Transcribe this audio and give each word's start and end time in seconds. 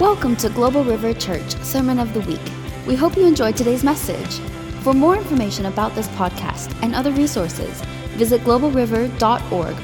Welcome 0.00 0.36
to 0.36 0.48
Global 0.48 0.84
River 0.84 1.12
Church 1.12 1.56
Sermon 1.64 1.98
of 1.98 2.14
the 2.14 2.20
Week. 2.20 2.40
We 2.86 2.94
hope 2.94 3.16
you 3.16 3.26
enjoyed 3.26 3.56
today's 3.56 3.82
message. 3.82 4.38
For 4.84 4.94
more 4.94 5.16
information 5.16 5.66
about 5.66 5.92
this 5.96 6.06
podcast 6.10 6.72
and 6.84 6.94
other 6.94 7.10
resources, 7.10 7.80
visit 8.14 8.42
globalriver.org. 8.42 9.76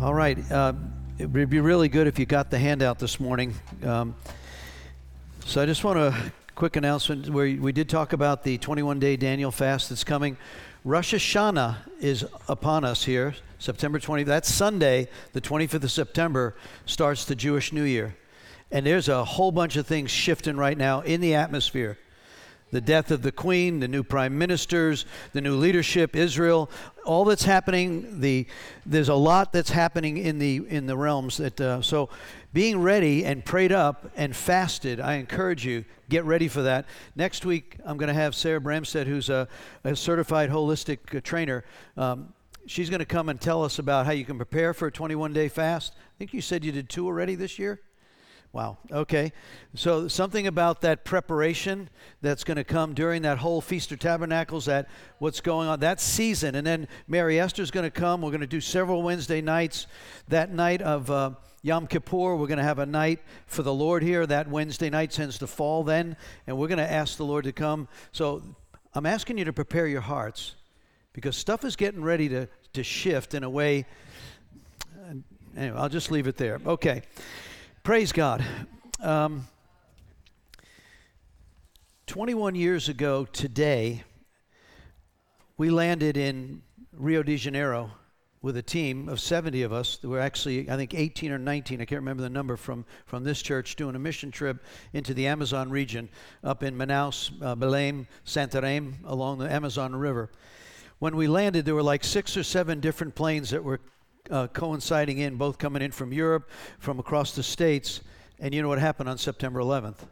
All 0.00 0.14
right. 0.14 0.38
Uh, 0.50 0.72
it 1.18 1.28
would 1.28 1.50
be 1.50 1.60
really 1.60 1.90
good 1.90 2.06
if 2.06 2.18
you 2.18 2.24
got 2.24 2.50
the 2.50 2.58
handout 2.58 2.98
this 2.98 3.20
morning. 3.20 3.52
Um, 3.84 4.14
so 5.44 5.60
I 5.60 5.66
just 5.66 5.84
want 5.84 5.98
a 5.98 6.32
quick 6.54 6.76
announcement 6.76 7.28
where 7.28 7.58
we 7.60 7.72
did 7.72 7.90
talk 7.90 8.14
about 8.14 8.42
the 8.42 8.56
21 8.56 8.98
day 8.98 9.18
Daniel 9.18 9.50
fast 9.50 9.90
that's 9.90 10.02
coming. 10.02 10.38
Rosh 10.82 11.12
Hashanah 11.12 11.76
is 12.00 12.24
upon 12.48 12.86
us 12.86 13.04
here, 13.04 13.34
September 13.58 13.98
20th. 13.98 14.26
That's 14.26 14.52
Sunday, 14.52 15.08
the 15.32 15.40
25th 15.40 15.84
of 15.84 15.90
September, 15.90 16.54
starts 16.86 17.24
the 17.24 17.34
Jewish 17.34 17.72
New 17.72 17.84
Year. 17.84 18.16
And 18.70 18.86
there's 18.86 19.08
a 19.08 19.24
whole 19.24 19.52
bunch 19.52 19.76
of 19.76 19.86
things 19.86 20.10
shifting 20.10 20.56
right 20.56 20.76
now 20.76 21.00
in 21.00 21.20
the 21.20 21.34
atmosphere 21.34 21.98
the 22.70 22.80
death 22.80 23.10
of 23.10 23.22
the 23.22 23.32
queen, 23.32 23.80
the 23.80 23.88
new 23.88 24.02
prime 24.02 24.36
ministers, 24.36 25.06
the 25.32 25.40
new 25.40 25.56
leadership, 25.56 26.14
Israel, 26.14 26.70
all 27.04 27.24
that's 27.24 27.44
happening. 27.44 28.20
The 28.20 28.46
there's 28.84 29.08
a 29.08 29.14
lot 29.14 29.52
that's 29.52 29.70
happening 29.70 30.18
in 30.18 30.38
the 30.38 30.66
in 30.68 30.86
the 30.86 30.96
realms 30.96 31.38
that. 31.38 31.60
Uh, 31.60 31.82
so, 31.82 32.10
being 32.52 32.80
ready 32.80 33.24
and 33.26 33.44
prayed 33.44 33.72
up 33.72 34.10
and 34.16 34.34
fasted, 34.34 35.00
I 35.00 35.14
encourage 35.14 35.66
you 35.66 35.84
get 36.08 36.24
ready 36.24 36.48
for 36.48 36.62
that. 36.62 36.86
Next 37.14 37.44
week, 37.44 37.76
I'm 37.84 37.98
going 37.98 38.08
to 38.08 38.14
have 38.14 38.34
Sarah 38.34 38.60
Bramstead, 38.60 39.06
who's 39.06 39.28
a, 39.28 39.46
a 39.84 39.94
certified 39.94 40.48
holistic 40.48 41.14
uh, 41.14 41.20
trainer. 41.22 41.64
Um, 41.96 42.32
she's 42.68 42.90
going 42.90 43.00
to 43.00 43.06
come 43.06 43.28
and 43.28 43.40
tell 43.40 43.64
us 43.64 43.78
about 43.78 44.06
how 44.06 44.12
you 44.12 44.24
can 44.24 44.36
prepare 44.36 44.74
for 44.74 44.88
a 44.88 44.92
21 44.92 45.32
day 45.32 45.48
fast. 45.48 45.94
I 45.96 46.18
think 46.18 46.32
you 46.32 46.40
said 46.40 46.64
you 46.64 46.72
did 46.72 46.88
two 46.88 47.06
already 47.06 47.34
this 47.34 47.58
year. 47.58 47.80
Wow. 48.52 48.78
Okay. 48.90 49.32
So 49.74 50.08
something 50.08 50.46
about 50.46 50.80
that 50.80 51.04
preparation 51.04 51.90
that's 52.22 52.44
going 52.44 52.56
to 52.56 52.64
come 52.64 52.94
during 52.94 53.22
that 53.22 53.38
whole 53.38 53.60
Feast 53.60 53.92
of 53.92 53.98
Tabernacles, 53.98 54.64
that 54.66 54.88
what's 55.18 55.40
going 55.40 55.68
on, 55.68 55.80
that 55.80 56.00
season. 56.00 56.54
And 56.54 56.66
then 56.66 56.88
Mary 57.06 57.38
Esther's 57.38 57.70
going 57.70 57.84
to 57.84 57.90
come. 57.90 58.22
We're 58.22 58.30
going 58.30 58.40
to 58.40 58.46
do 58.46 58.60
several 58.60 59.02
Wednesday 59.02 59.42
nights. 59.42 59.86
That 60.28 60.50
night 60.50 60.80
of 60.80 61.10
uh, 61.10 61.32
Yom 61.62 61.86
Kippur, 61.86 62.36
we're 62.36 62.46
going 62.46 62.58
to 62.58 62.64
have 62.64 62.78
a 62.78 62.86
night 62.86 63.20
for 63.46 63.62
the 63.62 63.74
Lord 63.74 64.02
here. 64.02 64.26
That 64.26 64.48
Wednesday 64.48 64.88
night 64.88 65.10
tends 65.10 65.38
to 65.38 65.46
fall 65.46 65.84
then. 65.84 66.16
And 66.46 66.56
we're 66.56 66.68
going 66.68 66.78
to 66.78 66.90
ask 66.90 67.18
the 67.18 67.26
Lord 67.26 67.44
to 67.44 67.52
come. 67.52 67.86
So 68.12 68.42
I'm 68.94 69.04
asking 69.06 69.36
you 69.36 69.44
to 69.44 69.52
prepare 69.52 69.86
your 69.86 70.00
hearts 70.00 70.54
because 71.18 71.36
stuff 71.36 71.64
is 71.64 71.74
getting 71.74 72.00
ready 72.00 72.28
to, 72.28 72.48
to 72.74 72.84
shift 72.84 73.34
in 73.34 73.42
a 73.42 73.50
way. 73.50 73.86
Anyway, 75.56 75.76
I'll 75.76 75.88
just 75.88 76.12
leave 76.12 76.28
it 76.28 76.36
there. 76.36 76.60
Okay. 76.64 77.02
Praise 77.82 78.12
God. 78.12 78.44
Um, 79.02 79.48
21 82.06 82.54
years 82.54 82.88
ago 82.88 83.24
today, 83.24 84.04
we 85.56 85.70
landed 85.70 86.16
in 86.16 86.62
Rio 86.92 87.24
de 87.24 87.36
Janeiro 87.36 87.90
with 88.40 88.56
a 88.56 88.62
team 88.62 89.08
of 89.08 89.18
70 89.18 89.62
of 89.64 89.72
us. 89.72 89.96
There 89.96 90.10
were 90.10 90.20
actually, 90.20 90.70
I 90.70 90.76
think, 90.76 90.94
18 90.94 91.32
or 91.32 91.38
19, 91.38 91.80
I 91.80 91.84
can't 91.84 92.00
remember 92.00 92.22
the 92.22 92.30
number, 92.30 92.56
from, 92.56 92.84
from 93.06 93.24
this 93.24 93.42
church 93.42 93.74
doing 93.74 93.96
a 93.96 93.98
mission 93.98 94.30
trip 94.30 94.64
into 94.92 95.12
the 95.12 95.26
Amazon 95.26 95.70
region 95.70 96.08
up 96.44 96.62
in 96.62 96.76
Manaus, 96.76 97.32
uh, 97.42 97.56
Belém, 97.56 98.06
Santarém, 98.24 98.94
along 99.04 99.38
the 99.38 99.52
Amazon 99.52 99.96
River. 99.96 100.30
When 100.98 101.14
we 101.14 101.28
landed, 101.28 101.64
there 101.64 101.76
were 101.76 101.82
like 101.82 102.02
six 102.02 102.36
or 102.36 102.42
seven 102.42 102.80
different 102.80 103.14
planes 103.14 103.50
that 103.50 103.62
were 103.62 103.80
uh, 104.30 104.48
coinciding 104.48 105.18
in, 105.18 105.36
both 105.36 105.58
coming 105.58 105.80
in 105.80 105.92
from 105.92 106.12
Europe, 106.12 106.50
from 106.80 106.98
across 106.98 107.34
the 107.34 107.42
states. 107.42 108.00
And 108.40 108.52
you 108.52 108.62
know 108.62 108.68
what 108.68 108.80
happened 108.80 109.08
on 109.08 109.16
September 109.16 109.60
11th? 109.60 110.06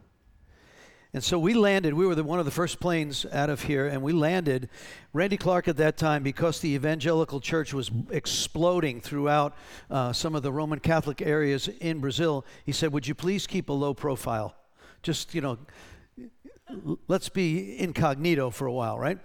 And 1.13 1.25
so 1.25 1.39
we 1.39 1.55
landed, 1.55 1.95
we 1.95 2.07
were 2.07 2.15
the, 2.15 2.23
one 2.23 2.39
of 2.39 2.45
the 2.45 2.51
first 2.51 2.79
planes 2.79 3.25
out 3.33 3.49
of 3.49 3.63
here, 3.63 3.87
and 3.87 4.03
we 4.03 4.13
landed. 4.13 4.69
Randy 5.13 5.37
Clark 5.37 5.67
at 5.67 5.77
that 5.79 5.97
time, 5.97 6.23
because 6.23 6.61
the 6.61 6.75
evangelical 6.75 7.41
church 7.41 7.73
was 7.73 7.91
exploding 8.11 9.01
throughout 9.01 9.57
uh, 9.91 10.13
some 10.13 10.35
of 10.35 10.43
the 10.43 10.53
Roman 10.53 10.79
Catholic 10.79 11.23
areas 11.23 11.69
in 11.81 12.01
Brazil, 12.01 12.45
he 12.65 12.73
said, 12.73 12.93
Would 12.93 13.09
you 13.09 13.15
please 13.15 13.47
keep 13.47 13.71
a 13.71 13.73
low 13.73 13.95
profile? 13.95 14.55
Just, 15.03 15.35
you 15.35 15.41
know, 15.41 15.59
let's 17.09 17.29
be 17.29 17.79
incognito 17.79 18.51
for 18.51 18.67
a 18.67 18.73
while, 18.73 18.99
right? 18.99 19.19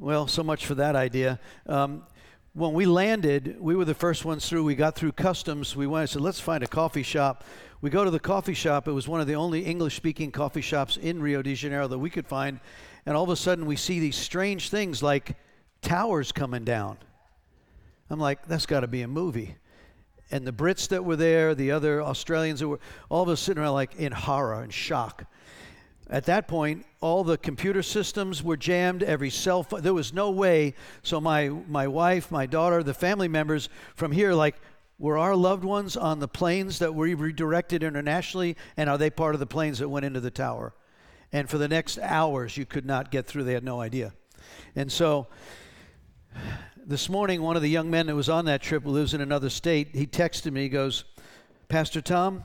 Well, 0.00 0.28
so 0.28 0.44
much 0.44 0.64
for 0.64 0.76
that 0.76 0.94
idea. 0.94 1.40
Um, 1.66 2.04
when 2.52 2.72
we 2.72 2.86
landed, 2.86 3.56
we 3.58 3.74
were 3.74 3.84
the 3.84 3.94
first 3.94 4.24
ones 4.24 4.48
through. 4.48 4.62
We 4.62 4.76
got 4.76 4.94
through 4.94 5.10
customs. 5.12 5.74
We 5.74 5.88
went 5.88 6.02
and 6.02 6.10
said, 6.10 6.22
let's 6.22 6.38
find 6.38 6.62
a 6.62 6.68
coffee 6.68 7.02
shop. 7.02 7.42
We 7.80 7.90
go 7.90 8.04
to 8.04 8.10
the 8.12 8.20
coffee 8.20 8.54
shop. 8.54 8.86
It 8.86 8.92
was 8.92 9.08
one 9.08 9.20
of 9.20 9.26
the 9.26 9.34
only 9.34 9.64
English 9.64 9.96
speaking 9.96 10.30
coffee 10.30 10.60
shops 10.60 10.96
in 10.96 11.20
Rio 11.20 11.42
de 11.42 11.56
Janeiro 11.56 11.88
that 11.88 11.98
we 11.98 12.10
could 12.10 12.28
find. 12.28 12.60
And 13.06 13.16
all 13.16 13.24
of 13.24 13.30
a 13.30 13.36
sudden, 13.36 13.66
we 13.66 13.74
see 13.74 13.98
these 13.98 14.14
strange 14.14 14.70
things 14.70 15.02
like 15.02 15.36
towers 15.82 16.30
coming 16.30 16.64
down. 16.64 16.98
I'm 18.08 18.20
like, 18.20 18.46
that's 18.46 18.66
got 18.66 18.80
to 18.80 18.88
be 18.88 19.02
a 19.02 19.08
movie. 19.08 19.56
And 20.30 20.46
the 20.46 20.52
Brits 20.52 20.88
that 20.88 21.04
were 21.04 21.16
there, 21.16 21.56
the 21.56 21.72
other 21.72 22.02
Australians 22.02 22.60
that 22.60 22.68
were, 22.68 22.80
all 23.08 23.24
of 23.24 23.30
us 23.30 23.40
sitting 23.40 23.60
around 23.60 23.74
like 23.74 23.96
in 23.96 24.12
horror 24.12 24.62
and 24.62 24.72
shock. 24.72 25.24
At 26.10 26.24
that 26.24 26.48
point, 26.48 26.86
all 27.00 27.22
the 27.22 27.36
computer 27.36 27.82
systems 27.82 28.42
were 28.42 28.56
jammed, 28.56 29.02
every 29.02 29.28
cell 29.28 29.62
phone, 29.62 29.82
there 29.82 29.92
was 29.92 30.12
no 30.12 30.30
way. 30.30 30.74
So 31.02 31.20
my, 31.20 31.48
my 31.48 31.86
wife, 31.86 32.30
my 32.30 32.46
daughter, 32.46 32.82
the 32.82 32.94
family 32.94 33.28
members 33.28 33.68
from 33.94 34.12
here, 34.12 34.32
like, 34.32 34.56
were 34.98 35.18
our 35.18 35.36
loved 35.36 35.64
ones 35.64 35.96
on 35.96 36.18
the 36.18 36.26
planes 36.26 36.78
that 36.80 36.94
were 36.94 37.14
redirected 37.14 37.82
internationally? 37.82 38.56
And 38.76 38.88
are 38.88 38.98
they 38.98 39.10
part 39.10 39.34
of 39.34 39.38
the 39.38 39.46
planes 39.46 39.78
that 39.78 39.88
went 39.88 40.06
into 40.06 40.20
the 40.20 40.30
tower? 40.30 40.74
And 41.30 41.48
for 41.48 41.58
the 41.58 41.68
next 41.68 41.98
hours, 41.98 42.56
you 42.56 42.64
could 42.64 42.86
not 42.86 43.10
get 43.10 43.26
through. 43.26 43.44
They 43.44 43.52
had 43.52 43.62
no 43.62 43.80
idea. 43.80 44.12
And 44.74 44.90
so 44.90 45.28
this 46.76 47.10
morning, 47.10 47.42
one 47.42 47.54
of 47.54 47.62
the 47.62 47.68
young 47.68 47.90
men 47.90 48.06
that 48.06 48.14
was 48.14 48.30
on 48.30 48.46
that 48.46 48.62
trip 48.62 48.86
lives 48.86 49.12
in 49.12 49.20
another 49.20 49.50
state, 49.50 49.94
he 49.94 50.06
texted 50.06 50.52
me, 50.52 50.62
he 50.62 50.68
goes, 50.70 51.04
Pastor 51.68 52.00
Tom, 52.00 52.44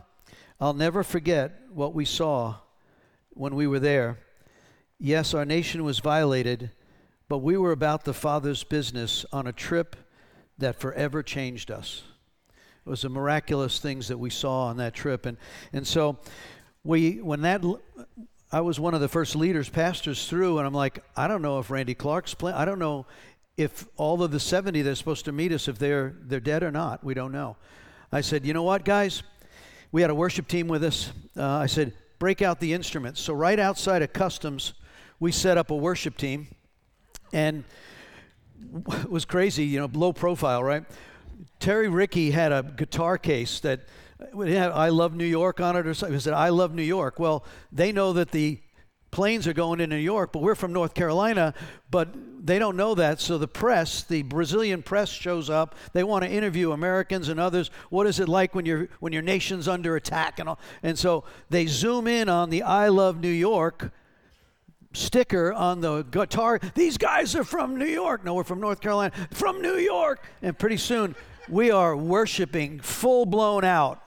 I'll 0.60 0.74
never 0.74 1.02
forget 1.02 1.62
what 1.74 1.96
we 1.96 2.04
saw 2.04 2.56
when 3.36 3.56
we 3.56 3.68
were 3.68 3.80
there. 3.80 4.18
Yes, 5.00 5.34
our 5.34 5.46
nation 5.46 5.84
was 5.84 6.00
violated, 6.00 6.72
but 7.28 7.40
we 7.40 7.58
were 7.58 7.72
about 7.72 8.06
the 8.06 8.14
Father's 8.14 8.64
business 8.64 9.26
on 9.32 9.48
a 9.48 9.54
trip 9.54 9.96
that 10.58 10.80
forever 10.80 11.24
changed 11.24 11.72
us. 11.72 12.04
It 12.86 12.90
was 12.90 13.02
the 13.02 13.10
miraculous 13.10 13.80
things 13.80 14.08
that 14.10 14.18
we 14.18 14.30
saw 14.30 14.66
on 14.66 14.78
that 14.78 14.94
trip, 14.94 15.26
and 15.26 15.38
and 15.72 15.88
so 15.88 16.20
we 16.84 17.22
when 17.22 17.42
that 17.42 17.64
I 18.52 18.62
was 18.62 18.80
one 18.80 18.94
of 18.94 19.02
the 19.02 19.08
first 19.08 19.36
leaders, 19.36 19.68
pastors 19.68 20.28
through, 20.28 20.60
and 20.60 20.68
I'm 20.68 20.74
like, 20.74 21.04
I 21.16 21.28
don't 21.28 21.42
know 21.42 21.60
if 21.60 21.72
Randy 21.72 21.96
Clark's 21.96 22.34
plan. 22.34 22.54
I 22.54 22.66
don't 22.66 22.80
know 22.80 23.08
if 23.58 23.88
all 23.98 24.22
of 24.22 24.32
the 24.32 24.40
70 24.40 24.82
that's 24.84 25.00
supposed 25.00 25.26
to 25.26 25.32
meet 25.32 25.52
us, 25.52 25.68
if 25.68 25.80
they're 25.80 26.14
they're 26.22 26.40
dead 26.40 26.62
or 26.62 26.72
not. 26.72 27.04
We 27.04 27.14
don't 27.14 27.32
know. 27.32 27.58
I 28.12 28.22
said, 28.22 28.46
you 28.46 28.54
know 28.54 28.64
what, 28.64 28.86
guys? 28.86 29.24
We 29.92 30.02
had 30.02 30.12
a 30.12 30.16
worship 30.16 30.48
team 30.48 30.68
with 30.68 30.84
us. 30.84 31.12
Uh, 31.36 31.44
I 31.44 31.66
said, 31.66 31.94
break 32.20 32.42
out 32.42 32.60
the 32.60 32.74
instruments. 32.74 33.22
So, 33.22 33.34
right 33.34 33.60
outside 33.60 34.02
of 34.02 34.14
customs, 34.14 34.74
we 35.20 35.32
set 35.32 35.58
up 35.58 35.72
a 35.72 35.76
worship 35.76 36.18
team. 36.18 36.48
And 37.32 37.64
it 38.88 39.10
was 39.10 39.26
crazy, 39.26 39.66
you 39.66 39.80
know, 39.80 39.90
low 39.92 40.14
profile, 40.14 40.64
right? 40.64 40.84
Terry 41.60 41.88
Ricky 41.88 42.32
had 42.32 42.52
a 42.52 42.64
guitar 42.64 43.18
case 43.18 43.60
that 43.62 43.82
uh, 44.20 44.40
had 44.42 44.72
I 44.72 44.90
Love 44.90 45.16
New 45.16 45.26
York 45.26 45.60
on 45.60 45.76
it 45.76 45.88
or 45.88 45.94
something. 45.94 46.14
He 46.14 46.20
said, 46.20 46.34
I 46.34 46.50
Love 46.50 46.74
New 46.74 46.84
York. 46.84 47.20
Well, 47.20 47.44
they 47.72 47.92
know 47.92 48.14
that 48.14 48.32
the 48.32 48.60
planes 49.14 49.48
are 49.48 49.54
going 49.54 49.78
to 49.78 49.86
New 49.86 49.96
York, 49.96 50.34
but 50.34 50.42
we're 50.42 50.56
from 50.56 50.74
North 50.74 50.96
Carolina, 50.96 51.54
but 51.92 52.10
they 52.44 52.58
don't 52.58 52.76
know 52.76 52.96
that. 52.96 53.22
So 53.22 53.38
the 53.38 53.48
press, 53.48 54.02
the 54.02 54.24
Brazilian 54.24 54.82
press 54.82 55.10
shows 55.10 55.52
up. 55.52 55.76
They 55.94 56.04
want 56.04 56.26
to 56.26 56.30
interview 56.30 56.72
Americans 56.72 57.30
and 57.30 57.40
others. 57.40 57.70
What 57.92 58.08
is 58.08 58.20
it 58.20 58.28
like 58.28 58.56
when 58.56 58.66
your 58.66 58.90
when 59.00 59.14
your 59.14 59.22
nation's 59.22 59.68
under 59.68 59.96
attack 59.96 60.40
and 60.40 60.50
all? 60.50 60.60
And 60.82 60.98
so 60.98 61.26
they 61.52 61.68
zoom 61.68 62.08
in 62.08 62.28
on 62.28 62.50
the 62.50 62.64
I 62.64 62.88
love 62.88 63.20
New 63.20 63.30
York 63.30 63.94
sticker 64.94 65.54
on 65.54 65.82
the 65.82 66.02
guitar. 66.04 66.60
These 66.74 66.98
guys 66.98 67.36
are 67.36 67.44
from 67.44 67.78
New 67.78 67.86
York. 67.86 68.26
No, 68.26 68.34
we're 68.34 68.44
from 68.44 68.60
North 68.60 68.82
Carolina. 68.82 69.14
From 69.32 69.62
New 69.62 69.78
York. 69.78 70.26
And 70.42 70.58
pretty 70.58 70.78
soon 70.78 71.16
we 71.48 71.70
are 71.70 71.96
worshiping 71.96 72.80
full 72.80 73.28
blown 73.28 73.64
out 73.64 74.03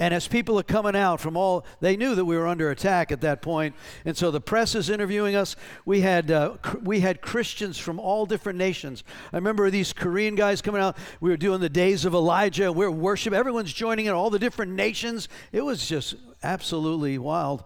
and 0.00 0.14
as 0.14 0.28
people 0.28 0.58
are 0.60 0.64
coming 0.64 0.94
out 0.94 1.20
from 1.20 1.36
all, 1.36 1.66
they 1.80 1.96
knew 1.96 2.14
that 2.14 2.24
we 2.24 2.36
were 2.36 2.46
under 2.46 2.70
attack 2.70 3.10
at 3.10 3.20
that 3.22 3.42
point. 3.42 3.74
And 4.04 4.16
so 4.16 4.30
the 4.30 4.40
press 4.40 4.76
is 4.76 4.90
interviewing 4.90 5.34
us. 5.34 5.56
We 5.84 6.02
had, 6.02 6.30
uh, 6.30 6.56
cr- 6.62 6.78
we 6.78 7.00
had 7.00 7.20
Christians 7.20 7.78
from 7.78 7.98
all 7.98 8.24
different 8.24 8.58
nations. 8.58 9.02
I 9.32 9.36
remember 9.36 9.70
these 9.70 9.92
Korean 9.92 10.36
guys 10.36 10.62
coming 10.62 10.80
out. 10.80 10.96
We 11.20 11.30
were 11.30 11.36
doing 11.36 11.60
the 11.60 11.68
days 11.68 12.04
of 12.04 12.14
Elijah. 12.14 12.72
We 12.72 12.86
we're 12.86 12.92
worship. 12.92 13.32
Everyone's 13.32 13.72
joining 13.72 14.06
in, 14.06 14.12
all 14.12 14.30
the 14.30 14.38
different 14.38 14.72
nations. 14.72 15.28
It 15.50 15.62
was 15.62 15.88
just 15.88 16.14
absolutely 16.44 17.18
wild. 17.18 17.64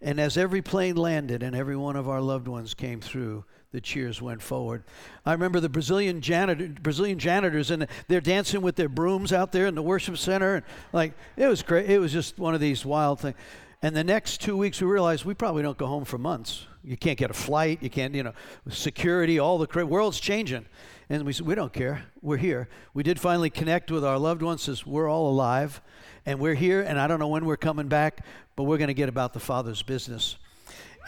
And 0.00 0.18
as 0.18 0.38
every 0.38 0.62
plane 0.62 0.96
landed 0.96 1.42
and 1.42 1.54
every 1.54 1.76
one 1.76 1.96
of 1.96 2.08
our 2.08 2.20
loved 2.22 2.48
ones 2.48 2.72
came 2.72 3.02
through, 3.02 3.44
the 3.74 3.80
cheers 3.80 4.22
went 4.22 4.40
forward. 4.40 4.84
I 5.26 5.32
remember 5.32 5.58
the 5.58 5.68
Brazilian 5.68 6.20
janitor, 6.20 6.68
Brazilian 6.80 7.18
janitors, 7.18 7.72
and 7.72 7.88
they're 8.06 8.20
dancing 8.20 8.62
with 8.62 8.76
their 8.76 8.88
brooms 8.88 9.32
out 9.32 9.50
there 9.50 9.66
in 9.66 9.74
the 9.74 9.82
worship 9.82 10.16
center, 10.16 10.54
and 10.54 10.64
like 10.92 11.12
it 11.36 11.48
was 11.48 11.62
great. 11.62 11.90
It 11.90 11.98
was 11.98 12.12
just 12.12 12.38
one 12.38 12.54
of 12.54 12.60
these 12.60 12.86
wild 12.86 13.18
things. 13.18 13.34
And 13.82 13.96
the 13.96 14.04
next 14.04 14.40
two 14.40 14.56
weeks, 14.56 14.80
we 14.80 14.86
realized 14.86 15.24
we 15.24 15.34
probably 15.34 15.64
don't 15.64 15.76
go 15.76 15.88
home 15.88 16.04
for 16.04 16.18
months. 16.18 16.66
You 16.84 16.96
can't 16.96 17.18
get 17.18 17.30
a 17.30 17.34
flight. 17.34 17.82
You 17.82 17.90
can't, 17.90 18.14
you 18.14 18.22
know, 18.22 18.32
security. 18.70 19.40
All 19.40 19.58
the 19.58 19.86
world's 19.86 20.20
changing, 20.20 20.66
and 21.10 21.24
we 21.24 21.32
said 21.32 21.44
we 21.44 21.56
don't 21.56 21.72
care. 21.72 22.04
We're 22.22 22.36
here. 22.36 22.68
We 22.94 23.02
did 23.02 23.18
finally 23.18 23.50
connect 23.50 23.90
with 23.90 24.04
our 24.04 24.18
loved 24.18 24.42
ones. 24.42 24.62
Says 24.62 24.86
we're 24.86 25.10
all 25.10 25.28
alive, 25.28 25.82
and 26.24 26.38
we're 26.38 26.54
here. 26.54 26.80
And 26.80 27.00
I 27.00 27.08
don't 27.08 27.18
know 27.18 27.26
when 27.26 27.44
we're 27.44 27.56
coming 27.56 27.88
back, 27.88 28.24
but 28.54 28.62
we're 28.62 28.78
going 28.78 28.86
to 28.86 28.94
get 28.94 29.08
about 29.08 29.32
the 29.32 29.40
Father's 29.40 29.82
business. 29.82 30.36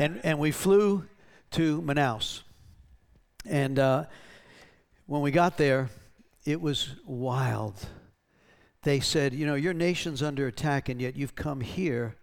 And 0.00 0.20
and 0.24 0.40
we 0.40 0.50
flew 0.50 1.04
to 1.52 1.80
Manaus. 1.82 2.42
And 3.48 3.78
uh, 3.78 4.04
when 5.06 5.22
we 5.22 5.30
got 5.30 5.56
there, 5.56 5.88
it 6.44 6.60
was 6.60 6.90
wild. 7.04 7.74
They 8.82 9.00
said, 9.00 9.34
You 9.34 9.46
know, 9.46 9.54
your 9.54 9.74
nation's 9.74 10.22
under 10.22 10.46
attack, 10.46 10.88
and 10.88 11.00
yet 11.00 11.16
you've 11.16 11.34
come 11.34 11.60
here 11.60 12.16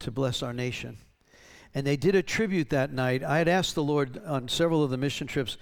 to 0.00 0.10
bless 0.10 0.42
our 0.42 0.52
nation. 0.52 0.98
And 1.74 1.86
they 1.86 1.96
did 1.96 2.14
a 2.14 2.22
tribute 2.22 2.70
that 2.70 2.92
night. 2.92 3.22
I 3.22 3.38
had 3.38 3.48
asked 3.48 3.74
the 3.74 3.82
Lord 3.82 4.20
on 4.24 4.48
several 4.48 4.82
of 4.82 4.90
the 4.90 4.96
mission 4.96 5.26
trips, 5.26 5.58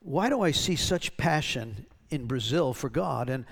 Why 0.00 0.28
do 0.28 0.42
I 0.42 0.50
see 0.50 0.76
such 0.76 1.16
passion 1.16 1.86
in 2.10 2.26
Brazil 2.26 2.74
for 2.74 2.88
God? 2.88 3.30
And 3.30 3.44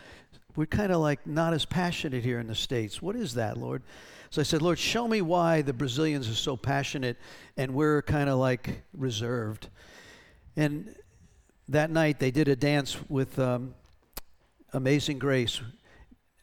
we're 0.55 0.67
kind 0.67 0.93
of 0.93 1.01
like 1.01 1.27
not 1.27 1.53
as 1.53 1.65
passionate 1.65 2.25
here 2.25 2.39
in 2.39 2.47
the 2.47 2.55
States. 2.55 3.03
What 3.03 3.17
is 3.17 3.35
that, 3.35 3.59
Lord? 3.59 3.83
So 4.31 4.41
I 4.41 4.45
said, 4.45 4.63
Lord, 4.63 4.79
show 4.79 5.07
me 5.07 5.23
why 5.23 5.63
the 5.63 5.73
Brazilians 5.73 6.29
are 6.29 6.35
so 6.35 6.57
passionate 6.57 7.17
and 7.57 7.75
we're 7.75 8.03
kind 8.03 8.29
of 8.29 8.39
like 8.39 8.83
reserved. 8.93 9.69
And 10.57 10.95
that 11.69 11.91
night 11.91 12.19
they 12.19 12.31
did 12.31 12.49
a 12.49 12.57
dance 12.57 12.97
with 13.09 13.39
um, 13.39 13.75
Amazing 14.73 15.19
Grace. 15.19 15.61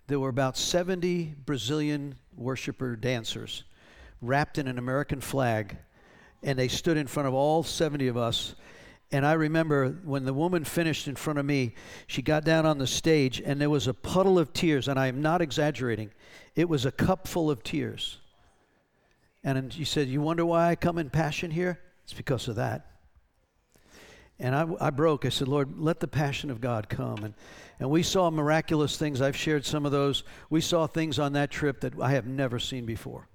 There 0.07 0.19
were 0.19 0.29
about 0.29 0.57
70 0.57 1.35
Brazilian 1.45 2.15
worshiper 2.35 2.95
dancers 2.95 3.63
wrapped 4.21 4.57
in 4.57 4.67
an 4.67 4.77
American 4.77 5.19
flag, 5.19 5.77
and 6.43 6.57
they 6.57 6.67
stood 6.67 6.97
in 6.97 7.07
front 7.07 7.27
of 7.27 7.33
all 7.33 7.63
70 7.63 8.07
of 8.07 8.17
us. 8.17 8.55
And 9.11 9.25
I 9.25 9.33
remember 9.33 9.89
when 10.03 10.25
the 10.25 10.33
woman 10.33 10.63
finished 10.63 11.07
in 11.07 11.15
front 11.15 11.39
of 11.39 11.45
me, 11.45 11.75
she 12.07 12.21
got 12.21 12.43
down 12.43 12.65
on 12.65 12.77
the 12.77 12.87
stage, 12.87 13.41
and 13.43 13.59
there 13.59 13.69
was 13.69 13.87
a 13.87 13.93
puddle 13.93 14.39
of 14.39 14.53
tears, 14.53 14.87
and 14.87 14.99
I 14.99 15.07
am 15.07 15.21
not 15.21 15.41
exaggerating. 15.41 16.11
It 16.55 16.67
was 16.69 16.85
a 16.85 16.91
cup 16.91 17.27
full 17.27 17.51
of 17.51 17.63
tears. 17.63 18.17
And 19.43 19.71
she 19.73 19.85
said, 19.85 20.07
You 20.07 20.21
wonder 20.21 20.45
why 20.45 20.69
I 20.69 20.75
come 20.75 20.97
in 20.97 21.09
passion 21.09 21.51
here? 21.51 21.79
It's 22.03 22.13
because 22.13 22.47
of 22.47 22.55
that. 22.55 22.92
And 24.39 24.55
I, 24.55 24.67
I 24.79 24.89
broke. 24.89 25.25
I 25.25 25.29
said, 25.29 25.47
Lord, 25.47 25.77
let 25.77 25.99
the 25.99 26.07
passion 26.07 26.49
of 26.49 26.59
God 26.59 26.89
come. 26.89 27.23
And, 27.23 27.33
and 27.79 27.89
we 27.89 28.03
saw 28.03 28.29
miraculous 28.29 28.97
things. 28.97 29.21
I've 29.21 29.37
shared 29.37 29.65
some 29.65 29.85
of 29.85 29.91
those. 29.91 30.23
We 30.49 30.61
saw 30.61 30.87
things 30.87 31.19
on 31.19 31.33
that 31.33 31.51
trip 31.51 31.81
that 31.81 31.99
I 31.99 32.11
have 32.11 32.25
never 32.25 32.59
seen 32.59 32.85
before. 32.85 33.27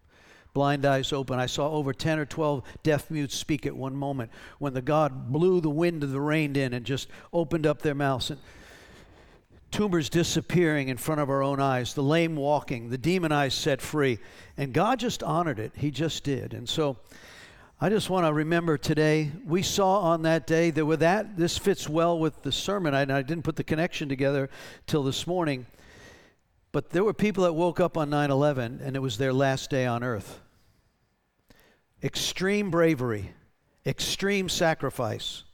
Blind 0.55 0.85
eyes 0.85 1.12
open. 1.12 1.39
I 1.39 1.47
saw 1.47 1.71
over 1.71 1.93
10 1.93 2.19
or 2.19 2.25
12 2.25 2.62
deaf 2.83 3.11
mutes 3.11 3.35
speak 3.37 3.67
at 3.67 3.77
one 3.77 3.95
moment 3.95 4.31
when 4.59 4.75
the 4.75 4.83
God 4.83 5.33
blew 5.33 5.61
the 5.61 5.71
wind 5.71 6.03
of 6.03 6.11
the 6.11 6.21
rain 6.21 6.56
in 6.56 6.73
and 6.73 6.85
just 6.85 7.09
opened 7.33 7.67
up 7.67 7.81
their 7.83 7.95
mouths. 7.95 8.31
And 8.31 8.41
tumors 9.71 10.09
disappearing 10.09 10.89
in 10.89 10.97
front 10.97 11.21
of 11.21 11.31
our 11.31 11.43
own 11.43 11.61
eyes, 11.61 11.95
the 11.95 12.03
lame 12.03 12.35
walking, 12.35 12.91
the 12.91 12.99
demonized 12.99 13.59
set 13.59 13.81
free. 13.81 14.19
And 14.56 14.73
God 14.73 14.99
just 14.99 15.23
honored 15.23 15.59
it. 15.59 15.73
He 15.77 15.91
just 15.91 16.25
did. 16.25 16.55
And 16.55 16.69
so 16.69 16.97
I 17.80 17.90
just 17.90 18.10
want 18.10 18.26
to 18.26 18.32
remember 18.32 18.76
today, 18.76 19.30
we 19.46 19.62
saw 19.62 20.00
on 20.00 20.22
that 20.22 20.48
day 20.48 20.70
that 20.72 20.84
with 20.84 20.98
that, 20.98 21.36
this 21.36 21.56
fits 21.56 21.88
well 21.88 22.19
with 22.19 22.42
the 22.42 22.50
sermon. 22.50 22.92
I, 22.92 23.02
I 23.02 23.22
didn't 23.22 23.44
put 23.44 23.54
the 23.54 23.62
connection 23.62 24.08
together 24.08 24.50
till 24.88 25.04
this 25.04 25.28
morning. 25.28 25.64
But 26.72 26.90
there 26.90 27.04
were 27.04 27.14
people 27.14 27.44
that 27.44 27.52
woke 27.52 27.78
up 27.78 27.96
on 27.96 28.10
9 28.10 28.32
11 28.32 28.80
and 28.82 28.96
it 28.96 28.98
was 28.98 29.16
their 29.16 29.32
last 29.32 29.70
day 29.70 29.86
on 29.86 30.02
earth. 30.02 30.40
Extreme 32.02 32.72
bravery, 32.72 33.30
extreme 33.86 34.48
sacrifice. 34.48 35.44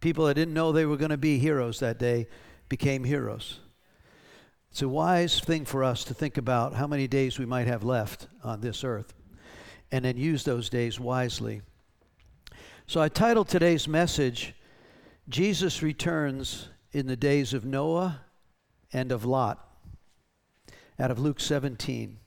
People 0.00 0.26
that 0.26 0.34
didn't 0.34 0.54
know 0.54 0.70
they 0.70 0.86
were 0.86 0.96
going 0.96 1.10
to 1.10 1.16
be 1.16 1.38
heroes 1.38 1.80
that 1.80 1.98
day 1.98 2.28
became 2.68 3.02
heroes. 3.02 3.58
It's 4.70 4.82
a 4.82 4.88
wise 4.88 5.40
thing 5.40 5.64
for 5.64 5.82
us 5.82 6.04
to 6.04 6.14
think 6.14 6.36
about 6.36 6.74
how 6.74 6.86
many 6.86 7.08
days 7.08 7.40
we 7.40 7.46
might 7.46 7.66
have 7.66 7.82
left 7.82 8.28
on 8.44 8.60
this 8.60 8.84
earth 8.84 9.14
and 9.92 10.04
then 10.04 10.16
use 10.16 10.44
those 10.44 10.68
days 10.68 10.98
wisely. 10.98 11.62
So 12.86 13.00
I 13.00 13.08
titled 13.08 13.48
today's 13.48 13.88
message, 13.88 14.54
Jesus 15.28 15.82
Returns 15.82 16.68
in 16.92 17.06
the 17.06 17.16
Days 17.16 17.54
of 17.54 17.64
Noah 17.64 18.20
and 18.92 19.10
of 19.10 19.24
Lot, 19.24 19.66
out 20.98 21.10
of 21.10 21.18
Luke 21.18 21.40
17. 21.40 22.18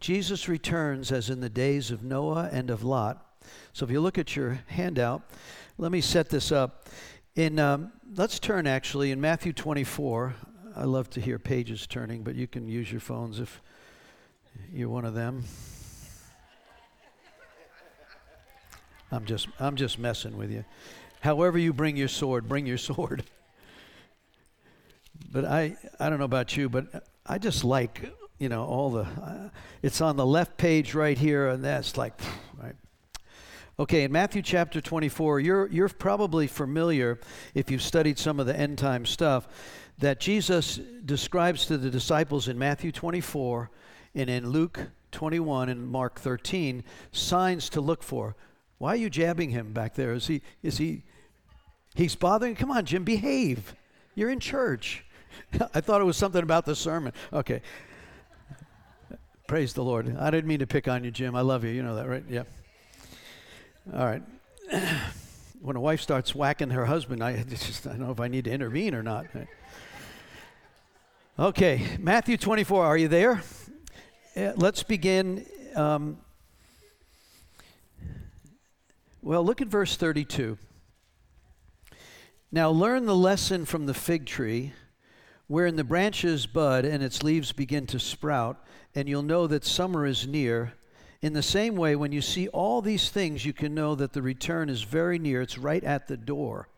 Jesus 0.00 0.48
returns 0.48 1.10
as 1.10 1.30
in 1.30 1.40
the 1.40 1.48
days 1.48 1.90
of 1.90 2.02
Noah 2.02 2.48
and 2.52 2.70
of 2.70 2.84
Lot. 2.84 3.40
So 3.72 3.84
if 3.84 3.90
you 3.90 4.00
look 4.00 4.18
at 4.18 4.36
your 4.36 4.60
handout, 4.66 5.22
let 5.78 5.90
me 5.90 6.00
set 6.00 6.28
this 6.28 6.52
up. 6.52 6.88
In 7.34 7.58
um, 7.58 7.92
let's 8.14 8.38
turn 8.38 8.66
actually 8.66 9.10
in 9.10 9.20
Matthew 9.20 9.52
24. 9.52 10.34
I 10.74 10.84
love 10.84 11.08
to 11.10 11.20
hear 11.20 11.38
pages 11.38 11.86
turning, 11.86 12.22
but 12.22 12.34
you 12.34 12.46
can 12.46 12.68
use 12.68 12.90
your 12.90 13.00
phones 13.00 13.40
if 13.40 13.62
you're 14.72 14.88
one 14.88 15.04
of 15.04 15.14
them. 15.14 15.44
I'm 19.10 19.24
just 19.24 19.48
I'm 19.60 19.76
just 19.76 19.98
messing 19.98 20.36
with 20.36 20.50
you. 20.50 20.64
However 21.20 21.58
you 21.58 21.72
bring 21.72 21.96
your 21.96 22.08
sword, 22.08 22.48
bring 22.48 22.66
your 22.66 22.78
sword. 22.90 23.24
But 25.30 25.44
I 25.44 25.76
I 25.98 26.08
don't 26.08 26.18
know 26.18 26.24
about 26.24 26.56
you, 26.56 26.68
but 26.68 27.06
I 27.26 27.38
just 27.38 27.64
like 27.64 28.12
you 28.38 28.48
know 28.48 28.64
all 28.64 28.90
the. 28.90 29.02
Uh, 29.02 29.48
it's 29.82 30.00
on 30.00 30.16
the 30.16 30.26
left 30.26 30.56
page 30.56 30.94
right 30.94 31.16
here, 31.16 31.48
and 31.48 31.64
that's 31.64 31.96
like 31.96 32.18
right. 32.60 32.74
Okay, 33.78 34.04
in 34.04 34.12
Matthew 34.12 34.42
chapter 34.42 34.80
24, 34.80 35.40
you're 35.40 35.68
you're 35.68 35.88
probably 35.88 36.46
familiar 36.46 37.18
if 37.54 37.70
you've 37.70 37.82
studied 37.82 38.18
some 38.18 38.40
of 38.40 38.46
the 38.46 38.58
end 38.58 38.78
time 38.78 39.06
stuff 39.06 39.48
that 39.98 40.20
Jesus 40.20 40.76
describes 41.04 41.66
to 41.66 41.78
the 41.78 41.90
disciples 41.90 42.48
in 42.48 42.58
Matthew 42.58 42.92
24 42.92 43.70
and 44.14 44.28
in 44.28 44.50
Luke 44.50 44.80
21 45.12 45.70
and 45.70 45.88
Mark 45.88 46.20
13 46.20 46.84
signs 47.12 47.70
to 47.70 47.80
look 47.80 48.02
for. 48.02 48.36
Why 48.78 48.90
are 48.90 48.96
you 48.96 49.10
jabbing 49.10 49.50
him 49.50 49.72
back 49.72 49.94
there? 49.94 50.12
Is 50.12 50.26
he, 50.26 50.42
is 50.62 50.78
he, 50.78 51.02
he's 51.94 52.14
bothering? 52.14 52.54
Come 52.54 52.70
on, 52.70 52.84
Jim, 52.84 53.04
behave. 53.04 53.74
You're 54.14 54.30
in 54.30 54.40
church. 54.40 55.04
I 55.74 55.80
thought 55.80 56.00
it 56.00 56.04
was 56.04 56.16
something 56.16 56.42
about 56.42 56.66
the 56.66 56.76
sermon. 56.76 57.12
Okay. 57.32 57.62
Praise 59.46 59.72
the 59.74 59.84
Lord. 59.84 60.16
I 60.18 60.30
didn't 60.30 60.48
mean 60.48 60.58
to 60.58 60.66
pick 60.66 60.88
on 60.88 61.04
you, 61.04 61.10
Jim. 61.10 61.34
I 61.34 61.40
love 61.40 61.64
you. 61.64 61.70
You 61.70 61.82
know 61.82 61.96
that, 61.96 62.08
right? 62.08 62.24
Yeah. 62.28 62.42
All 63.94 64.04
right. 64.04 64.22
when 65.60 65.76
a 65.76 65.80
wife 65.80 66.00
starts 66.00 66.34
whacking 66.34 66.70
her 66.70 66.84
husband, 66.86 67.22
I 67.22 67.42
just 67.48 67.86
I 67.86 67.90
don't 67.90 68.00
know 68.00 68.10
if 68.10 68.20
I 68.20 68.28
need 68.28 68.44
to 68.44 68.50
intervene 68.50 68.94
or 68.94 69.02
not. 69.02 69.26
Okay, 71.38 71.86
Matthew 71.98 72.36
24. 72.36 72.84
Are 72.84 72.96
you 72.96 73.08
there? 73.08 73.42
let's 74.56 74.82
begin 74.82 75.46
um, 75.74 76.18
Well, 79.26 79.44
look 79.44 79.60
at 79.60 79.66
verse 79.66 79.96
32. 79.96 80.56
Now 82.52 82.70
learn 82.70 83.06
the 83.06 83.16
lesson 83.16 83.64
from 83.64 83.86
the 83.86 83.92
fig 83.92 84.24
tree, 84.24 84.72
wherein 85.48 85.74
the 85.74 85.82
branches 85.82 86.46
bud 86.46 86.84
and 86.84 87.02
its 87.02 87.24
leaves 87.24 87.50
begin 87.50 87.88
to 87.88 87.98
sprout, 87.98 88.64
and 88.94 89.08
you'll 89.08 89.24
know 89.24 89.48
that 89.48 89.64
summer 89.64 90.06
is 90.06 90.28
near. 90.28 90.74
In 91.22 91.32
the 91.32 91.42
same 91.42 91.74
way, 91.74 91.96
when 91.96 92.12
you 92.12 92.22
see 92.22 92.46
all 92.46 92.80
these 92.80 93.10
things, 93.10 93.44
you 93.44 93.52
can 93.52 93.74
know 93.74 93.96
that 93.96 94.12
the 94.12 94.22
return 94.22 94.68
is 94.68 94.82
very 94.82 95.18
near. 95.18 95.42
It's 95.42 95.58
right 95.58 95.82
at 95.82 96.06
the 96.06 96.16
door. 96.16 96.68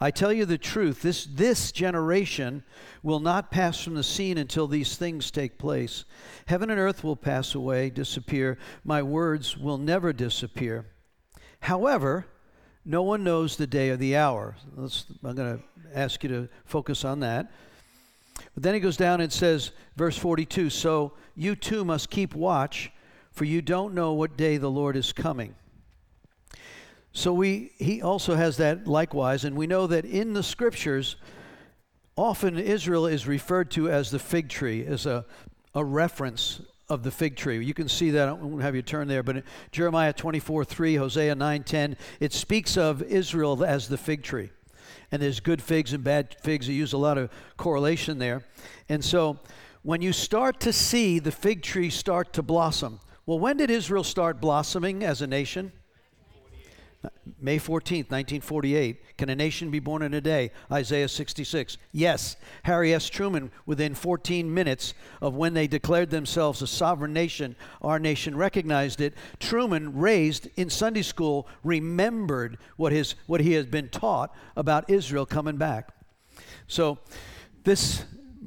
I 0.00 0.10
tell 0.10 0.32
you 0.32 0.46
the 0.46 0.58
truth, 0.58 1.00
this, 1.00 1.24
this 1.24 1.70
generation 1.70 2.64
will 3.04 3.20
not 3.20 3.52
pass 3.52 3.80
from 3.80 3.94
the 3.94 4.02
scene 4.02 4.36
until 4.36 4.66
these 4.66 4.96
things 4.96 5.30
take 5.30 5.58
place. 5.58 6.04
Heaven 6.46 6.70
and 6.70 6.80
earth 6.80 7.04
will 7.04 7.14
pass 7.14 7.54
away, 7.54 7.88
disappear. 7.88 8.58
My 8.82 9.00
words 9.00 9.56
will 9.56 9.78
never 9.78 10.12
disappear. 10.12 10.86
However, 11.64 12.26
no 12.84 13.02
one 13.02 13.24
knows 13.24 13.56
the 13.56 13.66
day 13.66 13.88
or 13.88 13.96
the 13.96 14.16
hour. 14.16 14.54
Let's, 14.76 15.06
I'm 15.24 15.34
going 15.34 15.56
to 15.56 15.98
ask 15.98 16.22
you 16.22 16.28
to 16.28 16.48
focus 16.66 17.06
on 17.06 17.20
that. 17.20 17.50
But 18.52 18.62
then 18.62 18.74
he 18.74 18.80
goes 18.80 18.98
down 18.98 19.22
and 19.22 19.32
says, 19.32 19.70
verse 19.96 20.18
42 20.18 20.68
So 20.68 21.14
you 21.34 21.56
too 21.56 21.82
must 21.82 22.10
keep 22.10 22.34
watch, 22.34 22.92
for 23.32 23.46
you 23.46 23.62
don't 23.62 23.94
know 23.94 24.12
what 24.12 24.36
day 24.36 24.58
the 24.58 24.70
Lord 24.70 24.94
is 24.94 25.14
coming. 25.14 25.54
So 27.14 27.32
we, 27.32 27.70
he 27.78 28.02
also 28.02 28.34
has 28.34 28.58
that 28.58 28.86
likewise, 28.86 29.46
and 29.46 29.56
we 29.56 29.66
know 29.66 29.86
that 29.86 30.04
in 30.04 30.34
the 30.34 30.42
scriptures, 30.42 31.16
often 32.14 32.58
Israel 32.58 33.06
is 33.06 33.26
referred 33.26 33.70
to 33.70 33.88
as 33.88 34.10
the 34.10 34.18
fig 34.18 34.50
tree, 34.50 34.84
as 34.84 35.06
a, 35.06 35.24
a 35.74 35.82
reference 35.82 36.60
of 36.88 37.02
the 37.02 37.10
fig 37.10 37.36
tree. 37.36 37.64
You 37.64 37.74
can 37.74 37.88
see 37.88 38.10
that. 38.10 38.28
I 38.28 38.32
won't 38.32 38.62
have 38.62 38.74
you 38.74 38.82
turn 38.82 39.08
there, 39.08 39.22
but 39.22 39.44
Jeremiah 39.72 40.12
24 40.12 40.64
3, 40.64 40.96
Hosea 40.96 41.34
9 41.34 41.62
10, 41.62 41.96
it 42.20 42.32
speaks 42.32 42.76
of 42.76 43.02
Israel 43.02 43.64
as 43.64 43.88
the 43.88 43.96
fig 43.96 44.22
tree. 44.22 44.50
And 45.10 45.22
there's 45.22 45.40
good 45.40 45.62
figs 45.62 45.92
and 45.92 46.02
bad 46.02 46.36
figs. 46.42 46.68
You 46.68 46.74
use 46.74 46.92
a 46.92 46.98
lot 46.98 47.18
of 47.18 47.30
correlation 47.56 48.18
there. 48.18 48.44
And 48.88 49.04
so 49.04 49.38
when 49.82 50.02
you 50.02 50.12
start 50.12 50.60
to 50.60 50.72
see 50.72 51.18
the 51.18 51.30
fig 51.30 51.62
tree 51.62 51.90
start 51.90 52.32
to 52.34 52.42
blossom, 52.42 53.00
well, 53.26 53.38
when 53.38 53.56
did 53.56 53.70
Israel 53.70 54.04
start 54.04 54.40
blossoming 54.40 55.02
as 55.02 55.22
a 55.22 55.26
nation? 55.26 55.72
May 57.40 57.58
14th, 57.58 58.10
1948. 58.10 59.16
Can 59.18 59.28
a 59.28 59.36
nation 59.36 59.70
be 59.70 59.78
born 59.78 60.02
in 60.02 60.14
a 60.14 60.20
day? 60.20 60.50
Isaiah 60.70 61.08
66. 61.08 61.76
Yes. 61.92 62.36
Harry 62.62 62.94
S. 62.94 63.08
Truman, 63.08 63.50
within 63.66 63.94
14 63.94 64.52
minutes 64.52 64.94
of 65.20 65.34
when 65.34 65.54
they 65.54 65.66
declared 65.66 66.10
themselves 66.10 66.62
a 66.62 66.66
sovereign 66.66 67.12
nation, 67.12 67.56
our 67.82 67.98
nation 67.98 68.36
recognized 68.36 69.00
it. 69.00 69.14
Truman, 69.40 69.98
raised 69.98 70.48
in 70.56 70.70
Sunday 70.70 71.02
school, 71.02 71.48
remembered 71.62 72.58
what, 72.76 72.92
his, 72.92 73.14
what 73.26 73.40
he 73.40 73.52
had 73.52 73.70
been 73.70 73.88
taught 73.88 74.34
about 74.56 74.88
Israel 74.88 75.26
coming 75.26 75.56
back. 75.56 75.94
So, 76.66 76.98
this 77.64 78.04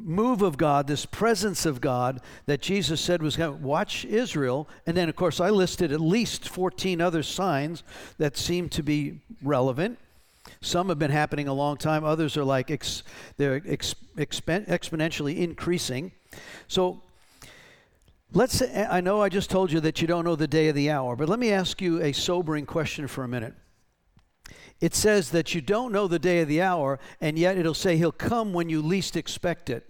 move 0.07 0.41
of 0.41 0.57
God, 0.57 0.87
this 0.87 1.05
presence 1.05 1.65
of 1.65 1.81
God 1.81 2.21
that 2.45 2.61
Jesus 2.61 3.01
said 3.01 3.21
was 3.21 3.35
going 3.35 3.57
to 3.57 3.63
watch 3.63 4.05
Israel. 4.05 4.67
And 4.85 4.95
then, 4.95 5.09
of 5.09 5.15
course, 5.15 5.39
I 5.39 5.49
listed 5.49 5.91
at 5.91 5.99
least 5.99 6.47
14 6.47 7.01
other 7.01 7.21
signs 7.21 7.83
that 8.17 8.37
seem 8.37 8.69
to 8.69 8.81
be 8.83 9.19
relevant. 9.43 9.99
Some 10.61 10.89
have 10.89 10.97
been 10.97 11.11
happening 11.11 11.47
a 11.47 11.53
long 11.53 11.77
time. 11.77 12.03
Others 12.03 12.37
are 12.37 12.45
like 12.45 12.71
ex, 12.71 13.03
they're 13.35 13.61
ex, 13.67 13.95
expen, 14.15 14.67
exponentially 14.67 15.37
increasing. 15.37 16.13
So 16.67 17.01
let's 18.31 18.53
say, 18.53 18.87
I 18.89 19.01
know 19.01 19.21
I 19.21 19.29
just 19.29 19.49
told 19.49 19.71
you 19.71 19.81
that 19.81 20.01
you 20.01 20.07
don't 20.07 20.23
know 20.23 20.37
the 20.37 20.47
day 20.47 20.69
of 20.69 20.75
the 20.75 20.89
hour, 20.89 21.15
but 21.15 21.27
let 21.27 21.37
me 21.37 21.51
ask 21.51 21.81
you 21.81 22.01
a 22.01 22.13
sobering 22.13 22.65
question 22.65 23.07
for 23.07 23.23
a 23.23 23.27
minute 23.27 23.53
it 24.79 24.93
says 24.93 25.31
that 25.31 25.55
you 25.55 25.61
don't 25.61 25.91
know 25.91 26.07
the 26.07 26.19
day 26.19 26.39
of 26.41 26.47
the 26.47 26.61
hour, 26.61 26.99
and 27.19 27.37
yet 27.37 27.57
it'll 27.57 27.73
say 27.73 27.97
he'll 27.97 28.11
come 28.11 28.53
when 28.53 28.69
you 28.69 28.81
least 28.81 29.17
expect 29.17 29.69
it. 29.69 29.83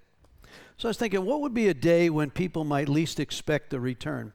So 0.77 0.87
I 0.87 0.91
was 0.91 0.97
thinking, 0.97 1.25
what 1.25 1.41
would 1.41 1.55
be 1.55 1.69
a 1.69 1.73
day 1.73 2.07
when 2.07 2.29
people 2.29 2.63
might 2.63 2.87
least 2.87 3.19
expect 3.19 3.71
the 3.71 3.79
return? 3.79 4.33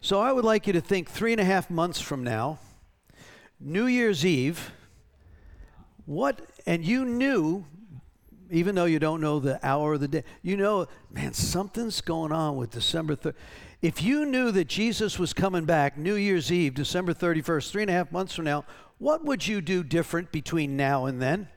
So 0.00 0.20
I 0.20 0.30
would 0.30 0.44
like 0.44 0.68
you 0.68 0.72
to 0.74 0.80
think 0.80 1.10
three 1.10 1.32
and 1.32 1.40
a 1.40 1.44
half 1.44 1.70
months 1.70 2.00
from 2.00 2.22
now, 2.22 2.60
New 3.58 3.86
Year's 3.86 4.24
Eve, 4.24 4.70
what, 6.06 6.40
and 6.66 6.84
you 6.84 7.04
knew, 7.04 7.64
even 8.48 8.76
though 8.76 8.84
you 8.84 9.00
don't 9.00 9.20
know 9.20 9.40
the 9.40 9.58
hour 9.66 9.94
of 9.94 10.00
the 10.00 10.06
day, 10.06 10.24
you 10.40 10.56
know, 10.56 10.86
man, 11.10 11.32
something's 11.32 12.00
going 12.00 12.30
on 12.30 12.56
with 12.56 12.70
December 12.70 13.16
3rd. 13.16 13.34
If 13.80 14.00
you 14.02 14.24
knew 14.24 14.52
that 14.52 14.68
Jesus 14.68 15.18
was 15.18 15.32
coming 15.32 15.64
back 15.64 15.98
New 15.98 16.14
Year's 16.14 16.52
Eve, 16.52 16.74
December 16.74 17.12
31st, 17.12 17.70
three 17.72 17.82
and 17.82 17.90
a 17.90 17.94
half 17.94 18.12
months 18.12 18.34
from 18.34 18.44
now, 18.44 18.64
what 18.98 19.24
would 19.24 19.48
you 19.48 19.60
do 19.60 19.82
different 19.82 20.30
between 20.30 20.76
now 20.76 21.06
and 21.06 21.20
then? 21.20 21.48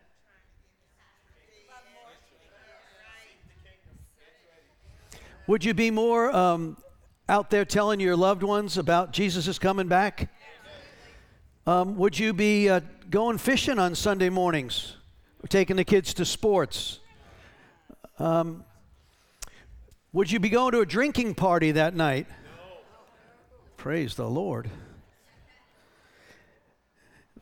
Would 5.48 5.64
you 5.64 5.76
be 5.76 5.92
more 5.92 6.36
um, 6.36 6.76
out 7.30 7.52
there 7.52 7.66
telling 7.66 8.00
your 8.00 8.16
loved 8.16 8.42
ones 8.42 8.80
about 8.80 9.12
Jesus 9.12 9.48
is 9.48 9.60
coming 9.60 9.88
back? 9.88 10.32
Um, 11.68 11.98
would 11.98 12.18
you 12.18 12.34
be 12.34 12.68
uh, 12.68 12.80
going 13.12 13.38
fishing 13.38 13.78
on 13.78 13.94
Sunday 13.94 14.30
mornings? 14.30 14.98
Or 15.44 15.48
taking 15.48 15.76
the 15.76 15.84
kids 15.84 16.16
to 16.16 16.26
sports? 16.26 17.00
Um, 18.18 18.64
would 20.14 20.32
you 20.32 20.40
be 20.40 20.50
going 20.50 20.72
to 20.72 20.80
a 20.80 20.86
drinking 20.86 21.36
party 21.36 21.74
that 21.74 21.96
night? 21.96 22.26
No. 22.28 22.78
Praise 23.78 24.16
the 24.16 24.28
Lord. 24.28 24.72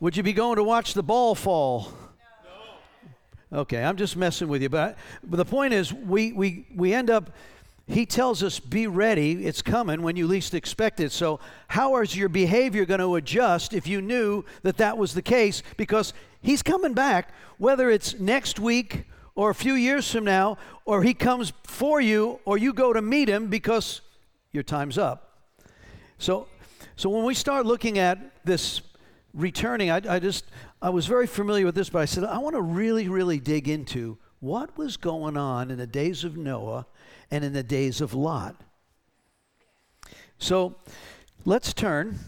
Would 0.02 0.18
you 0.18 0.24
be 0.24 0.34
going 0.34 0.58
to 0.58 0.64
watch 0.64 0.94
the 0.94 1.04
ball 1.04 1.36
fall? 1.36 1.94
No. 3.50 3.60
Okay, 3.60 3.82
I'm 3.82 3.96
just 3.96 4.18
messing 4.18 4.50
with 4.50 4.62
you. 4.62 4.68
But, 4.68 4.98
but 5.24 5.38
the 5.38 5.46
point 5.46 5.74
is, 5.74 5.94
we, 5.94 6.34
we, 6.34 6.68
we 6.76 6.94
end 6.94 7.10
up, 7.10 7.30
he 7.88 8.06
tells 8.06 8.42
us, 8.44 8.60
be 8.60 8.88
ready. 8.88 9.46
It's 9.46 9.62
coming 9.62 10.04
when 10.04 10.16
you 10.16 10.26
least 10.26 10.54
expect 10.54 11.02
it. 11.02 11.12
So, 11.12 11.42
how 11.68 11.98
is 11.98 12.16
your 12.16 12.30
behavior 12.30 12.86
going 12.86 13.02
to 13.02 13.16
adjust 13.16 13.74
if 13.74 13.88
you 13.88 14.02
knew 14.02 14.46
that 14.62 14.78
that 14.78 14.98
was 14.98 15.14
the 15.14 15.22
case? 15.22 15.64
Because 15.76 16.14
he's 16.42 16.64
coming 16.64 16.94
back, 16.94 17.34
whether 17.58 17.90
it's 17.90 18.18
next 18.20 18.58
week 18.58 19.04
or 19.36 19.50
a 19.50 19.56
few 19.56 19.74
years 19.74 20.10
from 20.10 20.24
now, 20.24 20.58
or 20.86 21.04
he 21.04 21.14
comes 21.14 21.52
for 21.64 22.00
you, 22.00 22.40
or 22.46 22.58
you 22.58 22.72
go 22.72 22.94
to 22.94 23.02
meet 23.02 23.28
him 23.28 23.48
because 23.48 24.02
your 24.54 24.64
time's 24.64 24.98
up. 24.98 25.50
So, 26.20 26.48
so 26.96 27.10
when 27.10 27.26
we 27.26 27.34
start 27.34 27.66
looking 27.66 27.98
at 27.98 28.46
this 28.46 28.82
returning, 29.34 29.90
I, 29.90 30.02
I 30.08 30.20
just, 30.20 30.46
I 30.82 30.90
was 30.90 31.06
very 31.06 31.28
familiar 31.28 31.66
with 31.66 31.76
this, 31.76 31.90
but 31.90 32.00
I 32.00 32.06
said, 32.06 32.24
I 32.24 32.38
want 32.38 32.56
to 32.56 32.62
really, 32.62 33.10
really 33.10 33.40
dig 33.40 33.68
into 33.68 34.18
what 34.40 34.78
was 34.78 34.96
going 34.96 35.36
on 35.36 35.72
in 35.72 35.78
the 35.78 35.88
days 35.88 36.24
of 36.24 36.38
Noah 36.38 36.86
and 37.34 37.44
in 37.44 37.52
the 37.52 37.64
days 37.64 38.00
of 38.00 38.14
Lot. 38.14 38.56
So 40.38 40.76
let's 41.46 41.74
turn, 41.74 42.20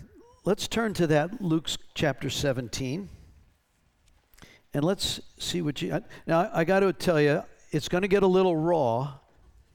let's 0.45 0.67
turn 0.67 0.95
to 0.95 1.05
that 1.05 1.43
Luke 1.43 1.69
chapter 1.93 2.27
17. 2.27 3.07
And 4.74 4.83
let's 4.83 5.21
see 5.38 5.62
what 5.62 5.79
you. 5.79 6.01
Now, 6.25 6.50
I 6.51 6.63
got 6.63 6.79
to 6.79 6.91
tell 6.91 7.21
you, 7.21 7.43
it's 7.69 7.88
going 7.88 8.01
to 8.01 8.07
get 8.07 8.24
a 8.24 8.27
little 8.27 8.55
raw 8.55 9.13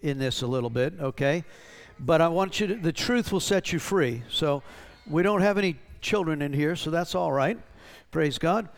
in 0.01 0.19
this 0.19 0.43
a 0.43 0.49
little 0.49 0.69
bit, 0.69 0.95
okay? 0.99 1.45
But 2.01 2.21
I 2.21 2.27
want 2.27 2.59
you 2.59 2.67
to, 2.67 2.75
the 2.75 2.93
truth 2.93 3.31
will 3.31 3.39
set 3.39 3.73
you 3.73 3.79
free. 3.79 4.25
So 4.31 4.65
we 5.07 5.23
don't 5.23 5.43
have 5.43 5.59
any 5.59 5.77
children 6.01 6.43
in 6.43 6.53
here, 6.53 6.75
so 6.75 6.91
that's 6.91 7.15
all 7.15 7.31
right. 7.31 7.57
Praise 8.11 8.37
God. 8.37 8.69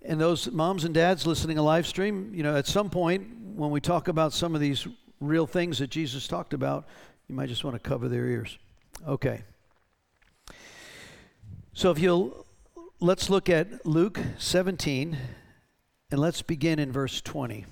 And 0.00 0.18
those 0.18 0.50
moms 0.50 0.84
and 0.84 0.94
dads 0.94 1.26
listening 1.26 1.56
to 1.56 1.62
live 1.62 1.86
stream, 1.86 2.32
you 2.34 2.42
know, 2.42 2.56
at 2.56 2.66
some 2.66 2.88
point 2.88 3.26
when 3.54 3.70
we 3.70 3.78
talk 3.78 4.08
about 4.08 4.32
some 4.32 4.54
of 4.54 4.62
these 4.62 4.88
real 5.26 5.46
things 5.46 5.78
that 5.78 5.90
Jesus 5.90 6.28
talked 6.28 6.54
about, 6.54 6.86
you 7.28 7.34
might 7.34 7.48
just 7.48 7.64
want 7.64 7.74
to 7.74 7.80
cover 7.80 8.08
their 8.08 8.26
ears. 8.26 8.58
Okay. 9.06 9.42
So 11.72 11.90
if 11.90 11.98
you'll, 11.98 12.46
let's 13.00 13.30
look 13.30 13.48
at 13.48 13.86
Luke 13.86 14.20
17 14.38 15.16
and 16.10 16.20
let's 16.20 16.42
begin 16.42 16.78
in 16.78 16.92
verse 16.92 17.20
20. 17.20 17.64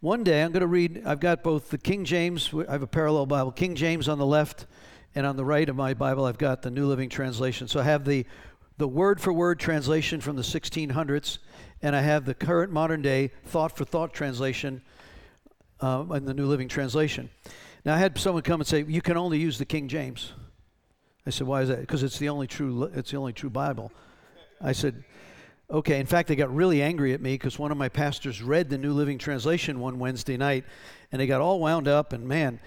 One 0.00 0.22
day 0.22 0.42
I'm 0.42 0.52
going 0.52 0.60
to 0.60 0.66
read, 0.66 1.02
I've 1.06 1.20
got 1.20 1.42
both 1.42 1.70
the 1.70 1.78
King 1.78 2.04
James, 2.04 2.50
I 2.68 2.72
have 2.72 2.82
a 2.82 2.86
parallel 2.86 3.24
Bible, 3.24 3.52
King 3.52 3.74
James 3.74 4.06
on 4.08 4.18
the 4.18 4.26
left 4.26 4.66
and 5.14 5.24
on 5.24 5.36
the 5.36 5.44
right 5.44 5.68
of 5.68 5.76
my 5.76 5.94
Bible, 5.94 6.26
I've 6.26 6.38
got 6.38 6.62
the 6.62 6.70
New 6.70 6.86
Living 6.86 7.08
Translation. 7.08 7.68
So 7.68 7.80
I 7.80 7.84
have 7.84 8.04
the, 8.04 8.26
the 8.76 8.88
word 8.88 9.20
for 9.20 9.32
word 9.32 9.58
translation 9.60 10.20
from 10.20 10.36
the 10.36 10.42
1600s, 10.42 11.38
and 11.80 11.94
I 11.96 12.02
have 12.02 12.26
the 12.26 12.34
current 12.34 12.72
modern 12.72 13.00
day 13.00 13.30
thought 13.46 13.76
for 13.76 13.84
thought 13.84 14.12
translation 14.12 14.82
uh, 15.80 16.04
in 16.14 16.24
the 16.24 16.34
New 16.34 16.46
Living 16.46 16.68
Translation. 16.68 17.30
Now, 17.84 17.94
I 17.94 17.98
had 17.98 18.18
someone 18.18 18.42
come 18.42 18.60
and 18.60 18.66
say, 18.66 18.84
You 18.86 19.02
can 19.02 19.16
only 19.16 19.38
use 19.38 19.58
the 19.58 19.64
King 19.64 19.88
James. 19.88 20.32
I 21.26 21.30
said, 21.30 21.46
Why 21.46 21.62
is 21.62 21.68
that? 21.68 21.80
Because 21.80 22.02
it's 22.02 22.18
the 22.18 22.28
only 22.28 22.46
true, 22.46 22.84
it's 22.94 23.10
the 23.10 23.16
only 23.16 23.32
true 23.32 23.50
Bible. 23.50 23.92
I 24.60 24.72
said, 24.72 25.04
Okay. 25.70 25.98
In 25.98 26.06
fact, 26.06 26.28
they 26.28 26.36
got 26.36 26.54
really 26.54 26.82
angry 26.82 27.14
at 27.14 27.20
me 27.20 27.34
because 27.34 27.58
one 27.58 27.70
of 27.70 27.78
my 27.78 27.88
pastors 27.88 28.42
read 28.42 28.68
the 28.68 28.78
New 28.78 28.92
Living 28.92 29.18
Translation 29.18 29.80
one 29.80 29.98
Wednesday 29.98 30.36
night, 30.36 30.64
and 31.10 31.20
they 31.20 31.26
got 31.26 31.40
all 31.40 31.58
wound 31.58 31.88
up. 31.88 32.12
And 32.12 32.28
man, 32.28 32.60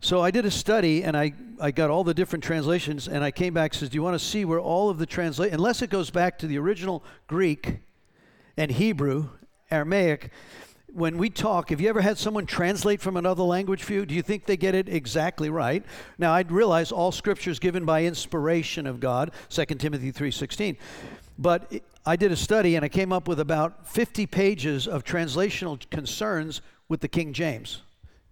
so 0.00 0.20
I 0.20 0.30
did 0.30 0.44
a 0.44 0.50
study 0.50 1.02
and 1.02 1.16
I, 1.16 1.32
I 1.60 1.70
got 1.70 1.90
all 1.90 2.04
the 2.04 2.14
different 2.14 2.44
translations 2.44 3.08
and 3.08 3.24
I 3.24 3.30
came 3.30 3.54
back 3.54 3.72
and 3.72 3.80
says, 3.80 3.88
Do 3.88 3.96
you 3.96 4.02
want 4.02 4.14
to 4.18 4.24
see 4.24 4.44
where 4.44 4.60
all 4.60 4.90
of 4.90 4.98
the 4.98 5.06
translate 5.06 5.52
unless 5.52 5.82
it 5.82 5.90
goes 5.90 6.10
back 6.10 6.38
to 6.38 6.46
the 6.46 6.58
original 6.58 7.02
Greek 7.26 7.78
and 8.56 8.70
Hebrew, 8.70 9.30
Aramaic, 9.70 10.30
when 10.96 11.18
we 11.18 11.28
talk, 11.28 11.68
have 11.68 11.78
you 11.78 11.90
ever 11.90 12.00
had 12.00 12.16
someone 12.16 12.46
translate 12.46 13.02
from 13.02 13.18
another 13.18 13.42
language 13.42 13.82
for 13.82 13.92
you? 13.92 14.06
Do 14.06 14.14
you 14.14 14.22
think 14.22 14.46
they 14.46 14.56
get 14.56 14.74
it 14.74 14.88
exactly 14.88 15.50
right? 15.50 15.84
Now 16.16 16.32
I'd 16.32 16.50
realize 16.50 16.90
all 16.90 17.12
scripture 17.12 17.50
is 17.50 17.58
given 17.58 17.84
by 17.84 18.04
inspiration 18.04 18.86
of 18.86 18.98
God, 18.98 19.32
2 19.50 19.78
Timothy 19.78 20.10
3:16. 20.10 20.78
But 21.38 21.70
I 22.06 22.16
did 22.16 22.32
a 22.32 22.36
study 22.36 22.76
and 22.76 22.84
I 22.84 22.88
came 22.88 23.12
up 23.12 23.28
with 23.28 23.40
about 23.40 23.86
50 23.86 24.24
pages 24.26 24.88
of 24.88 25.04
translational 25.04 25.78
concerns 25.90 26.62
with 26.88 27.02
the 27.02 27.08
King 27.08 27.34
James. 27.34 27.82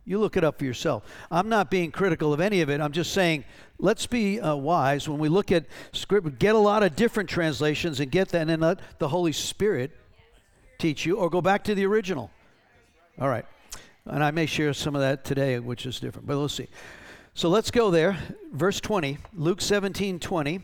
You 0.06 0.18
look 0.18 0.38
it 0.38 0.42
up 0.42 0.58
for 0.58 0.64
yourself. 0.64 1.02
I'm 1.30 1.50
not 1.50 1.70
being 1.70 1.90
critical 1.90 2.32
of 2.32 2.40
any 2.40 2.62
of 2.62 2.70
it. 2.70 2.80
I'm 2.80 2.92
just 2.92 3.12
saying, 3.12 3.44
let's 3.78 4.06
be 4.06 4.40
uh, 4.40 4.54
wise 4.54 5.06
when 5.06 5.18
we 5.18 5.28
look 5.28 5.52
at 5.52 5.66
script. 5.92 6.38
Get 6.38 6.54
a 6.54 6.58
lot 6.58 6.82
of 6.82 6.96
different 6.96 7.28
translations 7.28 8.00
and 8.00 8.10
get 8.10 8.30
that, 8.30 8.48
and 8.48 8.62
let 8.62 8.80
the 8.98 9.08
Holy 9.08 9.32
Spirit 9.32 9.90
teach 10.78 11.04
you, 11.04 11.16
or 11.16 11.28
go 11.28 11.42
back 11.42 11.62
to 11.64 11.74
the 11.74 11.84
original. 11.84 12.30
All 13.20 13.28
right, 13.28 13.44
and 14.06 14.22
I 14.22 14.30
may 14.30 14.46
share 14.46 14.72
some 14.72 14.94
of 14.94 15.00
that 15.00 15.24
today, 15.24 15.58
which 15.58 15.86
is 15.86 16.00
different, 16.00 16.26
but 16.26 16.36
let's 16.36 16.54
see. 16.54 16.68
So 17.34 17.48
let's 17.48 17.70
go 17.70 17.90
there. 17.90 18.16
Verse 18.52 18.80
20, 18.80 19.18
Luke 19.34 19.60
17 19.60 20.18
20. 20.20 20.60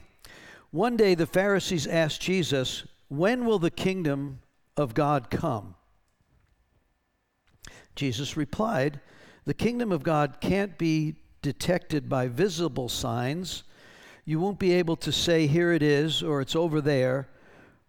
One 0.72 0.96
day 0.96 1.14
the 1.14 1.26
Pharisees 1.26 1.86
asked 1.86 2.20
Jesus, 2.20 2.84
When 3.08 3.44
will 3.44 3.58
the 3.58 3.70
kingdom 3.70 4.40
of 4.76 4.94
God 4.94 5.30
come? 5.30 5.74
Jesus 7.96 8.36
replied, 8.36 9.00
the 9.44 9.54
kingdom 9.54 9.90
of 9.90 10.02
God 10.02 10.36
can't 10.40 10.76
be 10.78 11.16
detected 11.42 12.08
by 12.08 12.28
visible 12.28 12.88
signs. 12.88 13.64
You 14.24 14.38
won't 14.38 14.58
be 14.58 14.74
able 14.74 14.96
to 14.96 15.10
say, 15.10 15.46
here 15.46 15.72
it 15.72 15.82
is, 15.82 16.22
or 16.22 16.40
it's 16.40 16.54
over 16.54 16.80
there, 16.80 17.28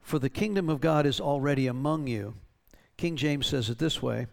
for 0.02 0.18
the 0.18 0.30
kingdom 0.30 0.70
of 0.70 0.82
God 0.82 1.06
is 1.06 1.20
already 1.20 1.68
among 1.68 2.08
you. 2.08 2.34
King 2.98 3.16
James 3.16 3.48
says 3.48 3.70
it 3.70 3.78
this 3.78 4.02
way 4.02 4.28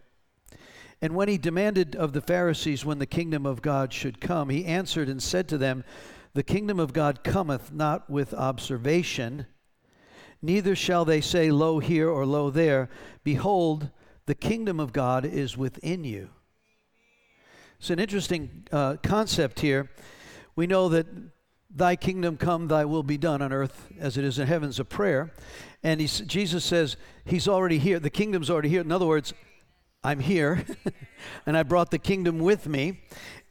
And 1.00 1.14
when 1.14 1.28
he 1.28 1.38
demanded 1.38 1.94
of 1.94 2.12
the 2.12 2.20
Pharisees 2.20 2.84
when 2.84 2.98
the 2.98 3.06
kingdom 3.06 3.46
of 3.46 3.62
God 3.62 3.92
should 3.92 4.20
come, 4.20 4.48
he 4.48 4.64
answered 4.64 5.08
and 5.08 5.22
said 5.22 5.48
to 5.48 5.58
them, 5.58 5.84
The 6.34 6.42
kingdom 6.42 6.80
of 6.80 6.92
God 6.92 7.22
cometh 7.22 7.72
not 7.72 8.10
with 8.10 8.34
observation, 8.34 9.46
neither 10.42 10.74
shall 10.74 11.04
they 11.04 11.20
say, 11.20 11.50
Lo 11.50 11.78
here 11.78 12.08
or 12.08 12.26
lo 12.26 12.50
there. 12.50 12.88
Behold, 13.22 13.90
the 14.26 14.34
kingdom 14.34 14.80
of 14.80 14.92
God 14.92 15.24
is 15.24 15.56
within 15.56 16.04
you. 16.04 16.30
It's 17.78 17.90
an 17.90 18.00
interesting 18.00 18.66
uh, 18.72 18.96
concept 19.02 19.60
here. 19.60 19.88
We 20.56 20.66
know 20.66 20.88
that 20.88 21.06
thy 21.70 21.94
kingdom 21.94 22.36
come, 22.36 22.66
thy 22.66 22.84
will 22.84 23.04
be 23.04 23.18
done 23.18 23.40
on 23.40 23.52
earth 23.52 23.86
as 24.00 24.16
it 24.16 24.24
is 24.24 24.38
in 24.38 24.48
heaven's 24.48 24.80
a 24.80 24.84
prayer. 24.84 25.32
And 25.82 26.00
Jesus 26.00 26.64
says 26.64 26.96
he's 27.24 27.46
already 27.46 27.78
here. 27.78 28.00
The 28.00 28.10
kingdom's 28.10 28.50
already 28.50 28.68
here. 28.68 28.80
In 28.80 28.90
other 28.90 29.06
words, 29.06 29.32
I'm 30.04 30.20
here 30.20 30.64
and 31.46 31.56
I 31.56 31.64
brought 31.64 31.90
the 31.90 31.98
kingdom 31.98 32.38
with 32.38 32.66
me. 32.68 33.00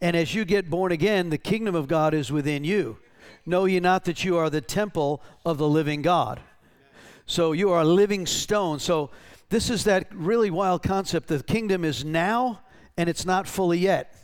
And 0.01 0.15
as 0.15 0.33
you 0.33 0.45
get 0.45 0.69
born 0.69 0.91
again, 0.91 1.29
the 1.29 1.37
kingdom 1.37 1.75
of 1.75 1.87
God 1.87 2.13
is 2.13 2.31
within 2.31 2.63
you. 2.63 2.97
Know 3.45 3.65
ye 3.65 3.79
not 3.79 4.05
that 4.05 4.23
you 4.23 4.37
are 4.37 4.49
the 4.49 4.61
temple 4.61 5.21
of 5.45 5.57
the 5.57 5.67
living 5.67 6.01
God? 6.01 6.39
So 7.25 7.51
you 7.51 7.71
are 7.71 7.81
a 7.81 7.85
living 7.85 8.25
stone. 8.25 8.79
So 8.79 9.09
this 9.49 9.69
is 9.69 9.83
that 9.83 10.07
really 10.13 10.49
wild 10.49 10.83
concept. 10.83 11.27
The 11.27 11.43
kingdom 11.43 11.83
is 11.83 12.05
now 12.05 12.61
and 12.95 13.09
it's 13.09 13.25
not 13.25 13.47
fully 13.47 13.79
yet. 13.79 14.15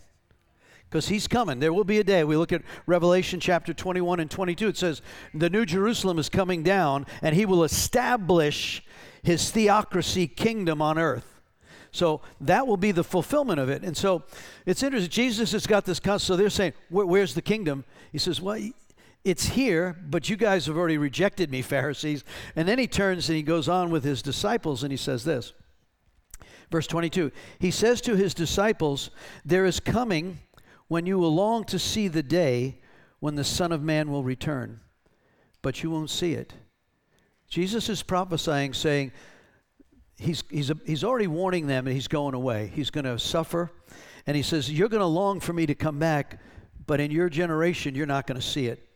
Because 0.90 1.08
he's 1.08 1.28
coming. 1.28 1.60
There 1.60 1.74
will 1.74 1.84
be 1.84 2.00
a 2.00 2.04
day. 2.04 2.24
We 2.24 2.38
look 2.38 2.54
at 2.54 2.62
Revelation 2.86 3.40
chapter 3.40 3.74
21 3.74 4.20
and 4.20 4.30
22. 4.30 4.68
It 4.68 4.78
says, 4.78 5.02
The 5.34 5.50
New 5.50 5.66
Jerusalem 5.66 6.20
is 6.20 6.30
coming 6.30 6.62
down, 6.62 7.08
and 7.24 7.36
he 7.36 7.48
will 7.48 7.64
establish 7.64 8.84
his 9.24 9.50
theocracy 9.50 10.28
kingdom 10.28 10.84
on 10.84 11.00
earth. 11.00 11.33
So 11.94 12.22
that 12.42 12.66
will 12.66 12.76
be 12.76 12.92
the 12.92 13.04
fulfillment 13.04 13.60
of 13.60 13.70
it. 13.70 13.84
And 13.84 13.96
so 13.96 14.24
it's 14.66 14.82
interesting. 14.82 15.12
Jesus 15.12 15.52
has 15.52 15.68
got 15.68 15.86
this 15.86 16.00
concept. 16.00 16.28
So 16.28 16.36
they're 16.36 16.50
saying, 16.50 16.74
Where's 16.90 17.36
the 17.36 17.42
kingdom? 17.42 17.86
He 18.12 18.18
says, 18.18 18.42
Well, 18.42 18.60
it's 19.24 19.46
here, 19.46 19.96
but 20.10 20.28
you 20.28 20.36
guys 20.36 20.66
have 20.66 20.76
already 20.76 20.98
rejected 20.98 21.52
me, 21.52 21.62
Pharisees. 21.62 22.24
And 22.56 22.68
then 22.68 22.80
he 22.80 22.88
turns 22.88 23.30
and 23.30 23.38
he 23.38 23.44
goes 23.44 23.70
on 23.70 23.92
with 23.92 24.04
his 24.04 24.22
disciples 24.24 24.84
and 24.84 24.92
he 24.92 24.98
says 24.98 25.24
this. 25.24 25.54
Verse 26.72 26.88
22 26.88 27.32
He 27.60 27.70
says 27.70 28.02
to 28.02 28.16
his 28.16 28.34
disciples, 28.34 29.12
There 29.46 29.66
is 29.66 29.80
coming 29.80 30.40
when 30.88 31.06
you 31.06 31.20
will 31.20 31.34
long 31.34 31.64
to 31.66 31.78
see 31.78 32.08
the 32.08 32.24
day 32.24 32.82
when 33.20 33.36
the 33.36 33.44
Son 33.44 33.72
of 33.72 33.84
Man 33.84 34.10
will 34.10 34.24
return, 34.24 34.80
but 35.62 35.84
you 35.84 35.92
won't 35.92 36.10
see 36.10 36.34
it. 36.34 36.54
Jesus 37.48 37.88
is 37.88 38.02
prophesying, 38.02 38.74
saying, 38.74 39.12
He's, 40.18 40.44
he's, 40.50 40.70
a, 40.70 40.78
he's 40.86 41.04
already 41.04 41.28
warning 41.28 41.68
them 41.68 41.88
and 41.88 41.94
he's 41.94 42.08
going 42.08 42.34
away. 42.34 42.72
He's 42.74 42.90
going 42.90 43.06
to 43.06 43.18
suffer. 43.20 43.72
And 44.26 44.38
he 44.38 44.44
says, 44.44 44.72
You're 44.72 44.90
going 44.90 45.02
to 45.02 45.08
long 45.08 45.40
for 45.40 45.54
me 45.54 45.66
to 45.66 45.76
come 45.76 46.00
back, 46.00 46.40
but 46.86 47.00
in 47.00 47.12
your 47.12 47.30
generation, 47.30 47.96
you're 47.96 48.06
not 48.06 48.28
going 48.28 48.40
to 48.40 48.46
see 48.46 48.68
it. 48.68 48.88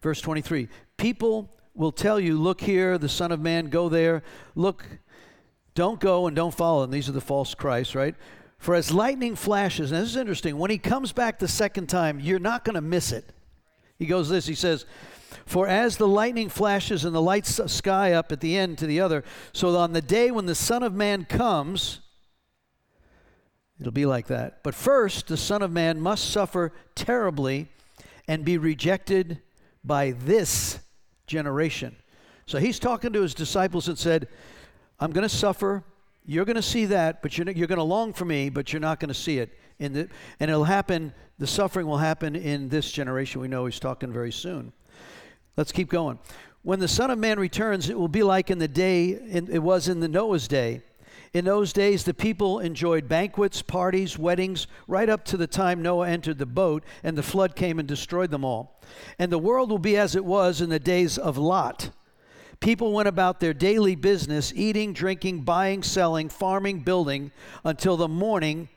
Verse 0.00 0.20
23 0.20 0.68
People 0.96 1.54
will 1.74 1.92
tell 1.92 2.18
you, 2.18 2.38
Look 2.38 2.60
here, 2.60 2.98
the 2.98 3.08
Son 3.08 3.32
of 3.32 3.40
Man, 3.40 3.66
go 3.66 3.88
there. 3.88 4.22
Look, 4.54 4.84
don't 5.74 6.00
go 6.00 6.26
and 6.26 6.34
don't 6.34 6.54
follow. 6.54 6.82
And 6.82 6.92
these 6.92 7.08
are 7.08 7.12
the 7.12 7.20
false 7.20 7.54
Christs, 7.54 7.94
right? 7.94 8.14
For 8.58 8.74
as 8.74 8.92
lightning 8.92 9.36
flashes, 9.36 9.92
and 9.92 10.02
this 10.02 10.10
is 10.10 10.16
interesting, 10.16 10.58
when 10.58 10.70
he 10.70 10.78
comes 10.78 11.12
back 11.12 11.38
the 11.38 11.46
second 11.46 11.88
time, 11.88 12.18
you're 12.18 12.40
not 12.40 12.64
going 12.64 12.74
to 12.74 12.80
miss 12.80 13.12
it. 13.12 13.32
He 13.98 14.06
goes 14.06 14.28
this, 14.28 14.46
he 14.46 14.54
says, 14.54 14.84
For 15.44 15.66
as 15.66 15.96
the 15.96 16.08
lightning 16.08 16.48
flashes 16.48 17.04
and 17.04 17.14
the 17.14 17.22
light 17.22 17.46
sky 17.46 18.12
up 18.12 18.32
at 18.32 18.40
the 18.40 18.56
end 18.56 18.78
to 18.78 18.86
the 18.86 19.00
other, 19.00 19.24
so 19.52 19.76
on 19.76 19.92
the 19.92 20.02
day 20.02 20.30
when 20.30 20.46
the 20.46 20.54
Son 20.54 20.82
of 20.82 20.94
Man 20.94 21.24
comes, 21.24 22.00
it'll 23.80 23.92
be 23.92 24.06
like 24.06 24.26
that. 24.28 24.62
But 24.62 24.74
first, 24.74 25.26
the 25.26 25.36
Son 25.36 25.62
of 25.62 25.70
Man 25.70 26.00
must 26.00 26.30
suffer 26.30 26.72
terribly 26.94 27.68
and 28.26 28.44
be 28.44 28.58
rejected 28.58 29.40
by 29.84 30.12
this 30.12 30.80
generation. 31.26 31.96
So 32.46 32.58
he's 32.58 32.78
talking 32.78 33.12
to 33.12 33.22
his 33.22 33.34
disciples 33.34 33.88
and 33.88 33.98
said, 33.98 34.28
I'm 35.00 35.12
going 35.12 35.28
to 35.28 35.34
suffer. 35.34 35.84
You're 36.24 36.44
going 36.44 36.56
to 36.56 36.62
see 36.62 36.86
that, 36.86 37.22
but 37.22 37.36
you're, 37.36 37.50
you're 37.50 37.66
going 37.66 37.78
to 37.78 37.84
long 37.84 38.12
for 38.12 38.24
me, 38.24 38.48
but 38.48 38.72
you're 38.72 38.80
not 38.80 39.00
going 39.00 39.08
to 39.08 39.14
see 39.14 39.38
it. 39.38 39.58
The, 39.78 40.08
and 40.40 40.50
it'll 40.50 40.64
happen, 40.64 41.12
the 41.38 41.46
suffering 41.46 41.86
will 41.86 41.98
happen 41.98 42.34
in 42.34 42.68
this 42.68 42.90
generation. 42.90 43.40
We 43.40 43.48
know 43.48 43.66
he's 43.66 43.78
talking 43.78 44.12
very 44.12 44.32
soon. 44.32 44.72
Let's 45.58 45.72
keep 45.72 45.88
going. 45.88 46.20
When 46.62 46.78
the 46.78 46.86
Son 46.86 47.10
of 47.10 47.18
Man 47.18 47.40
returns, 47.40 47.90
it 47.90 47.98
will 47.98 48.06
be 48.06 48.22
like 48.22 48.48
in 48.48 48.60
the 48.60 48.68
day, 48.68 49.08
in, 49.08 49.50
it 49.50 49.58
was 49.58 49.88
in 49.88 49.98
the 49.98 50.06
Noah's 50.06 50.46
day. 50.46 50.82
In 51.34 51.44
those 51.44 51.72
days, 51.72 52.04
the 52.04 52.14
people 52.14 52.60
enjoyed 52.60 53.08
banquets, 53.08 53.60
parties, 53.60 54.16
weddings, 54.16 54.68
right 54.86 55.08
up 55.08 55.24
to 55.24 55.36
the 55.36 55.48
time 55.48 55.82
Noah 55.82 56.10
entered 56.10 56.38
the 56.38 56.46
boat 56.46 56.84
and 57.02 57.18
the 57.18 57.24
flood 57.24 57.56
came 57.56 57.80
and 57.80 57.88
destroyed 57.88 58.30
them 58.30 58.44
all. 58.44 58.80
And 59.18 59.32
the 59.32 59.38
world 59.38 59.70
will 59.70 59.80
be 59.80 59.96
as 59.96 60.14
it 60.14 60.24
was 60.24 60.60
in 60.60 60.70
the 60.70 60.78
days 60.78 61.18
of 61.18 61.36
Lot. 61.36 61.90
People 62.60 62.92
went 62.92 63.08
about 63.08 63.40
their 63.40 63.52
daily 63.52 63.96
business, 63.96 64.52
eating, 64.54 64.92
drinking, 64.92 65.40
buying, 65.40 65.82
selling, 65.82 66.28
farming, 66.28 66.84
building, 66.84 67.32
until 67.64 67.96
the 67.96 68.06
morning 68.06 68.68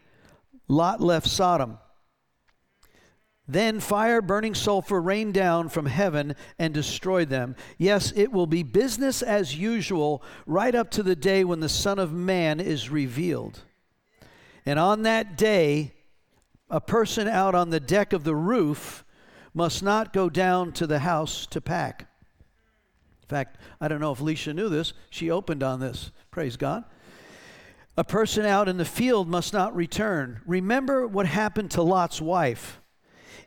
Lot 0.67 0.99
left 0.99 1.27
Sodom. 1.27 1.77
Then 3.47 3.79
fire, 3.79 4.21
burning 4.21 4.55
sulfur, 4.55 5.01
rained 5.01 5.33
down 5.33 5.69
from 5.69 5.85
heaven 5.85 6.35
and 6.57 6.73
destroyed 6.73 7.29
them. 7.29 7.55
Yes, 7.77 8.13
it 8.15 8.31
will 8.31 8.47
be 8.47 8.63
business 8.63 9.21
as 9.21 9.57
usual 9.57 10.23
right 10.45 10.73
up 10.73 10.89
to 10.91 11.03
the 11.03 11.15
day 11.15 11.43
when 11.43 11.59
the 11.59 11.69
Son 11.69 11.99
of 11.99 12.13
Man 12.13 12.59
is 12.59 12.89
revealed. 12.89 13.61
And 14.65 14.79
on 14.79 15.01
that 15.03 15.37
day, 15.37 15.93
a 16.69 16.79
person 16.79 17.27
out 17.27 17.55
on 17.55 17.71
the 17.71 17.79
deck 17.79 18.13
of 18.13 18.23
the 18.23 18.35
roof 18.35 19.03
must 19.53 19.83
not 19.83 20.13
go 20.13 20.29
down 20.29 20.71
to 20.73 20.87
the 20.87 20.99
house 20.99 21.45
to 21.47 21.59
pack. 21.59 22.07
In 23.23 23.27
fact, 23.27 23.57
I 23.79 23.87
don't 23.87 23.99
know 23.99 24.11
if 24.11 24.21
Alicia 24.21 24.53
knew 24.53 24.69
this. 24.69 24.93
She 25.09 25.29
opened 25.29 25.63
on 25.63 25.79
this. 25.79 26.11
Praise 26.29 26.57
God. 26.57 26.83
A 27.97 28.03
person 28.03 28.45
out 28.45 28.69
in 28.69 28.77
the 28.77 28.85
field 28.85 29.27
must 29.27 29.51
not 29.51 29.75
return. 29.75 30.41
Remember 30.45 31.05
what 31.07 31.25
happened 31.25 31.71
to 31.71 31.81
Lot's 31.81 32.21
wife. 32.21 32.80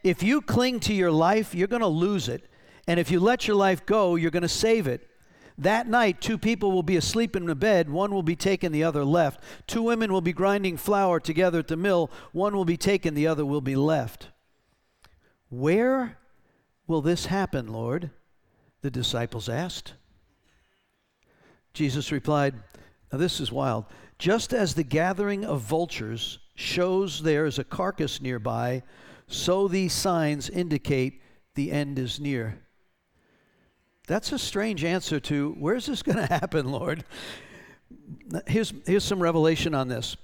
If 0.04 0.22
you 0.22 0.42
cling 0.42 0.80
to 0.80 0.94
your 0.94 1.10
life, 1.10 1.54
you're 1.54 1.66
going 1.66 1.80
to 1.80 1.88
lose 1.88 2.28
it. 2.28 2.44
And 2.86 3.00
if 3.00 3.10
you 3.10 3.18
let 3.18 3.48
your 3.48 3.56
life 3.56 3.84
go, 3.86 4.14
you're 4.14 4.30
going 4.30 4.42
to 4.42 4.48
save 4.48 4.86
it. 4.86 5.08
That 5.56 5.88
night, 5.88 6.20
two 6.20 6.36
people 6.36 6.72
will 6.72 6.82
be 6.82 6.96
asleep 6.96 7.34
in 7.34 7.46
the 7.46 7.54
bed. 7.54 7.88
One 7.88 8.12
will 8.12 8.22
be 8.22 8.36
taken, 8.36 8.70
the 8.70 8.84
other 8.84 9.04
left. 9.04 9.42
Two 9.66 9.82
women 9.82 10.12
will 10.12 10.20
be 10.20 10.32
grinding 10.32 10.76
flour 10.76 11.20
together 11.20 11.60
at 11.60 11.68
the 11.68 11.76
mill. 11.76 12.10
One 12.32 12.54
will 12.54 12.64
be 12.64 12.76
taken, 12.76 13.14
the 13.14 13.26
other 13.26 13.46
will 13.46 13.62
be 13.62 13.76
left. 13.76 14.28
Where 15.48 16.18
will 16.86 17.00
this 17.00 17.26
happen, 17.26 17.72
Lord? 17.72 18.10
The 18.82 18.90
disciples 18.90 19.48
asked. 19.48 19.94
Jesus 21.72 22.12
replied, 22.12 22.54
Now 23.10 23.18
this 23.18 23.40
is 23.40 23.50
wild. 23.50 23.86
Just 24.18 24.52
as 24.52 24.74
the 24.74 24.84
gathering 24.84 25.44
of 25.44 25.60
vultures 25.60 26.40
shows 26.54 27.22
there 27.22 27.46
is 27.46 27.58
a 27.58 27.64
carcass 27.64 28.20
nearby, 28.20 28.82
so 29.26 29.68
these 29.68 29.92
signs 29.92 30.48
indicate 30.48 31.20
the 31.54 31.72
end 31.72 31.98
is 31.98 32.20
near. 32.20 32.58
That's 34.06 34.32
a 34.32 34.38
strange 34.38 34.84
answer 34.84 35.18
to 35.20 35.54
where's 35.58 35.86
this 35.86 36.02
going 36.02 36.18
to 36.26 36.26
happen, 36.26 36.70
Lord? 36.70 37.04
Here's, 38.46 38.72
here's 38.86 39.04
some 39.04 39.20
revelation 39.20 39.74
on 39.74 39.88
this. 39.88 40.16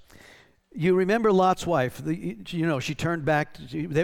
You 0.72 0.94
remember 0.94 1.32
Lot's 1.32 1.66
wife. 1.66 2.02
The, 2.04 2.36
you 2.48 2.66
know, 2.66 2.78
she 2.78 2.94
turned 2.94 3.24
back. 3.24 3.56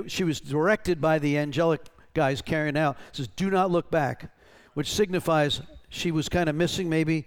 She 0.07 0.25
was 0.25 0.41
directed 0.41 1.01
by 1.01 1.19
the 1.19 1.39
angelic 1.39 1.87
guys 2.15 2.43
carrying 2.43 2.77
out. 2.77 2.97
says, 3.13 3.29
Do 3.29 3.51
not 3.51 3.71
look 3.71 3.91
back, 3.91 4.33
which 4.75 4.93
signifies 4.93 5.61
she 5.89 6.11
was 6.11 6.29
kind 6.29 6.49
of 6.49 6.57
missing 6.57 6.89
maybe 6.89 7.27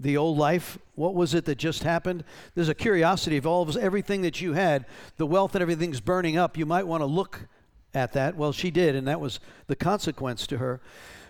the 0.00 0.16
old 0.16 0.38
life? 0.38 0.78
What 0.94 1.14
was 1.14 1.34
it 1.34 1.44
that 1.46 1.58
just 1.58 1.82
happened? 1.82 2.24
There's 2.54 2.68
a 2.68 2.74
curiosity 2.74 3.36
of 3.36 3.46
all 3.46 3.62
of 3.62 3.76
everything 3.76 4.22
that 4.22 4.40
you 4.40 4.52
had, 4.52 4.86
the 5.16 5.26
wealth 5.26 5.54
and 5.54 5.62
everything's 5.62 6.00
burning 6.00 6.36
up. 6.36 6.56
You 6.56 6.66
might 6.66 6.86
want 6.86 7.02
to 7.02 7.06
look 7.06 7.48
at 7.94 8.12
that. 8.14 8.36
Well, 8.36 8.52
she 8.52 8.70
did, 8.70 8.94
and 8.96 9.06
that 9.06 9.20
was 9.20 9.40
the 9.66 9.76
consequence 9.76 10.46
to 10.48 10.58
her. 10.58 10.80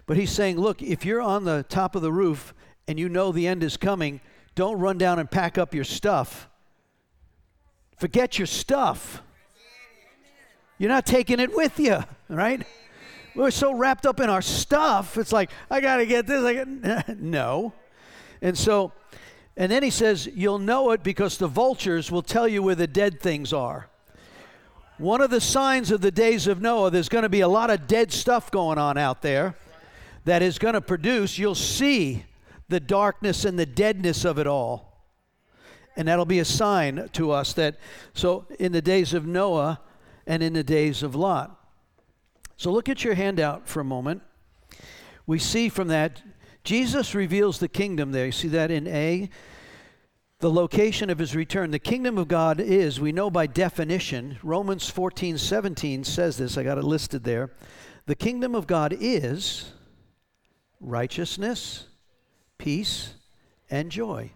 But 0.06 0.16
he's 0.16 0.30
saying, 0.30 0.58
look, 0.58 0.82
if 0.82 1.04
you're 1.04 1.22
on 1.22 1.44
the 1.44 1.64
top 1.68 1.94
of 1.94 2.02
the 2.02 2.12
roof 2.12 2.54
and 2.88 2.98
you 2.98 3.08
know 3.08 3.32
the 3.32 3.46
end 3.46 3.62
is 3.62 3.76
coming, 3.76 4.20
don't 4.54 4.78
run 4.78 4.98
down 4.98 5.18
and 5.18 5.30
pack 5.30 5.58
up 5.58 5.74
your 5.74 5.84
stuff. 5.84 6.48
Forget 7.98 8.38
your 8.38 8.46
stuff. 8.46 9.22
You're 10.78 10.90
not 10.90 11.06
taking 11.06 11.38
it 11.38 11.54
with 11.54 11.78
you, 11.78 12.02
right? 12.28 12.66
We're 13.34 13.52
so 13.52 13.72
wrapped 13.72 14.04
up 14.04 14.20
in 14.20 14.28
our 14.28 14.42
stuff. 14.42 15.16
It's 15.16 15.32
like, 15.32 15.50
I 15.70 15.80
got 15.80 15.98
to 15.98 16.06
get 16.06 16.26
this. 16.26 16.42
I 16.42 16.54
got 16.64 17.08
no. 17.18 17.72
And 18.42 18.58
so, 18.58 18.92
and 19.56 19.72
then 19.72 19.82
he 19.82 19.90
says, 19.90 20.28
You'll 20.34 20.58
know 20.58 20.90
it 20.90 21.02
because 21.02 21.38
the 21.38 21.48
vultures 21.48 22.10
will 22.10 22.22
tell 22.22 22.46
you 22.46 22.62
where 22.62 22.74
the 22.74 22.86
dead 22.86 23.20
things 23.20 23.54
are. 23.54 23.88
One 24.98 25.22
of 25.22 25.30
the 25.30 25.40
signs 25.40 25.90
of 25.90 26.02
the 26.02 26.10
days 26.10 26.46
of 26.46 26.60
Noah, 26.60 26.90
there's 26.90 27.08
going 27.08 27.22
to 27.22 27.30
be 27.30 27.40
a 27.40 27.48
lot 27.48 27.70
of 27.70 27.86
dead 27.86 28.12
stuff 28.12 28.50
going 28.50 28.78
on 28.78 28.98
out 28.98 29.22
there 29.22 29.54
that 30.24 30.42
is 30.42 30.58
going 30.58 30.74
to 30.74 30.80
produce, 30.80 31.38
you'll 31.38 31.54
see 31.54 32.24
the 32.68 32.78
darkness 32.78 33.44
and 33.44 33.58
the 33.58 33.66
deadness 33.66 34.24
of 34.24 34.38
it 34.38 34.46
all. 34.46 35.06
And 35.96 36.08
that'll 36.08 36.24
be 36.24 36.38
a 36.38 36.44
sign 36.44 37.08
to 37.14 37.32
us 37.32 37.52
that, 37.54 37.76
so 38.14 38.46
in 38.58 38.72
the 38.72 38.80
days 38.80 39.12
of 39.12 39.26
Noah 39.26 39.80
and 40.26 40.42
in 40.42 40.52
the 40.52 40.64
days 40.64 41.02
of 41.02 41.14
Lot. 41.14 41.58
So 42.56 42.70
look 42.70 42.88
at 42.88 43.02
your 43.02 43.14
handout 43.14 43.68
for 43.68 43.80
a 43.80 43.84
moment. 43.84 44.22
We 45.26 45.38
see 45.38 45.68
from 45.68 45.88
that, 45.88 46.22
Jesus 46.64 47.14
reveals 47.14 47.58
the 47.58 47.68
kingdom 47.68 48.12
there. 48.12 48.26
You 48.26 48.32
see 48.32 48.48
that 48.48 48.70
in 48.70 48.86
A? 48.86 49.28
The 50.38 50.50
location 50.50 51.10
of 51.10 51.18
his 51.18 51.36
return. 51.36 51.70
The 51.70 51.78
kingdom 51.78 52.18
of 52.18 52.28
God 52.28 52.60
is, 52.60 53.00
we 53.00 53.12
know 53.12 53.30
by 53.30 53.46
definition, 53.46 54.38
Romans 54.42 54.88
14 54.88 55.38
17 55.38 56.04
says 56.04 56.36
this, 56.36 56.58
I 56.58 56.62
got 56.62 56.78
it 56.78 56.84
listed 56.84 57.24
there. 57.24 57.52
The 58.06 58.14
kingdom 58.16 58.54
of 58.54 58.66
God 58.66 58.96
is 58.98 59.72
righteousness, 60.80 61.86
peace, 62.58 63.14
and 63.70 63.90
joy 63.90 64.32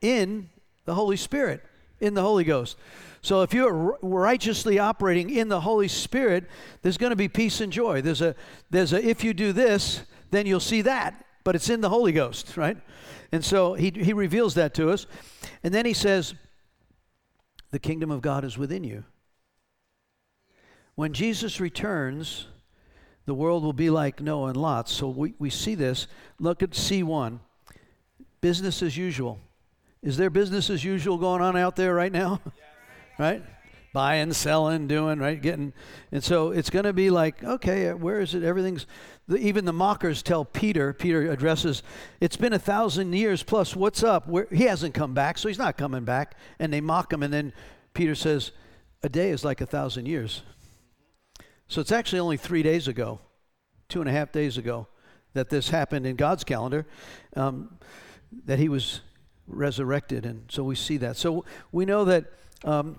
in 0.00 0.48
the 0.84 0.94
Holy 0.94 1.16
Spirit, 1.16 1.62
in 2.00 2.14
the 2.14 2.22
Holy 2.22 2.44
Ghost. 2.44 2.76
So 3.22 3.42
if 3.42 3.54
you're 3.54 3.98
righteously 4.02 4.78
operating 4.78 5.30
in 5.30 5.48
the 5.48 5.60
Holy 5.60 5.86
Spirit, 5.86 6.48
there's 6.82 6.98
going 6.98 7.10
to 7.10 7.16
be 7.16 7.28
peace 7.28 7.60
and 7.60 7.72
joy. 7.72 8.02
There's 8.02 8.20
a 8.20 8.34
there's 8.70 8.92
a 8.92 9.06
if 9.06 9.22
you 9.22 9.32
do 9.32 9.52
this, 9.52 10.02
then 10.32 10.46
you'll 10.46 10.58
see 10.58 10.82
that, 10.82 11.24
but 11.44 11.54
it's 11.54 11.68
in 11.68 11.80
the 11.80 11.88
Holy 11.88 12.12
Ghost, 12.12 12.56
right? 12.56 12.76
And 13.30 13.44
so 13.44 13.74
he 13.74 13.90
he 13.90 14.12
reveals 14.12 14.54
that 14.54 14.74
to 14.74 14.90
us. 14.90 15.06
And 15.62 15.72
then 15.72 15.86
he 15.86 15.92
says 15.92 16.34
the 17.70 17.78
kingdom 17.78 18.10
of 18.10 18.20
God 18.20 18.44
is 18.44 18.58
within 18.58 18.84
you. 18.84 19.04
When 20.94 21.12
Jesus 21.14 21.58
returns, 21.58 22.46
the 23.24 23.34
world 23.34 23.62
will 23.62 23.72
be 23.72 23.90
like 23.90 24.20
Noah 24.20 24.48
and 24.48 24.56
Lot. 24.56 24.88
So 24.88 25.08
we, 25.08 25.34
we 25.38 25.48
see 25.48 25.74
this. 25.74 26.06
Look 26.38 26.62
at 26.62 26.70
C1. 26.70 27.38
Business 28.40 28.82
as 28.82 28.96
usual. 28.96 29.38
Is 30.02 30.16
there 30.16 30.30
business 30.30 30.68
as 30.68 30.84
usual 30.84 31.16
going 31.16 31.40
on 31.40 31.56
out 31.56 31.76
there 31.76 31.94
right 31.94 32.12
now? 32.12 32.40
right? 33.18 33.42
Buying, 33.92 34.32
selling, 34.32 34.86
doing, 34.86 35.18
right? 35.18 35.40
Getting. 35.40 35.74
And 36.10 36.24
so 36.24 36.50
it's 36.50 36.70
going 36.70 36.86
to 36.86 36.94
be 36.94 37.10
like, 37.10 37.44
okay, 37.44 37.92
where 37.92 38.20
is 38.20 38.34
it? 38.34 38.42
Everything's. 38.42 38.86
The, 39.28 39.36
even 39.36 39.66
the 39.66 39.72
mockers 39.72 40.22
tell 40.22 40.44
Peter, 40.46 40.94
Peter 40.94 41.30
addresses, 41.30 41.82
it's 42.20 42.36
been 42.36 42.54
a 42.54 42.58
thousand 42.58 43.12
years 43.12 43.42
plus, 43.42 43.76
what's 43.76 44.02
up? 44.02 44.26
Where, 44.26 44.48
he 44.50 44.64
hasn't 44.64 44.94
come 44.94 45.12
back, 45.12 45.36
so 45.36 45.48
he's 45.48 45.58
not 45.58 45.76
coming 45.76 46.04
back. 46.04 46.36
And 46.58 46.72
they 46.72 46.80
mock 46.80 47.12
him. 47.12 47.22
And 47.22 47.32
then 47.32 47.52
Peter 47.92 48.14
says, 48.14 48.52
a 49.02 49.08
day 49.08 49.30
is 49.30 49.44
like 49.44 49.60
a 49.60 49.66
thousand 49.66 50.06
years. 50.06 50.42
So 51.68 51.80
it's 51.80 51.92
actually 51.92 52.20
only 52.20 52.36
three 52.36 52.62
days 52.62 52.88
ago, 52.88 53.20
two 53.88 54.00
and 54.00 54.08
a 54.08 54.12
half 54.12 54.32
days 54.32 54.56
ago, 54.56 54.88
that 55.34 55.50
this 55.50 55.68
happened 55.68 56.06
in 56.06 56.16
God's 56.16 56.44
calendar, 56.44 56.86
um, 57.36 57.78
that 58.46 58.58
he 58.58 58.68
was 58.68 59.00
resurrected. 59.46 60.24
And 60.24 60.44
so 60.50 60.64
we 60.64 60.76
see 60.76 60.96
that. 60.98 61.16
So 61.16 61.44
we 61.72 61.84
know 61.84 62.04
that, 62.06 62.24
um, 62.64 62.98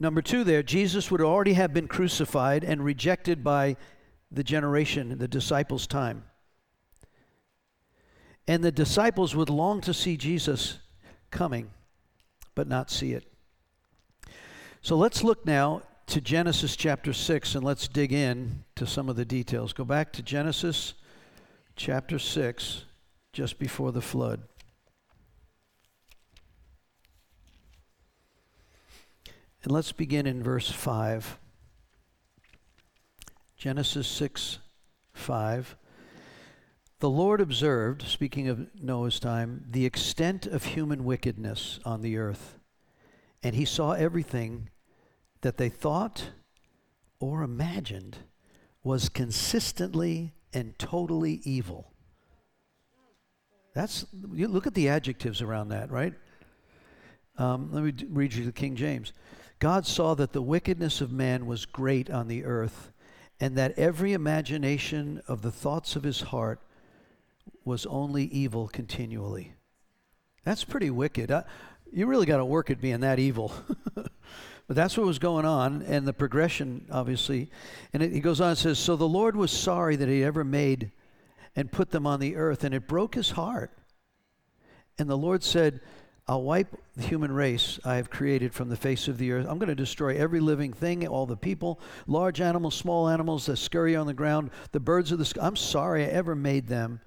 number 0.00 0.22
two, 0.22 0.42
there, 0.42 0.62
Jesus 0.62 1.10
would 1.10 1.20
already 1.20 1.52
have 1.52 1.72
been 1.72 1.86
crucified 1.86 2.64
and 2.64 2.84
rejected 2.84 3.44
by 3.44 3.76
the 4.32 4.42
generation, 4.42 5.16
the 5.18 5.28
disciples' 5.28 5.86
time. 5.86 6.24
And 8.48 8.64
the 8.64 8.72
disciples 8.72 9.36
would 9.36 9.50
long 9.50 9.80
to 9.82 9.94
see 9.94 10.16
Jesus 10.16 10.78
coming, 11.30 11.70
but 12.54 12.66
not 12.66 12.90
see 12.90 13.12
it. 13.12 13.30
So 14.82 14.96
let's 14.96 15.22
look 15.22 15.44
now 15.46 15.82
to 16.06 16.20
Genesis 16.20 16.74
chapter 16.74 17.12
6 17.12 17.54
and 17.54 17.62
let's 17.62 17.86
dig 17.86 18.12
in 18.12 18.64
to 18.76 18.86
some 18.86 19.08
of 19.08 19.16
the 19.16 19.24
details. 19.24 19.72
Go 19.72 19.84
back 19.84 20.12
to 20.14 20.22
Genesis 20.22 20.94
chapter 21.76 22.18
6, 22.18 22.84
just 23.32 23.58
before 23.58 23.92
the 23.92 24.00
flood. 24.00 24.40
And 29.62 29.72
let's 29.72 29.92
begin 29.92 30.26
in 30.26 30.42
verse 30.42 30.70
5. 30.70 31.38
Genesis 33.56 34.08
6 34.08 34.58
5. 35.12 35.76
The 37.00 37.10
Lord 37.10 37.40
observed, 37.40 38.02
speaking 38.02 38.48
of 38.48 38.68
Noah's 38.82 39.20
time, 39.20 39.64
the 39.68 39.84
extent 39.84 40.46
of 40.46 40.64
human 40.64 41.04
wickedness 41.04 41.78
on 41.84 42.00
the 42.00 42.16
earth, 42.16 42.58
and 43.42 43.54
he 43.54 43.64
saw 43.64 43.92
everything 43.92 44.70
that 45.42 45.56
they 45.56 45.68
thought 45.68 46.30
or 47.18 47.42
imagined 47.42 48.18
was 48.82 49.08
consistently 49.08 50.32
and 50.52 50.78
totally 50.78 51.40
evil. 51.44 51.92
That's 53.74 54.06
you 54.32 54.48
look 54.48 54.66
at 54.66 54.74
the 54.74 54.88
adjectives 54.88 55.42
around 55.42 55.68
that, 55.68 55.90
right? 55.90 56.14
Um, 57.38 57.70
let 57.72 57.84
me 57.84 57.94
read 58.10 58.34
you 58.34 58.44
the 58.44 58.52
King 58.52 58.74
James. 58.74 59.12
God 59.60 59.86
saw 59.86 60.14
that 60.14 60.32
the 60.32 60.42
wickedness 60.42 61.00
of 61.00 61.12
man 61.12 61.46
was 61.46 61.66
great 61.66 62.10
on 62.10 62.26
the 62.26 62.44
earth, 62.44 62.90
and 63.38 63.56
that 63.56 63.78
every 63.78 64.12
imagination 64.12 65.22
of 65.28 65.42
the 65.42 65.52
thoughts 65.52 65.94
of 65.94 66.02
his 66.02 66.20
heart 66.20 66.60
was 67.64 67.86
only 67.86 68.24
evil 68.24 68.66
continually. 68.66 69.54
That's 70.44 70.64
pretty 70.64 70.90
wicked. 70.90 71.30
I, 71.30 71.44
you 71.92 72.06
really 72.06 72.26
got 72.26 72.38
to 72.38 72.44
work 72.44 72.70
at 72.70 72.80
being 72.80 73.00
that 73.00 73.20
evil. 73.20 73.52
But 74.70 74.76
that's 74.76 74.96
what 74.96 75.04
was 75.04 75.18
going 75.18 75.46
on, 75.46 75.82
and 75.82 76.06
the 76.06 76.12
progression, 76.12 76.86
obviously. 76.92 77.50
And 77.92 78.04
it, 78.04 78.12
he 78.12 78.20
goes 78.20 78.40
on 78.40 78.50
and 78.50 78.56
says, 78.56 78.78
So 78.78 78.94
the 78.94 79.08
Lord 79.08 79.34
was 79.34 79.50
sorry 79.50 79.96
that 79.96 80.08
he 80.08 80.22
ever 80.22 80.44
made 80.44 80.92
and 81.56 81.72
put 81.72 81.90
them 81.90 82.06
on 82.06 82.20
the 82.20 82.36
earth, 82.36 82.62
and 82.62 82.72
it 82.72 82.86
broke 82.86 83.16
his 83.16 83.32
heart. 83.32 83.72
And 84.96 85.10
the 85.10 85.18
Lord 85.18 85.42
said, 85.42 85.80
I'll 86.28 86.42
wipe 86.42 86.76
the 86.96 87.02
human 87.02 87.32
race 87.32 87.80
I 87.84 87.96
have 87.96 88.10
created 88.10 88.54
from 88.54 88.68
the 88.68 88.76
face 88.76 89.08
of 89.08 89.18
the 89.18 89.32
earth. 89.32 89.46
I'm 89.48 89.58
going 89.58 89.68
to 89.68 89.74
destroy 89.74 90.16
every 90.16 90.38
living 90.38 90.72
thing, 90.72 91.06
all 91.06 91.26
the 91.26 91.36
people, 91.36 91.80
large 92.06 92.40
animals, 92.40 92.74
small 92.74 93.08
animals 93.08 93.46
that 93.46 93.56
scurry 93.56 93.96
on 93.96 94.06
the 94.06 94.14
ground, 94.14 94.50
the 94.72 94.80
birds 94.80 95.10
of 95.10 95.18
the 95.18 95.24
sky. 95.24 95.44
I'm 95.44 95.56
sorry 95.56 96.04
I 96.04 96.08
ever 96.08 96.34
made 96.36 96.68
them. 96.68 97.00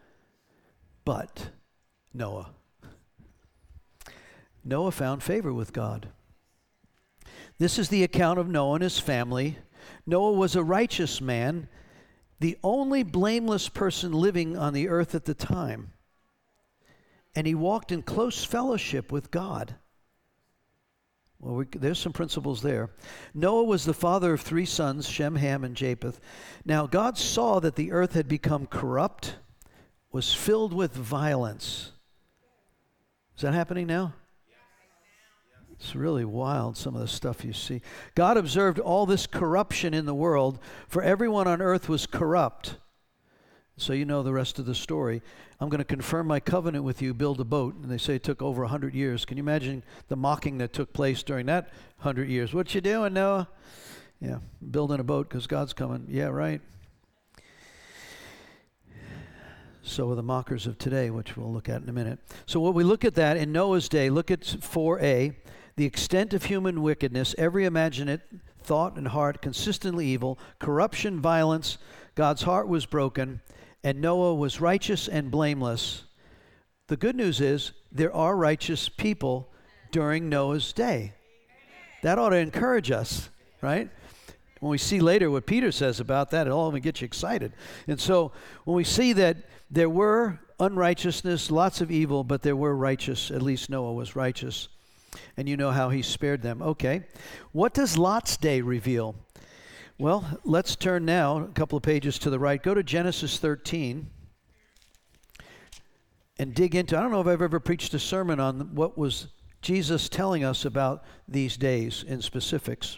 But 1.05 1.49
Noah. 2.13 2.51
Noah 4.65 4.91
found 4.91 5.23
favor 5.23 5.53
with 5.53 5.73
God. 5.73 6.09
This 7.59 7.79
is 7.79 7.89
the 7.89 8.03
account 8.03 8.39
of 8.39 8.49
Noah 8.49 8.75
and 8.75 8.83
his 8.83 8.99
family. 8.99 9.57
Noah 10.05 10.33
was 10.33 10.55
a 10.55 10.63
righteous 10.63 11.21
man, 11.21 11.67
the 12.39 12.57
only 12.63 13.03
blameless 13.03 13.69
person 13.69 14.11
living 14.11 14.57
on 14.57 14.73
the 14.73 14.89
earth 14.89 15.15
at 15.15 15.25
the 15.25 15.33
time. 15.33 15.92
And 17.35 17.47
he 17.47 17.55
walked 17.55 17.91
in 17.91 18.03
close 18.03 18.43
fellowship 18.43 19.11
with 19.11 19.31
God. 19.31 19.75
Well, 21.39 21.55
we, 21.55 21.65
there's 21.65 21.99
some 21.99 22.13
principles 22.13 22.61
there. 22.61 22.91
Noah 23.33 23.63
was 23.63 23.83
the 23.83 23.93
father 23.93 24.33
of 24.33 24.41
three 24.41 24.65
sons, 24.65 25.09
Shem, 25.09 25.35
Ham, 25.35 25.63
and 25.63 25.75
Japheth. 25.75 26.21
Now, 26.63 26.87
God 26.87 27.17
saw 27.17 27.59
that 27.59 27.75
the 27.75 27.91
earth 27.91 28.13
had 28.13 28.27
become 28.29 28.65
corrupt, 28.65 29.35
was 30.11 30.33
filled 30.33 30.73
with 30.73 30.93
violence. 30.93 31.91
Is 33.35 33.41
that 33.41 33.53
happening 33.53 33.87
now? 33.87 34.13
It's 35.73 35.95
really 35.95 36.23
wild, 36.23 36.77
some 36.77 36.95
of 36.95 37.01
the 37.01 37.09
stuff 37.09 37.43
you 37.43 37.51
see. 37.51 37.81
God 38.15 38.37
observed 38.37 38.79
all 38.79 39.05
this 39.05 39.27
corruption 39.27 39.93
in 39.93 40.05
the 40.05 40.15
world, 40.15 40.59
for 40.87 41.01
everyone 41.01 41.45
on 41.45 41.61
earth 41.61 41.89
was 41.89 42.05
corrupt. 42.05 42.77
So 43.77 43.93
you 43.93 44.05
know 44.05 44.21
the 44.21 44.33
rest 44.33 44.59
of 44.59 44.65
the 44.65 44.75
story. 44.75 45.21
I'm 45.59 45.69
going 45.69 45.79
to 45.79 45.85
confirm 45.85 46.27
my 46.27 46.39
covenant 46.39 46.83
with 46.83 47.01
you, 47.01 47.13
build 47.13 47.39
a 47.39 47.43
boat. 47.43 47.75
And 47.75 47.89
they 47.89 47.97
say 47.97 48.15
it 48.15 48.23
took 48.23 48.41
over 48.41 48.61
100 48.61 48.93
years. 48.93 49.25
Can 49.25 49.37
you 49.37 49.43
imagine 49.43 49.83
the 50.07 50.15
mocking 50.15 50.59
that 50.59 50.73
took 50.73 50.93
place 50.93 51.23
during 51.23 51.47
that 51.47 51.69
100 51.97 52.29
years? 52.29 52.53
What 52.53 52.73
you 52.75 52.81
doing, 52.81 53.13
Noah? 53.13 53.47
Yeah, 54.21 54.37
building 54.71 54.99
a 54.99 55.03
boat 55.03 55.27
because 55.27 55.47
God's 55.47 55.73
coming. 55.73 56.05
Yeah, 56.07 56.27
right. 56.27 56.61
So 59.81 60.09
are 60.11 60.15
the 60.15 60.23
mockers 60.23 60.65
of 60.65 60.77
today, 60.77 61.09
which 61.09 61.35
we'll 61.35 61.51
look 61.51 61.67
at 61.67 61.81
in 61.81 61.89
a 61.89 61.93
minute. 61.93 62.19
So, 62.45 62.61
what 62.61 62.73
we 62.73 62.85
look 62.85 63.03
at 63.03 63.15
that 63.15 63.35
in 63.35 63.51
Noah's 63.51 63.89
day, 63.89 64.09
look 64.09 64.31
at 64.31 64.39
4a 64.39 65.35
the 65.75 65.85
extent 65.85 66.33
of 66.33 66.45
human 66.45 66.81
wickedness, 66.81 67.33
every 67.37 67.65
imaginate 67.65 68.21
thought 68.61 68.95
and 68.95 69.07
heart 69.07 69.41
consistently 69.41 70.07
evil, 70.07 70.37
corruption, 70.59 71.19
violence, 71.19 71.77
God's 72.15 72.43
heart 72.43 72.67
was 72.67 72.85
broken, 72.85 73.41
and 73.83 73.99
Noah 74.01 74.35
was 74.35 74.61
righteous 74.61 75.07
and 75.07 75.29
blameless. 75.29 76.03
The 76.87 76.97
good 76.97 77.15
news 77.15 77.41
is 77.41 77.71
there 77.91 78.13
are 78.13 78.35
righteous 78.35 78.89
people 78.89 79.49
during 79.91 80.29
Noah's 80.29 80.73
day. 80.73 81.13
That 82.01 82.19
ought 82.19 82.29
to 82.29 82.37
encourage 82.37 82.91
us, 82.91 83.29
right? 83.61 83.89
When 84.59 84.69
we 84.69 84.77
see 84.77 84.99
later 84.99 85.29
what 85.29 85.45
Peter 85.45 85.71
says 85.71 85.99
about 85.99 86.31
that, 86.31 86.47
it 86.47 86.49
all 86.51 86.69
even 86.69 86.81
get 86.81 87.01
you 87.01 87.05
excited. 87.05 87.53
And 87.87 87.99
so 87.99 88.31
when 88.63 88.75
we 88.75 88.83
see 88.83 89.13
that 89.13 89.37
there 89.69 89.89
were 89.89 90.39
unrighteousness, 90.59 91.51
lots 91.51 91.81
of 91.81 91.91
evil, 91.91 92.23
but 92.23 92.41
there 92.41 92.55
were 92.55 92.75
righteous, 92.75 93.31
at 93.31 93.41
least 93.41 93.69
Noah 93.69 93.93
was 93.93 94.15
righteous. 94.15 94.69
and 95.37 95.47
you 95.47 95.57
know 95.57 95.71
how 95.71 95.89
he 95.89 96.01
spared 96.01 96.41
them. 96.41 96.61
Okay. 96.61 97.03
What 97.51 97.73
does 97.73 97.97
Lot's 97.97 98.37
day 98.37 98.61
reveal? 98.61 99.15
Well, 99.99 100.39
let's 100.43 100.75
turn 100.75 101.05
now 101.05 101.37
a 101.37 101.47
couple 101.49 101.77
of 101.77 101.83
pages 101.83 102.17
to 102.19 102.31
the 102.31 102.39
right. 102.39 102.61
Go 102.61 102.73
to 102.73 102.81
Genesis 102.81 103.37
13 103.37 104.07
and 106.39 106.55
dig 106.55 106.73
into. 106.73 106.97
I 106.97 107.01
don't 107.01 107.11
know 107.11 107.21
if 107.21 107.27
I've 107.27 107.43
ever 107.43 107.59
preached 107.59 107.93
a 107.93 107.99
sermon 107.99 108.39
on 108.39 108.73
what 108.73 108.97
was 108.97 109.27
Jesus 109.61 110.09
telling 110.09 110.43
us 110.43 110.65
about 110.65 111.03
these 111.27 111.57
days 111.57 112.03
in 112.07 112.23
specifics. 112.23 112.97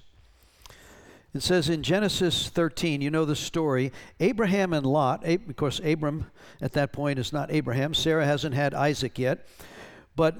It 1.33 1.43
says 1.43 1.67
in 1.67 1.83
Genesis 1.83 2.47
13, 2.47 3.01
you 3.01 3.11
know 3.11 3.25
the 3.25 3.35
story, 3.35 3.91
Abraham 4.21 4.71
and 4.71 4.85
Lot, 4.85 5.27
of 5.27 5.55
course, 5.57 5.81
Abram 5.83 6.31
at 6.61 6.71
that 6.73 6.93
point 6.93 7.19
is 7.19 7.33
not 7.33 7.51
Abraham. 7.51 7.93
Sarah 7.93 8.25
hasn't 8.25 8.55
had 8.55 8.73
Isaac 8.73 9.19
yet. 9.19 9.45
But 10.15 10.37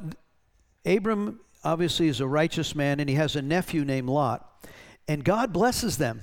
Abram 0.86 1.42
obviously 1.66 2.08
is 2.08 2.22
a 2.22 2.28
righteous 2.28 2.74
man, 2.76 3.02
and 3.02 3.10
he 3.10 3.18
has 3.18 3.36
a 3.36 3.42
nephew 3.42 3.84
named 3.84 4.08
Lot. 4.08 4.66
And 5.06 5.26
God 5.26 5.52
blesses 5.52 5.98
them. 5.98 6.22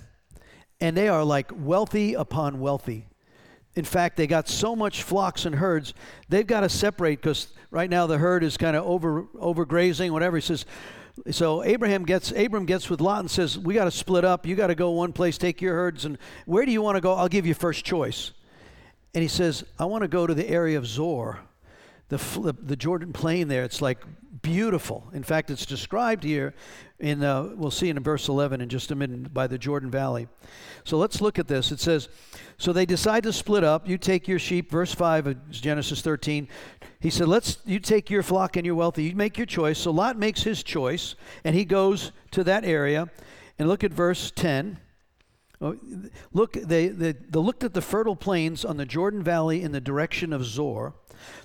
And 0.83 0.97
they 0.97 1.09
are 1.09 1.23
like 1.23 1.53
wealthy 1.55 2.15
upon 2.15 2.59
wealthy. 2.59 3.07
In 3.77 3.85
fact, 3.85 4.17
they 4.17 4.27
got 4.27 4.49
so 4.49 4.75
much 4.75 5.05
flocks 5.05 5.47
and 5.47 5.55
herds, 5.55 5.95
they've 6.29 6.47
got 6.47 6.61
to 6.61 6.69
separate 6.69 7.23
because 7.23 7.55
right 7.71 7.89
now 7.89 8.09
the 8.09 8.19
herd 8.19 8.43
is 8.43 8.57
kind 8.57 8.77
of 8.77 8.85
over 8.85 9.23
overgrazing, 9.37 10.11
whatever. 10.11 10.39
He 10.39 10.43
says, 10.43 10.67
so 11.31 11.63
Abraham 11.63 12.05
gets 12.05 12.33
Abram 12.33 12.67
gets 12.67 12.91
with 12.91 13.01
Lot 13.01 13.21
and 13.21 13.31
says, 13.31 13.57
"We 13.57 13.75
got 13.75 13.85
to 13.85 13.91
split 13.93 14.25
up. 14.25 14.45
You 14.45 14.57
got 14.57 14.67
to 14.69 14.75
go 14.75 14.91
one 14.91 15.13
place, 15.13 15.39
take 15.39 15.61
your 15.61 15.75
herds, 15.75 16.05
and 16.05 16.19
where 16.47 16.67
do 16.67 16.73
you 16.73 16.83
want 16.83 16.97
to 16.97 17.01
go? 17.01 17.15
I'll 17.15 17.29
give 17.29 17.47
you 17.47 17.55
first 17.55 17.85
choice." 17.85 18.33
And 19.15 19.23
he 19.23 19.29
says, 19.29 19.63
"I 19.79 19.85
want 19.85 20.03
to 20.03 20.09
go 20.09 20.27
to 20.27 20.35
the 20.35 20.49
area 20.49 20.79
of 20.79 20.87
Zoar, 20.87 21.41
the 22.13 22.55
the 22.61 22.77
Jordan 22.77 23.13
Plain 23.13 23.49
there. 23.49 23.65
It's 23.65 23.83
like 23.83 23.99
beautiful. 24.43 25.09
In 25.13 25.23
fact, 25.23 25.51
it's 25.51 25.67
described 25.67 26.25
here 26.25 26.55
in 26.99 27.23
uh, 27.23 27.51
we'll 27.55 27.71
see 27.71 27.89
in 27.89 27.99
verse 28.01 28.29
11 28.29 28.61
in 28.61 28.69
just 28.69 28.91
a 28.91 28.95
minute 28.95 29.33
by 29.33 29.47
the 29.47 29.59
Jordan 29.59 29.91
Valley. 29.91 30.29
So 30.85 30.99
let's 30.99 31.21
look 31.21 31.39
at 31.39 31.49
this. 31.49 31.73
It 31.73 31.81
says, 31.81 32.09
so 32.59 32.73
they 32.73 32.87
decide 32.87 33.23
to 33.25 33.33
split 33.33 33.65
up. 33.65 33.89
You 33.89 33.99
take 33.99 34.29
your 34.29 34.39
sheep. 34.39 34.71
Verse 34.71 34.95
5 34.95 35.27
of 35.27 35.51
Genesis 35.51 36.01
13. 36.01 36.49
He 37.01 37.11
said, 37.11 37.29
Let's 37.29 37.59
you 37.65 37.81
take 37.81 38.11
your 38.11 38.23
flock 38.23 38.57
and 38.57 38.67
your 38.67 38.75
wealthy. 38.75 39.05
You 39.05 39.17
make 39.17 39.37
your 39.37 39.47
choice. 39.47 39.79
So 39.79 39.91
Lot 39.91 40.19
makes 40.19 40.43
his 40.43 40.63
choice, 40.63 41.15
and 41.45 41.57
he 41.57 41.65
goes 41.65 42.13
to 42.33 42.45
that 42.45 42.65
area. 42.65 43.09
And 43.59 43.69
look 43.69 43.85
at 43.85 43.93
verse 43.93 44.31
10. 44.35 44.79
Look, 46.33 46.55
they, 46.55 46.89
they, 46.89 47.13
they 47.13 47.39
looked 47.39 47.63
at 47.63 47.75
the 47.75 47.81
fertile 47.83 48.17
plains 48.17 48.65
on 48.65 48.77
the 48.77 48.87
Jordan 48.87 49.23
Valley 49.23 49.63
in 49.63 49.71
the 49.71 49.81
direction 49.81 50.33
of 50.33 50.45
Zoar. 50.45 50.95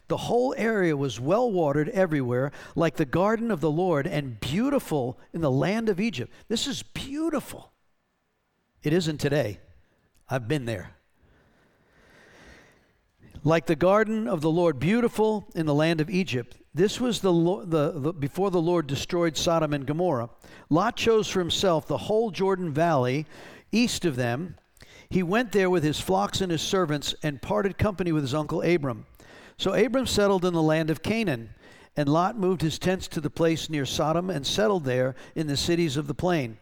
The 0.08 0.18
whole 0.18 0.54
area 0.58 0.96
was 0.96 1.20
well 1.20 1.52
watered 1.52 1.90
everywhere, 1.90 2.52
like 2.76 2.96
the 2.96 3.06
garden 3.06 3.52
of 3.52 3.62
the 3.62 3.72
Lord, 3.72 4.08
and 4.08 4.40
beautiful 4.40 5.20
in 5.34 5.42
the 5.42 5.52
land 5.52 5.90
of 5.90 6.00
Egypt. 6.00 6.34
This 6.48 6.68
is 6.68 6.84
beautiful. 6.84 7.72
It 8.84 8.94
isn't 8.94 9.20
today. 9.20 9.60
I've 10.30 10.48
been 10.48 10.66
there 10.66 10.98
like 13.48 13.66
the 13.66 13.76
garden 13.76 14.28
of 14.28 14.42
the 14.42 14.52
Lord, 14.52 14.78
beautiful 14.78 15.48
in 15.56 15.66
the 15.66 15.74
land 15.74 16.02
of 16.02 16.10
Egypt. 16.10 16.58
This 16.74 17.00
was 17.00 17.22
the, 17.22 17.32
the, 17.66 17.92
the, 17.92 18.13
before 18.13 18.52
the 18.52 18.62
Lord 18.62 18.88
destroyed 18.88 19.38
Sodom 19.38 19.74
and 19.74 19.86
Gomorrah. 19.86 20.30
Lot 20.70 20.98
chose 20.98 21.28
for 21.28 21.40
himself 21.40 21.88
the 21.88 21.98
whole 21.98 22.30
Jordan 22.30 22.74
Valley 22.74 23.26
east 23.72 24.06
of 24.06 24.16
them. 24.16 24.58
He 25.10 25.24
went 25.24 25.54
there 25.54 25.70
with 25.70 25.84
his 25.84 26.00
flocks 26.00 26.42
and 26.42 26.52
his 26.52 26.62
servants 26.62 27.16
and 27.24 27.42
parted 27.42 27.78
company 27.78 28.12
with 28.12 28.24
his 28.24 28.34
uncle 28.34 28.62
Abram. 28.62 29.06
So 29.58 29.74
Abram 29.74 30.06
settled 30.06 30.46
in 30.46 30.54
the 30.54 30.62
land 30.62 30.89
of 30.89 31.02
Canaan, 31.02 31.50
and 31.96 32.08
Lot 32.08 32.38
moved 32.38 32.62
his 32.62 32.78
tents 32.78 33.08
to 33.10 33.22
the 33.22 33.30
place 33.30 33.70
near 33.70 33.86
Sodom 33.86 34.30
and 34.30 34.46
settled 34.46 34.84
there 34.84 35.15
in 35.36 35.48
the 35.48 35.58
cities 35.58 35.98
of 35.98 36.08
the 36.08 36.13
plain. 36.13 36.58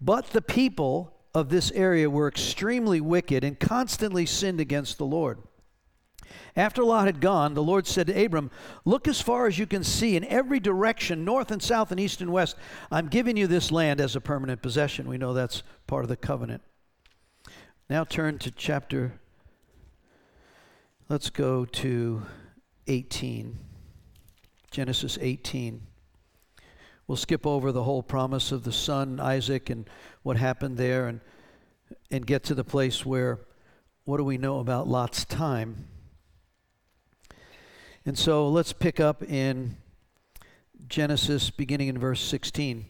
But 0.00 0.26
the 0.30 0.42
people 0.42 1.14
of 1.34 1.50
this 1.50 1.70
area 1.72 2.10
were 2.10 2.26
extremely 2.26 3.00
wicked 3.00 3.44
and 3.44 3.60
constantly 3.60 4.26
sinned 4.26 4.60
against 4.60 4.98
the 4.98 5.06
Lord. 5.06 5.38
After 6.56 6.82
Lot 6.82 7.06
had 7.06 7.20
gone, 7.20 7.54
the 7.54 7.62
Lord 7.62 7.86
said 7.86 8.08
to 8.08 8.24
Abram, 8.24 8.50
Look 8.84 9.06
as 9.06 9.20
far 9.20 9.46
as 9.46 9.58
you 9.58 9.66
can 9.66 9.84
see 9.84 10.16
in 10.16 10.24
every 10.24 10.58
direction, 10.58 11.24
north 11.24 11.50
and 11.50 11.62
south 11.62 11.90
and 11.92 12.00
east 12.00 12.20
and 12.20 12.32
west. 12.32 12.56
I'm 12.90 13.08
giving 13.08 13.36
you 13.36 13.46
this 13.46 13.70
land 13.70 14.00
as 14.00 14.16
a 14.16 14.20
permanent 14.20 14.62
possession. 14.62 15.08
We 15.08 15.18
know 15.18 15.34
that's 15.34 15.62
part 15.86 16.04
of 16.04 16.08
the 16.08 16.16
covenant. 16.16 16.62
Now 17.88 18.04
turn 18.04 18.38
to 18.38 18.50
chapter, 18.50 19.20
let's 21.08 21.30
go 21.30 21.64
to 21.64 22.22
18. 22.88 23.58
Genesis 24.70 25.18
18. 25.20 25.82
We'll 27.06 27.16
skip 27.16 27.46
over 27.46 27.70
the 27.70 27.84
whole 27.84 28.02
promise 28.02 28.50
of 28.50 28.64
the 28.64 28.72
son, 28.72 29.20
Isaac, 29.20 29.70
and 29.70 29.88
what 30.22 30.36
happened 30.36 30.76
there, 30.76 31.06
and, 31.06 31.20
and 32.10 32.26
get 32.26 32.42
to 32.44 32.54
the 32.54 32.64
place 32.64 33.06
where 33.06 33.38
what 34.04 34.16
do 34.16 34.24
we 34.24 34.38
know 34.38 34.58
about 34.58 34.88
Lot's 34.88 35.24
time? 35.24 35.86
And 38.04 38.18
so 38.18 38.48
let's 38.48 38.72
pick 38.72 38.98
up 38.98 39.22
in 39.22 39.76
Genesis, 40.88 41.50
beginning 41.50 41.88
in 41.88 41.98
verse 41.98 42.20
16. 42.20 42.86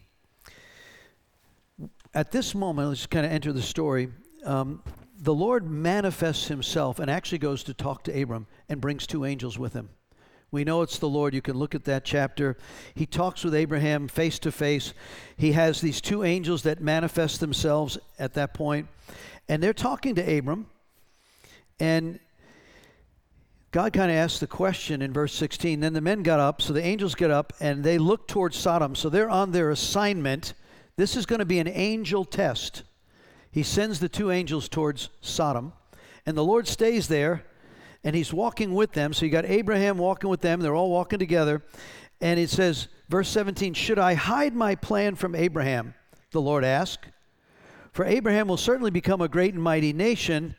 At 2.13 2.31
this 2.31 2.55
moment, 2.55 2.89
let's 2.89 3.05
kind 3.05 3.25
of 3.25 3.31
enter 3.31 3.53
the 3.53 3.61
story. 3.61 4.09
Um, 4.43 4.81
the 5.19 5.33
Lord 5.33 5.69
manifests 5.69 6.47
himself 6.47 6.99
and 6.99 7.09
actually 7.09 7.39
goes 7.39 7.63
to 7.63 7.73
talk 7.73 8.03
to 8.03 8.21
Abram 8.21 8.47
and 8.69 8.79
brings 8.79 9.07
two 9.07 9.25
angels 9.25 9.57
with 9.57 9.73
him. 9.73 9.89
We 10.51 10.63
know 10.63 10.81
it's 10.81 10.99
the 10.99 11.09
Lord. 11.09 11.33
You 11.33 11.41
can 11.41 11.57
look 11.57 11.75
at 11.75 11.83
that 11.85 12.05
chapter. 12.05 12.57
He 12.95 13.05
talks 13.05 13.43
with 13.43 13.53
Abraham 13.53 14.07
face 14.07 14.39
to 14.39 14.51
face. 14.51 14.93
He 15.35 15.51
has 15.51 15.81
these 15.81 15.99
two 15.99 16.23
angels 16.23 16.63
that 16.63 16.79
manifest 16.79 17.39
themselves 17.39 17.97
at 18.17 18.33
that 18.35 18.53
point, 18.53 18.87
and 19.49 19.61
they're 19.61 19.73
talking 19.73 20.15
to 20.15 20.37
Abram. 20.37 20.67
And 21.79 22.19
God 23.71 23.91
kind 23.91 24.09
of 24.09 24.15
asks 24.15 24.39
the 24.39 24.47
question 24.47 25.01
in 25.01 25.11
verse 25.11 25.33
16. 25.33 25.81
Then 25.81 25.93
the 25.93 26.01
men 26.01 26.23
got 26.23 26.39
up, 26.39 26.61
so 26.61 26.71
the 26.71 26.83
angels 26.83 27.13
get 27.13 27.29
up, 27.29 27.53
and 27.59 27.83
they 27.83 27.97
look 27.97 28.27
towards 28.27 28.55
Sodom. 28.55 28.95
So 28.95 29.09
they're 29.09 29.29
on 29.29 29.51
their 29.51 29.69
assignment. 29.71 30.53
This 30.95 31.17
is 31.17 31.25
going 31.25 31.39
to 31.39 31.45
be 31.45 31.59
an 31.59 31.67
angel 31.67 32.23
test. 32.23 32.83
He 33.51 33.63
sends 33.63 33.99
the 33.99 34.09
two 34.09 34.31
angels 34.31 34.69
towards 34.69 35.09
Sodom, 35.21 35.73
and 36.25 36.37
the 36.37 36.43
Lord 36.43 36.67
stays 36.67 37.07
there, 37.07 37.43
and 38.03 38.15
he's 38.15 38.33
walking 38.33 38.73
with 38.73 38.93
them. 38.93 39.13
So 39.13 39.25
you 39.25 39.31
got 39.31 39.45
Abraham 39.45 39.97
walking 39.97 40.29
with 40.29 40.41
them. 40.41 40.59
They're 40.59 40.75
all 40.75 40.91
walking 40.91 41.19
together. 41.19 41.63
And 42.21 42.39
it 42.39 42.49
says, 42.49 42.87
verse 43.09 43.29
17, 43.29 43.73
Should 43.73 43.99
I 43.99 44.13
hide 44.13 44.53
my 44.53 44.75
plan 44.75 45.15
from 45.15 45.35
Abraham? 45.35 45.93
The 46.31 46.41
Lord 46.41 46.63
asked. 46.63 47.07
For 47.93 48.05
Abraham 48.05 48.47
will 48.47 48.57
certainly 48.57 48.91
become 48.91 49.21
a 49.21 49.27
great 49.27 49.53
and 49.53 49.63
mighty 49.63 49.93
nation 49.93 50.55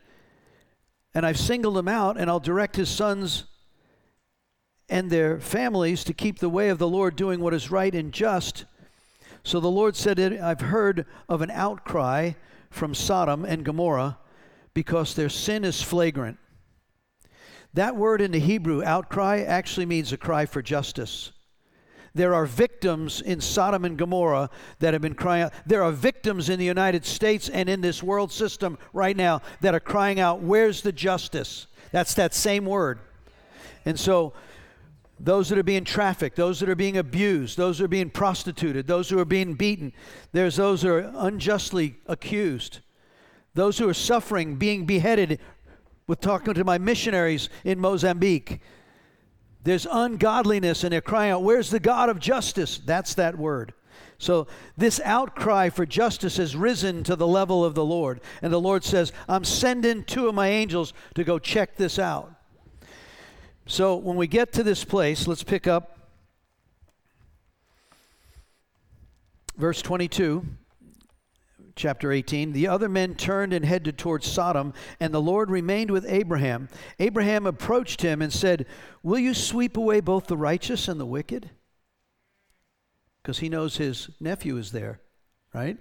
and 1.13 1.25
I've 1.25 1.39
singled 1.39 1.77
him 1.77 1.87
out, 1.87 2.17
and 2.17 2.29
I'll 2.29 2.39
direct 2.39 2.75
his 2.75 2.89
sons 2.89 3.45
and 4.87 5.09
their 5.09 5.39
families 5.39 6.03
to 6.05 6.13
keep 6.13 6.39
the 6.39 6.49
way 6.49 6.69
of 6.69 6.77
the 6.77 6.87
Lord, 6.87 7.15
doing 7.15 7.39
what 7.39 7.53
is 7.53 7.71
right 7.71 7.93
and 7.93 8.11
just. 8.11 8.65
So 9.43 9.59
the 9.59 9.71
Lord 9.71 9.95
said, 9.95 10.19
I've 10.19 10.61
heard 10.61 11.05
of 11.27 11.41
an 11.41 11.51
outcry 11.51 12.33
from 12.69 12.93
Sodom 12.93 13.45
and 13.45 13.63
Gomorrah 13.63 14.17
because 14.73 15.15
their 15.15 15.29
sin 15.29 15.63
is 15.65 15.81
flagrant. 15.81 16.37
That 17.73 17.95
word 17.95 18.21
in 18.21 18.31
the 18.31 18.39
Hebrew, 18.39 18.83
outcry, 18.83 19.41
actually 19.41 19.85
means 19.85 20.11
a 20.11 20.17
cry 20.17 20.45
for 20.45 20.61
justice. 20.61 21.31
There 22.15 22.33
are 22.33 22.45
victims 22.45 23.21
in 23.21 23.39
Sodom 23.39 23.85
and 23.85 23.97
Gomorrah 23.97 24.49
that 24.79 24.93
have 24.93 25.01
been 25.01 25.13
crying 25.13 25.43
out. 25.43 25.53
There 25.65 25.83
are 25.83 25.91
victims 25.91 26.49
in 26.49 26.57
the 26.57 26.65
United 26.65 27.05
States 27.05 27.49
and 27.49 27.69
in 27.69 27.81
this 27.81 28.01
world 28.01 28.31
system 28.31 28.77
right 28.93 29.15
now 29.15 29.41
that 29.61 29.75
are 29.75 29.79
crying 29.79 30.19
out, 30.19 30.41
Where's 30.41 30.81
the 30.81 30.91
justice? 30.91 31.67
That's 31.91 32.15
that 32.15 32.33
same 32.33 32.65
word. 32.65 32.99
And 33.85 33.99
so, 33.99 34.33
those 35.19 35.49
that 35.49 35.57
are 35.57 35.63
being 35.63 35.83
trafficked, 35.83 36.35
those 36.35 36.59
that 36.59 36.69
are 36.69 36.75
being 36.75 36.97
abused, 36.97 37.57
those 37.57 37.77
that 37.77 37.85
are 37.85 37.89
being 37.89 38.09
prostituted, 38.09 38.87
those 38.87 39.09
who 39.09 39.19
are 39.19 39.25
being 39.25 39.53
beaten, 39.53 39.91
there's 40.31 40.55
those 40.55 40.81
who 40.81 40.93
are 40.93 41.11
unjustly 41.15 41.97
accused, 42.07 42.79
those 43.53 43.77
who 43.77 43.89
are 43.89 43.93
suffering, 43.93 44.55
being 44.55 44.85
beheaded. 44.85 45.39
With 46.07 46.21
talking 46.21 46.55
to 46.55 46.63
my 46.63 46.79
missionaries 46.79 47.49
in 47.63 47.79
Mozambique, 47.79 48.61
there's 49.63 49.85
ungodliness, 49.85 50.83
and 50.83 50.91
they're 50.91 51.01
crying 51.01 51.31
out, 51.31 51.43
Where's 51.43 51.69
the 51.69 51.79
God 51.79 52.09
of 52.09 52.19
justice? 52.19 52.79
That's 52.83 53.13
that 53.13 53.37
word. 53.37 53.75
So, 54.17 54.47
this 54.75 54.99
outcry 55.05 55.69
for 55.69 55.85
justice 55.85 56.37
has 56.37 56.55
risen 56.55 57.03
to 57.03 57.15
the 57.15 57.27
level 57.27 57.63
of 57.63 57.75
the 57.75 57.85
Lord. 57.85 58.21
And 58.41 58.51
the 58.51 58.59
Lord 58.59 58.83
says, 58.83 59.13
I'm 59.27 59.43
sending 59.43 60.03
two 60.03 60.27
of 60.27 60.35
my 60.35 60.47
angels 60.47 60.93
to 61.13 61.23
go 61.23 61.39
check 61.39 61.77
this 61.77 61.99
out. 61.99 62.33
So, 63.69 63.95
when 63.95 64.17
we 64.17 64.27
get 64.27 64.51
to 64.53 64.63
this 64.63 64.83
place, 64.83 65.27
let's 65.27 65.43
pick 65.43 65.67
up 65.67 65.97
verse 69.57 69.81
22 69.81 70.45
chapter 71.75 72.11
18. 72.11 72.51
The 72.51 72.67
other 72.67 72.89
men 72.89 73.15
turned 73.15 73.53
and 73.53 73.63
headed 73.63 73.97
towards 73.97 74.25
Sodom, 74.25 74.73
and 74.99 75.13
the 75.13 75.21
Lord 75.21 75.49
remained 75.49 75.91
with 75.91 76.05
Abraham. 76.09 76.67
Abraham 76.99 77.45
approached 77.45 78.01
him 78.01 78.21
and 78.21 78.33
said, 78.33 78.65
Will 79.03 79.19
you 79.19 79.33
sweep 79.33 79.77
away 79.77 80.01
both 80.01 80.27
the 80.27 80.35
righteous 80.35 80.89
and 80.89 80.99
the 80.99 81.05
wicked? 81.05 81.51
because 83.29 83.39
he 83.39 83.49
knows 83.49 83.77
his 83.77 84.09
nephew 84.19 84.57
is 84.57 84.71
there, 84.71 84.99
right? 85.53 85.77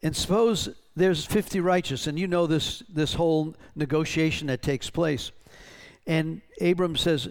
And 0.00 0.14
suppose 0.14 0.68
there's 0.94 1.24
50 1.24 1.58
righteous, 1.58 2.06
and 2.06 2.16
you 2.16 2.28
know 2.28 2.46
this, 2.46 2.84
this 2.88 3.14
whole 3.14 3.56
negotiation 3.74 4.46
that 4.46 4.62
takes 4.62 4.90
place. 4.90 5.32
And 6.08 6.40
Abram 6.60 6.96
says, 6.96 7.28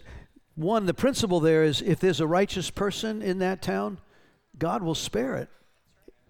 one, 0.55 0.85
the 0.85 0.93
principle 0.93 1.39
there 1.39 1.63
is 1.63 1.81
if 1.81 1.99
there's 1.99 2.21
a 2.21 2.27
righteous 2.27 2.69
person 2.69 3.23
in 3.23 3.39
that 3.39 3.61
town, 3.61 3.99
God 4.57 4.83
will 4.83 4.95
spare 4.95 5.35
it, 5.35 5.49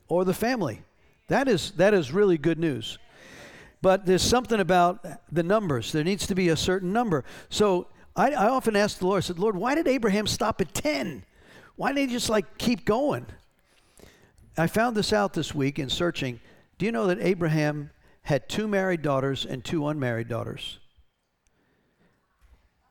or 0.08 0.26
the 0.26 0.34
family. 0.34 0.82
That 1.28 1.50
is, 1.50 1.72
that 1.72 1.94
is 1.94 2.12
really 2.12 2.38
good 2.38 2.58
news. 2.58 2.98
But 3.82 4.06
there's 4.06 4.24
something 4.24 4.60
about 4.60 5.06
the 5.32 5.44
numbers. 5.44 5.92
There 5.92 6.04
needs 6.04 6.26
to 6.28 6.36
be 6.36 6.50
a 6.50 6.56
certain 6.56 6.94
number. 6.94 7.26
So 7.50 7.88
I, 8.16 8.32
I 8.32 8.48
often 8.48 8.76
ask 8.76 8.98
the 8.98 9.08
Lord, 9.08 9.24
I 9.24 9.28
said, 9.28 9.40
Lord, 9.40 9.58
why 9.58 9.76
did 9.76 9.88
Abraham 9.88 10.26
stop 10.26 10.62
at 10.62 10.74
10? 10.74 11.24
Why 11.76 11.94
didn't 11.94 12.10
he 12.10 12.16
just 12.16 12.30
like 12.30 12.58
keep 12.58 12.86
going? 12.86 13.26
I 14.58 14.68
found 14.68 14.96
this 14.96 15.14
out 15.14 15.34
this 15.34 15.54
week 15.54 15.80
in 15.80 15.90
searching. 15.90 16.40
Do 16.78 16.86
you 16.86 16.92
know 16.94 17.08
that 17.08 17.20
Abraham 17.20 17.92
had 18.24 18.48
two 18.50 18.68
married 18.68 19.02
daughters 19.02 19.46
and 19.46 19.64
two 19.64 19.88
unmarried 19.88 20.30
daughters? 20.30 20.80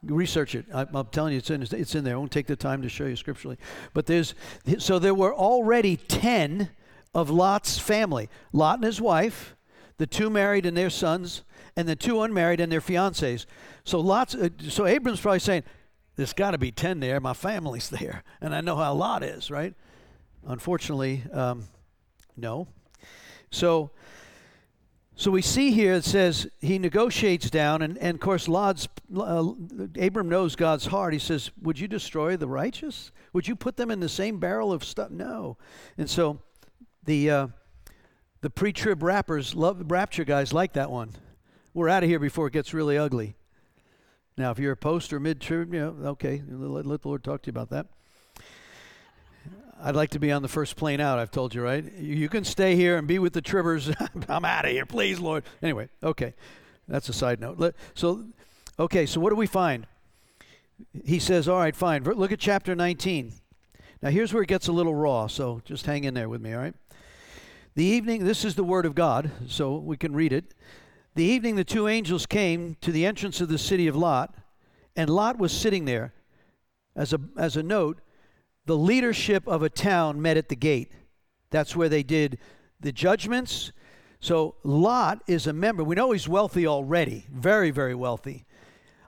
Research 0.02 0.54
it. 0.54 0.66
I, 0.72 0.82
am 0.82 1.06
telling 1.10 1.32
you, 1.32 1.38
it's 1.38 1.50
in, 1.50 1.62
it's 1.62 1.94
in 1.94 2.04
there. 2.04 2.14
I 2.14 2.18
won't 2.18 2.30
take 2.30 2.46
the 2.46 2.56
time 2.56 2.82
to 2.82 2.88
show 2.88 3.06
you 3.06 3.16
scripturally. 3.16 3.58
But 3.92 4.06
there's, 4.06 4.34
so 4.78 4.98
there 4.98 5.14
were 5.14 5.34
already 5.34 5.96
10 5.96 6.70
of 7.14 7.30
Lot's 7.30 7.78
family 7.78 8.28
Lot 8.52 8.76
and 8.76 8.84
his 8.84 9.00
wife, 9.00 9.56
the 9.98 10.06
two 10.06 10.28
married 10.28 10.66
and 10.66 10.76
their 10.76 10.90
sons, 10.90 11.42
and 11.76 11.88
the 11.88 11.96
two 11.96 12.20
unmarried 12.22 12.60
and 12.60 12.70
their 12.70 12.80
fiancés. 12.80 13.46
So 13.84 14.00
Lot's, 14.00 14.34
uh, 14.34 14.50
so 14.68 14.86
Abram's 14.86 15.20
probably 15.20 15.40
saying, 15.40 15.64
there's 16.16 16.32
got 16.32 16.52
to 16.52 16.58
be 16.58 16.72
10 16.72 17.00
there. 17.00 17.20
My 17.20 17.34
family's 17.34 17.88
there. 17.90 18.22
And 18.40 18.54
I 18.54 18.60
know 18.60 18.76
how 18.76 18.94
Lot 18.94 19.22
is, 19.22 19.50
right? 19.50 19.74
Unfortunately, 20.46 21.22
um, 21.32 21.64
no. 22.36 22.68
So, 23.50 23.90
so 25.18 25.30
we 25.30 25.40
see 25.40 25.70
here 25.70 25.94
it 25.94 26.04
says 26.04 26.46
he 26.60 26.78
negotiates 26.78 27.48
down, 27.48 27.80
and, 27.80 27.96
and 27.96 28.16
of 28.16 28.20
course, 28.20 28.48
Lot's, 28.48 28.86
uh, 29.16 29.52
Abram 29.98 30.28
knows 30.28 30.56
God's 30.56 30.86
heart. 30.86 31.14
He 31.14 31.18
says, 31.18 31.50
Would 31.62 31.78
you 31.78 31.88
destroy 31.88 32.36
the 32.36 32.46
righteous? 32.46 33.12
Would 33.32 33.48
you 33.48 33.56
put 33.56 33.78
them 33.78 33.90
in 33.90 34.00
the 34.00 34.10
same 34.10 34.38
barrel 34.38 34.72
of 34.72 34.84
stuff? 34.84 35.10
No. 35.10 35.56
And 35.96 36.10
so 36.10 36.40
the, 37.04 37.30
uh, 37.30 37.46
the 38.42 38.50
pre 38.50 38.74
trib 38.74 39.02
rappers, 39.02 39.54
love, 39.54 39.82
rapture 39.90 40.24
guys 40.24 40.52
like 40.52 40.74
that 40.74 40.90
one. 40.90 41.12
We're 41.72 41.88
out 41.88 42.02
of 42.02 42.10
here 42.10 42.18
before 42.18 42.48
it 42.48 42.52
gets 42.52 42.74
really 42.74 42.98
ugly. 42.98 43.36
Now, 44.36 44.50
if 44.50 44.58
you're 44.58 44.72
a 44.72 44.76
post 44.76 45.14
or 45.14 45.20
mid 45.20 45.40
trib, 45.40 45.72
you 45.72 45.80
know, 45.80 46.08
okay, 46.10 46.42
let, 46.46 46.84
let 46.84 47.02
the 47.02 47.08
Lord 47.08 47.24
talk 47.24 47.40
to 47.42 47.46
you 47.46 47.52
about 47.52 47.70
that. 47.70 47.86
I'd 49.82 49.94
like 49.94 50.10
to 50.10 50.18
be 50.18 50.32
on 50.32 50.42
the 50.42 50.48
first 50.48 50.76
plane 50.76 51.00
out, 51.00 51.18
I've 51.18 51.30
told 51.30 51.54
you, 51.54 51.62
right? 51.62 51.84
You 51.94 52.28
can 52.28 52.44
stay 52.44 52.76
here 52.76 52.96
and 52.96 53.06
be 53.06 53.18
with 53.18 53.32
the 53.32 53.42
tribbers. 53.42 53.94
I'm 54.28 54.44
out 54.44 54.64
of 54.64 54.70
here, 54.70 54.86
please, 54.86 55.20
Lord. 55.20 55.44
Anyway, 55.62 55.88
okay. 56.02 56.34
That's 56.88 57.08
a 57.08 57.12
side 57.12 57.40
note. 57.40 57.74
So, 57.94 58.26
okay, 58.78 59.06
so 59.06 59.20
what 59.20 59.30
do 59.30 59.36
we 59.36 59.46
find? 59.46 59.86
He 61.04 61.18
says, 61.18 61.48
all 61.48 61.58
right, 61.58 61.74
fine. 61.74 62.04
Look 62.04 62.32
at 62.32 62.38
chapter 62.38 62.74
19. 62.74 63.32
Now, 64.02 64.10
here's 64.10 64.32
where 64.32 64.42
it 64.42 64.48
gets 64.48 64.68
a 64.68 64.72
little 64.72 64.94
raw, 64.94 65.26
so 65.26 65.62
just 65.64 65.86
hang 65.86 66.04
in 66.04 66.14
there 66.14 66.28
with 66.28 66.40
me, 66.40 66.52
all 66.52 66.60
right? 66.60 66.74
The 67.74 67.84
evening, 67.84 68.24
this 68.24 68.44
is 68.44 68.54
the 68.54 68.64
word 68.64 68.86
of 68.86 68.94
God, 68.94 69.30
so 69.48 69.76
we 69.76 69.96
can 69.96 70.14
read 70.14 70.32
it. 70.32 70.54
The 71.14 71.24
evening 71.24 71.56
the 71.56 71.64
two 71.64 71.88
angels 71.88 72.26
came 72.26 72.76
to 72.82 72.92
the 72.92 73.06
entrance 73.06 73.40
of 73.40 73.48
the 73.48 73.58
city 73.58 73.86
of 73.86 73.96
Lot, 73.96 74.34
and 74.94 75.10
Lot 75.10 75.38
was 75.38 75.52
sitting 75.52 75.86
there. 75.86 76.12
As 76.94 77.12
a, 77.12 77.20
as 77.36 77.56
a 77.56 77.62
note, 77.62 78.00
the 78.66 78.76
leadership 78.76 79.46
of 79.46 79.62
a 79.62 79.70
town 79.70 80.20
met 80.20 80.36
at 80.36 80.48
the 80.48 80.56
gate. 80.56 80.92
That's 81.50 81.74
where 81.74 81.88
they 81.88 82.02
did 82.02 82.38
the 82.80 82.92
judgments. 82.92 83.72
So 84.20 84.56
Lot 84.62 85.22
is 85.26 85.46
a 85.46 85.52
member. 85.52 85.84
We 85.84 85.94
know 85.94 86.10
he's 86.10 86.28
wealthy 86.28 86.66
already, 86.66 87.26
very, 87.32 87.70
very 87.70 87.94
wealthy. 87.94 88.44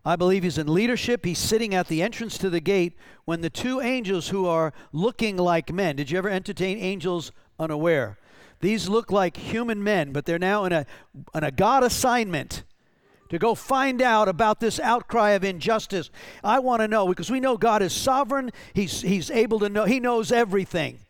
I 0.05 0.17
believe 0.17 0.43
he's 0.43 0.59
in 0.59 0.73
leadership. 0.73 1.25
He's 1.25 1.39
sitting 1.39 1.75
at 1.75 1.89
the 1.89 2.03
entrance 2.03 2.39
to 2.39 2.49
the 2.49 2.61
gate 2.61 2.97
when 3.25 3.41
the 3.41 3.51
two 3.51 3.81
angels 3.81 4.29
who 4.29 4.47
are 4.47 4.73
looking 4.93 5.37
like 5.37 5.73
men. 5.73 5.97
Did 5.97 6.11
you 6.11 6.19
ever 6.19 6.31
entertain 6.31 6.79
angels 6.79 7.33
unaware? 7.59 8.17
These 8.61 8.89
look 8.89 9.13
like 9.13 9.37
human 9.37 9.83
men, 9.83 10.13
but 10.13 10.25
they're 10.25 10.39
now 10.39 10.65
in 10.65 10.73
a, 10.73 10.87
in 11.35 11.45
a 11.45 11.51
God 11.51 11.85
assignment 11.85 12.65
to 13.29 13.39
go 13.39 13.55
find 13.55 14.01
out 14.01 14.29
about 14.29 14.61
this 14.61 14.81
outcry 14.81 15.31
of 15.31 15.45
injustice. 15.45 16.11
I 16.43 16.59
want 16.61 16.81
to 16.81 16.89
know 16.89 17.09
because 17.09 17.31
we 17.31 17.41
know 17.41 17.57
God 17.57 17.83
is 17.83 17.93
sovereign. 17.93 18.51
He's, 18.73 19.03
he's 19.03 19.31
able 19.31 19.59
to 19.61 19.69
know, 19.69 19.85
He 19.85 20.01
knows 20.01 20.33
everything. 20.33 21.01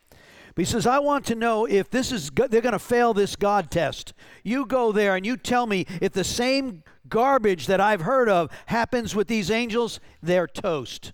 But 0.55 0.65
he 0.65 0.73
says, 0.73 0.89
I 0.89 0.99
want 0.99 1.25
to 1.27 1.37
know 1.37 1.67
if 1.67 1.89
this 1.89 2.11
is, 2.11 2.31
they're 2.31 2.61
going 2.61 2.73
to 2.73 2.81
fail 2.81 3.15
this 3.15 3.37
God 3.37 3.71
test. 3.71 4.13
You 4.43 4.67
go 4.67 4.91
there 4.91 5.15
and 5.15 5.25
you 5.25 5.37
tell 5.37 5.69
me 5.69 5.87
if 6.01 6.13
the 6.13 6.25
same 6.25 6.83
garbage 7.09 7.69
that 7.69 7.81
I've 7.81 8.01
heard 8.01 8.29
of 8.29 8.51
happens 8.67 9.15
with 9.15 9.29
these 9.29 9.53
angels, 9.53 10.01
they're 10.21 10.49
toast. 10.49 11.13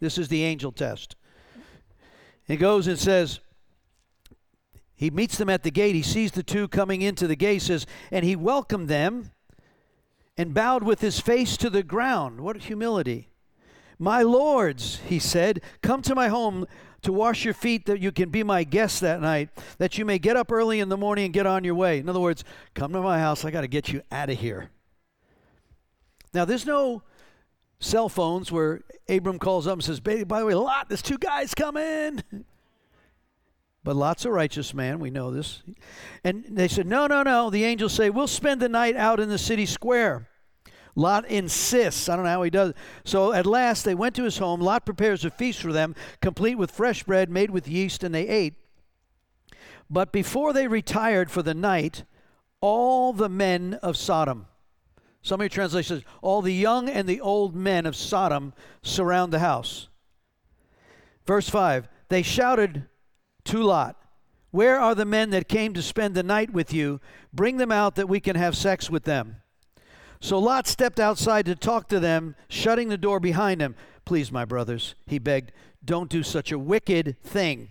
This 0.00 0.16
is 0.16 0.28
the 0.28 0.42
angel 0.42 0.72
test. 0.72 1.16
He 2.46 2.56
goes 2.56 2.86
and 2.86 2.98
says, 2.98 3.40
he 4.94 5.10
meets 5.10 5.36
them 5.36 5.50
at 5.50 5.62
the 5.62 5.70
gate. 5.70 5.94
He 5.94 6.02
sees 6.02 6.32
the 6.32 6.42
two 6.42 6.66
coming 6.66 7.02
into 7.02 7.26
the 7.26 7.36
gate, 7.36 7.60
says, 7.60 7.86
and 8.10 8.24
he 8.24 8.36
welcomed 8.36 8.88
them 8.88 9.32
and 10.40 10.54
bowed 10.54 10.82
with 10.82 11.02
his 11.02 11.20
face 11.20 11.58
to 11.58 11.68
the 11.68 11.82
ground. 11.82 12.40
What 12.40 12.56
humility. 12.62 13.28
My 13.98 14.22
lords, 14.22 14.98
he 15.06 15.18
said, 15.18 15.60
come 15.82 16.00
to 16.00 16.14
my 16.14 16.28
home 16.28 16.66
to 17.02 17.12
wash 17.12 17.44
your 17.44 17.52
feet 17.52 17.84
that 17.84 18.00
you 18.00 18.10
can 18.10 18.30
be 18.30 18.42
my 18.42 18.64
guest 18.64 19.02
that 19.02 19.20
night, 19.20 19.50
that 19.76 19.98
you 19.98 20.06
may 20.06 20.18
get 20.18 20.38
up 20.38 20.50
early 20.50 20.80
in 20.80 20.88
the 20.88 20.96
morning 20.96 21.26
and 21.26 21.34
get 21.34 21.44
on 21.44 21.62
your 21.62 21.74
way. 21.74 21.98
In 21.98 22.08
other 22.08 22.20
words, 22.20 22.42
come 22.72 22.90
to 22.94 23.02
my 23.02 23.18
house. 23.18 23.44
I 23.44 23.50
got 23.50 23.60
to 23.60 23.68
get 23.68 23.90
you 23.90 24.00
out 24.10 24.30
of 24.30 24.38
here. 24.38 24.70
Now, 26.32 26.46
there's 26.46 26.64
no 26.64 27.02
cell 27.78 28.08
phones 28.08 28.50
where 28.50 28.80
Abram 29.10 29.38
calls 29.38 29.66
up 29.66 29.74
and 29.74 29.84
says, 29.84 30.00
By 30.00 30.24
the 30.24 30.46
way, 30.46 30.54
Lot, 30.54 30.88
there's 30.88 31.02
two 31.02 31.18
guys 31.18 31.52
coming. 31.52 32.24
But 33.82 33.96
Lot's 33.96 34.26
a 34.26 34.30
righteous 34.30 34.74
man, 34.74 35.00
we 35.00 35.10
know 35.10 35.30
this. 35.30 35.62
And 36.22 36.44
they 36.50 36.68
said, 36.68 36.86
No, 36.86 37.06
no, 37.06 37.22
no. 37.22 37.48
The 37.48 37.64
angels 37.64 37.94
say, 37.94 38.10
We'll 38.10 38.26
spend 38.26 38.60
the 38.60 38.68
night 38.68 38.94
out 38.94 39.20
in 39.20 39.30
the 39.30 39.38
city 39.38 39.64
square. 39.64 40.29
Lot 40.94 41.26
insists. 41.26 42.08
I 42.08 42.16
don't 42.16 42.24
know 42.24 42.30
how 42.32 42.42
he 42.42 42.50
does. 42.50 42.74
So 43.04 43.32
at 43.32 43.46
last 43.46 43.84
they 43.84 43.94
went 43.94 44.14
to 44.16 44.24
his 44.24 44.38
home. 44.38 44.60
Lot 44.60 44.84
prepares 44.84 45.24
a 45.24 45.30
feast 45.30 45.60
for 45.60 45.72
them, 45.72 45.94
complete 46.20 46.56
with 46.56 46.70
fresh 46.70 47.02
bread 47.04 47.30
made 47.30 47.50
with 47.50 47.68
yeast, 47.68 48.02
and 48.02 48.14
they 48.14 48.26
ate. 48.28 48.54
But 49.88 50.12
before 50.12 50.52
they 50.52 50.68
retired 50.68 51.30
for 51.30 51.42
the 51.42 51.54
night, 51.54 52.04
all 52.60 53.12
the 53.12 53.28
men 53.28 53.74
of 53.82 53.96
Sodom, 53.96 54.46
some 55.22 55.40
of 55.40 55.44
your 55.44 55.48
translations, 55.48 56.02
all 56.22 56.42
the 56.42 56.54
young 56.54 56.88
and 56.88 57.08
the 57.08 57.20
old 57.20 57.54
men 57.54 57.86
of 57.86 57.96
Sodom 57.96 58.52
surround 58.82 59.32
the 59.32 59.40
house. 59.40 59.88
Verse 61.26 61.48
5 61.48 61.88
They 62.08 62.22
shouted 62.22 62.86
to 63.44 63.62
Lot, 63.62 63.96
Where 64.50 64.78
are 64.78 64.94
the 64.94 65.04
men 65.04 65.30
that 65.30 65.48
came 65.48 65.74
to 65.74 65.82
spend 65.82 66.14
the 66.14 66.22
night 66.22 66.52
with 66.52 66.72
you? 66.72 67.00
Bring 67.32 67.56
them 67.56 67.72
out 67.72 67.96
that 67.96 68.08
we 68.08 68.20
can 68.20 68.36
have 68.36 68.56
sex 68.56 68.88
with 68.88 69.04
them. 69.04 69.39
So 70.20 70.38
Lot 70.38 70.66
stepped 70.66 71.00
outside 71.00 71.46
to 71.46 71.54
talk 71.54 71.88
to 71.88 71.98
them, 71.98 72.36
shutting 72.48 72.88
the 72.88 72.98
door 72.98 73.20
behind 73.20 73.60
him. 73.60 73.74
Please, 74.04 74.30
my 74.30 74.44
brothers, 74.44 74.94
he 75.06 75.18
begged, 75.18 75.52
don't 75.84 76.10
do 76.10 76.22
such 76.22 76.52
a 76.52 76.58
wicked 76.58 77.16
thing. 77.22 77.70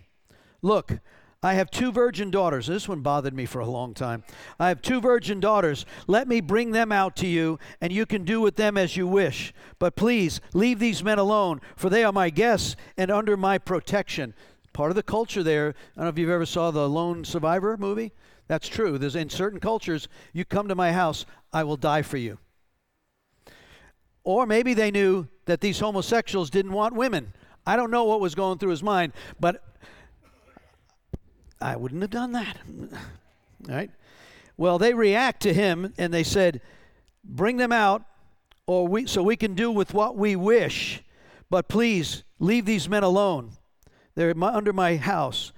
Look, 0.60 0.98
I 1.42 1.54
have 1.54 1.70
two 1.70 1.90
virgin 1.90 2.30
daughters. 2.30 2.66
This 2.66 2.86
one 2.86 3.00
bothered 3.00 3.32
me 3.32 3.46
for 3.46 3.60
a 3.60 3.66
long 3.66 3.94
time. 3.94 4.24
I 4.58 4.68
have 4.68 4.82
two 4.82 5.00
virgin 5.00 5.40
daughters. 5.40 5.86
Let 6.06 6.28
me 6.28 6.40
bring 6.40 6.72
them 6.72 6.92
out 6.92 7.16
to 7.16 7.26
you, 7.26 7.58
and 7.80 7.92
you 7.92 8.04
can 8.04 8.24
do 8.24 8.40
with 8.40 8.56
them 8.56 8.76
as 8.76 8.96
you 8.96 9.06
wish. 9.06 9.54
But 9.78 9.96
please, 9.96 10.40
leave 10.52 10.78
these 10.80 11.02
men 11.02 11.18
alone, 11.18 11.62
for 11.76 11.88
they 11.88 12.04
are 12.04 12.12
my 12.12 12.28
guests 12.28 12.76
and 12.96 13.10
under 13.10 13.36
my 13.38 13.56
protection. 13.56 14.34
Part 14.74 14.90
of 14.90 14.96
the 14.96 15.02
culture 15.02 15.42
there, 15.42 15.68
I 15.68 16.00
don't 16.00 16.04
know 16.04 16.08
if 16.10 16.18
you've 16.18 16.30
ever 16.30 16.46
saw 16.46 16.70
the 16.70 16.88
Lone 16.88 17.24
Survivor 17.24 17.76
movie. 17.78 18.12
That's 18.50 18.66
true. 18.66 18.98
There's 18.98 19.14
in 19.14 19.30
certain 19.30 19.60
cultures, 19.60 20.08
you 20.32 20.44
come 20.44 20.66
to 20.66 20.74
my 20.74 20.90
house, 20.90 21.24
I 21.52 21.62
will 21.62 21.76
die 21.76 22.02
for 22.02 22.16
you. 22.16 22.38
Or 24.24 24.44
maybe 24.44 24.74
they 24.74 24.90
knew 24.90 25.28
that 25.44 25.60
these 25.60 25.78
homosexuals 25.78 26.50
didn't 26.50 26.72
want 26.72 26.96
women. 26.96 27.32
I 27.64 27.76
don't 27.76 27.92
know 27.92 28.02
what 28.02 28.18
was 28.18 28.34
going 28.34 28.58
through 28.58 28.70
his 28.70 28.82
mind, 28.82 29.12
but 29.38 29.62
I 31.60 31.76
wouldn't 31.76 32.02
have 32.02 32.10
done 32.10 32.32
that. 32.32 32.56
right? 33.68 33.92
Well, 34.56 34.78
they 34.78 34.94
react 34.94 35.42
to 35.42 35.54
him 35.54 35.94
and 35.96 36.12
they 36.12 36.24
said, 36.24 36.60
"Bring 37.22 37.56
them 37.56 37.70
out 37.70 38.02
or 38.66 38.88
we 38.88 39.06
so 39.06 39.22
we 39.22 39.36
can 39.36 39.54
do 39.54 39.70
with 39.70 39.94
what 39.94 40.16
we 40.16 40.34
wish, 40.34 41.04
but 41.50 41.68
please 41.68 42.24
leave 42.40 42.66
these 42.66 42.88
men 42.88 43.04
alone." 43.04 43.52
They're 44.16 44.34
under 44.42 44.72
my 44.72 44.96
house. 44.96 45.52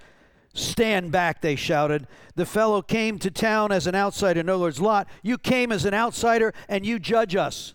Stand 0.53 1.11
back, 1.11 1.41
they 1.41 1.55
shouted. 1.55 2.07
The 2.35 2.45
fellow 2.45 2.81
came 2.81 3.17
to 3.19 3.31
town 3.31 3.71
as 3.71 3.87
an 3.87 3.95
outsider. 3.95 4.39
In 4.39 4.49
other 4.49 4.61
words, 4.61 4.79
Lot, 4.79 5.07
you 5.23 5.37
came 5.37 5.71
as 5.71 5.83
an 5.85 5.95
outsider 5.95 6.53
and 6.69 6.85
you 6.85 6.99
judge 6.99 7.35
us. 7.35 7.73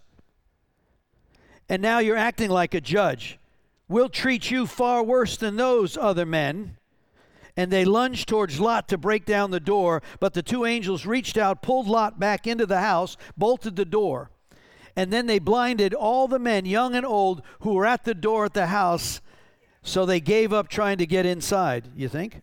And 1.68 1.83
now 1.83 1.99
you're 1.99 2.16
acting 2.16 2.51
like 2.51 2.74
a 2.74 2.81
judge. 2.81 3.39
We'll 3.89 4.09
treat 4.09 4.51
you 4.51 4.66
far 4.66 5.03
worse 5.03 5.37
than 5.37 5.57
those 5.57 5.97
other 5.97 6.24
men. 6.24 6.76
And 7.57 7.72
they 7.72 7.85
lunged 7.85 8.29
towards 8.29 8.61
Lot 8.61 8.87
to 8.89 8.97
break 8.99 9.24
down 9.24 9.51
the 9.51 9.59
door, 9.59 10.01
but 10.20 10.33
the 10.33 10.45
two 10.45 10.64
angels 10.64 11.05
reached 11.05 11.37
out, 11.37 11.62
pulled 11.62 11.89
Lot 11.89 12.20
back 12.20 12.47
into 12.47 12.66
the 12.66 12.81
house, 12.81 13.16
bolted 13.37 13.74
the 13.74 13.85
door. 13.85 14.31
And 14.95 15.12
then 15.12 15.26
they 15.26 15.41
blinded 15.41 15.95
all 15.95 16.29
the 16.29 16.39
men, 16.39 16.64
young 16.64 16.95
and 16.95 17.05
old, 17.05 17.43
who 17.61 17.74
were 17.74 17.87
at 17.87 18.05
the 18.05 18.14
door 18.14 18.45
at 18.45 18.55
the 18.55 18.66
house, 18.66 19.20
so 19.83 20.07
they 20.07 20.20
gave 20.20 20.53
up 20.53 20.68
trying 20.68 20.99
to 20.99 21.07
get 21.07 21.26
inside, 21.26 21.89
you 21.97 22.09
think? 22.09 22.43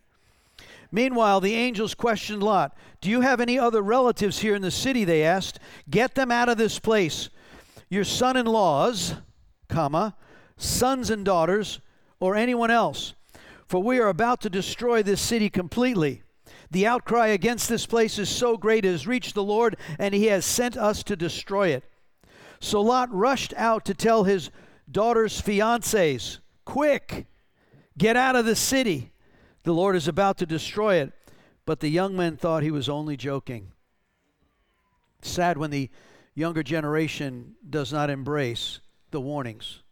Meanwhile, 0.92 1.40
the 1.40 1.54
angels 1.54 1.94
questioned 1.94 2.42
Lot. 2.42 2.76
Do 3.00 3.10
you 3.10 3.20
have 3.20 3.40
any 3.40 3.58
other 3.58 3.82
relatives 3.82 4.38
here 4.38 4.54
in 4.54 4.62
the 4.62 4.70
city? 4.70 5.04
They 5.04 5.24
asked. 5.24 5.58
Get 5.90 6.14
them 6.14 6.30
out 6.30 6.48
of 6.48 6.58
this 6.58 6.78
place. 6.78 7.28
Your 7.88 8.04
son 8.04 8.36
in 8.36 8.46
laws, 8.46 9.14
comma, 9.68 10.16
sons 10.56 11.10
and 11.10 11.24
daughters, 11.24 11.80
or 12.20 12.34
anyone 12.34 12.70
else. 12.70 13.14
For 13.68 13.82
we 13.82 13.98
are 13.98 14.08
about 14.08 14.40
to 14.42 14.50
destroy 14.50 15.02
this 15.02 15.20
city 15.20 15.50
completely. 15.50 16.22
The 16.70 16.86
outcry 16.86 17.28
against 17.28 17.68
this 17.68 17.86
place 17.86 18.18
is 18.18 18.28
so 18.28 18.56
great 18.56 18.84
it 18.84 18.90
has 18.90 19.06
reached 19.06 19.34
the 19.34 19.42
Lord, 19.42 19.76
and 19.98 20.14
he 20.14 20.26
has 20.26 20.44
sent 20.44 20.76
us 20.76 21.02
to 21.04 21.16
destroy 21.16 21.68
it. 21.68 21.84
So 22.60 22.80
Lot 22.80 23.12
rushed 23.12 23.54
out 23.56 23.84
to 23.84 23.94
tell 23.94 24.24
his 24.24 24.50
daughter's 24.90 25.40
fiancés, 25.40 26.38
Quick, 26.64 27.26
get 27.96 28.16
out 28.16 28.36
of 28.36 28.44
the 28.44 28.56
city. 28.56 29.12
The 29.66 29.74
Lord 29.74 29.96
is 29.96 30.06
about 30.06 30.38
to 30.38 30.46
destroy 30.46 30.94
it. 30.94 31.12
But 31.64 31.80
the 31.80 31.88
young 31.88 32.16
men 32.16 32.36
thought 32.36 32.62
he 32.62 32.70
was 32.70 32.88
only 32.88 33.16
joking. 33.16 33.72
Sad 35.22 35.58
when 35.58 35.72
the 35.72 35.90
younger 36.36 36.62
generation 36.62 37.56
does 37.68 37.92
not 37.92 38.08
embrace 38.08 38.78
the 39.10 39.20
warnings. 39.20 39.82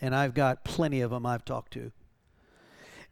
And 0.00 0.16
I've 0.16 0.34
got 0.34 0.64
plenty 0.64 1.00
of 1.00 1.12
them 1.12 1.24
I've 1.24 1.44
talked 1.44 1.72
to. 1.74 1.92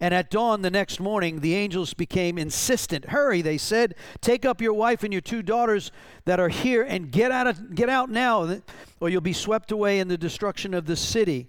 And 0.01 0.13
at 0.13 0.29
dawn 0.29 0.63
the 0.63 0.73
next 0.73 0.99
morning, 0.99 1.39
the 1.39 1.55
angels 1.55 1.95
became 1.95 2.37
insistent. 2.37 3.11
Hurry, 3.11 3.41
they 3.41 3.57
said, 3.57 3.95
take 4.21 4.45
up 4.45 4.61
your 4.61 4.75
wife 4.75 5.05
and 5.05 5.13
your 5.13 5.23
two 5.23 5.41
daughters 5.41 5.93
that 6.25 6.41
are 6.41 6.49
here 6.49 6.83
and 6.83 7.13
get 7.13 7.31
out, 7.31 7.47
of, 7.47 7.77
get 7.77 7.89
out 7.89 8.11
now, 8.11 8.59
or 8.99 9.09
you'll 9.09 9.21
be 9.21 9.33
swept 9.33 9.71
away 9.71 10.01
in 10.01 10.09
the 10.09 10.19
destruction 10.19 10.75
of 10.75 10.87
the 10.87 10.97
city. 10.97 11.47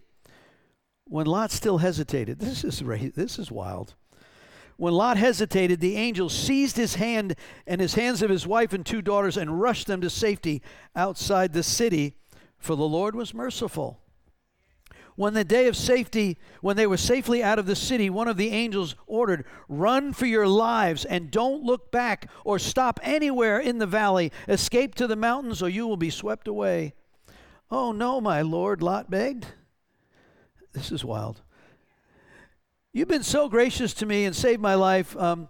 When 1.05 1.25
Lot 1.25 1.49
still 1.49 1.79
hesitated, 1.79 2.37
this 2.37 2.63
is, 2.63 2.83
this 3.15 3.39
is 3.39 3.49
wild. 3.49 3.95
When 4.77 4.93
Lot 4.93 5.17
hesitated, 5.17 5.79
the 5.79 5.95
angel 5.95 6.29
seized 6.29 6.77
his 6.77 6.95
hand 6.95 7.35
and 7.67 7.79
his 7.79 7.93
hands 7.93 8.21
of 8.21 8.29
his 8.29 8.47
wife 8.47 8.73
and 8.73 8.85
two 8.85 9.01
daughters 9.01 9.37
and 9.37 9.61
rushed 9.61 9.87
them 9.87 10.01
to 10.01 10.09
safety 10.09 10.61
outside 10.95 11.53
the 11.53 11.63
city, 11.63 12.15
for 12.57 12.75
the 12.75 12.87
Lord 12.87 13.15
was 13.15 13.33
merciful. 13.33 13.99
When 15.15 15.35
the 15.35 15.43
day 15.43 15.67
of 15.67 15.77
safety, 15.77 16.39
when 16.61 16.75
they 16.75 16.87
were 16.87 16.97
safely 16.97 17.43
out 17.43 17.59
of 17.59 17.67
the 17.67 17.75
city, 17.75 18.09
one 18.09 18.27
of 18.27 18.37
the 18.37 18.49
angels 18.49 18.95
ordered, 19.05 19.45
Run 19.69 20.11
for 20.11 20.25
your 20.25 20.47
lives 20.47 21.05
and 21.05 21.29
don't 21.29 21.63
look 21.63 21.91
back 21.91 22.31
or 22.43 22.57
stop 22.57 22.99
anywhere 23.03 23.59
in 23.59 23.77
the 23.77 23.85
valley. 23.85 24.31
Escape 24.47 24.95
to 24.95 25.05
the 25.05 25.15
mountains 25.15 25.61
or 25.61 25.69
you 25.69 25.87
will 25.87 25.97
be 25.97 26.09
swept 26.09 26.47
away. 26.47 26.93
Oh, 27.69 27.91
no, 27.91 28.19
my 28.19 28.41
Lord, 28.41 28.81
Lot 28.81 29.11
begged. 29.11 29.45
This 30.73 30.91
is 30.91 31.05
wild. 31.05 31.42
You've 32.95 33.07
been 33.07 33.23
so 33.23 33.49
gracious 33.49 33.91
to 33.95 34.05
me 34.05 34.23
and 34.25 34.35
saved 34.35 34.61
my 34.61 34.75
life 34.75 35.17
um, 35.17 35.49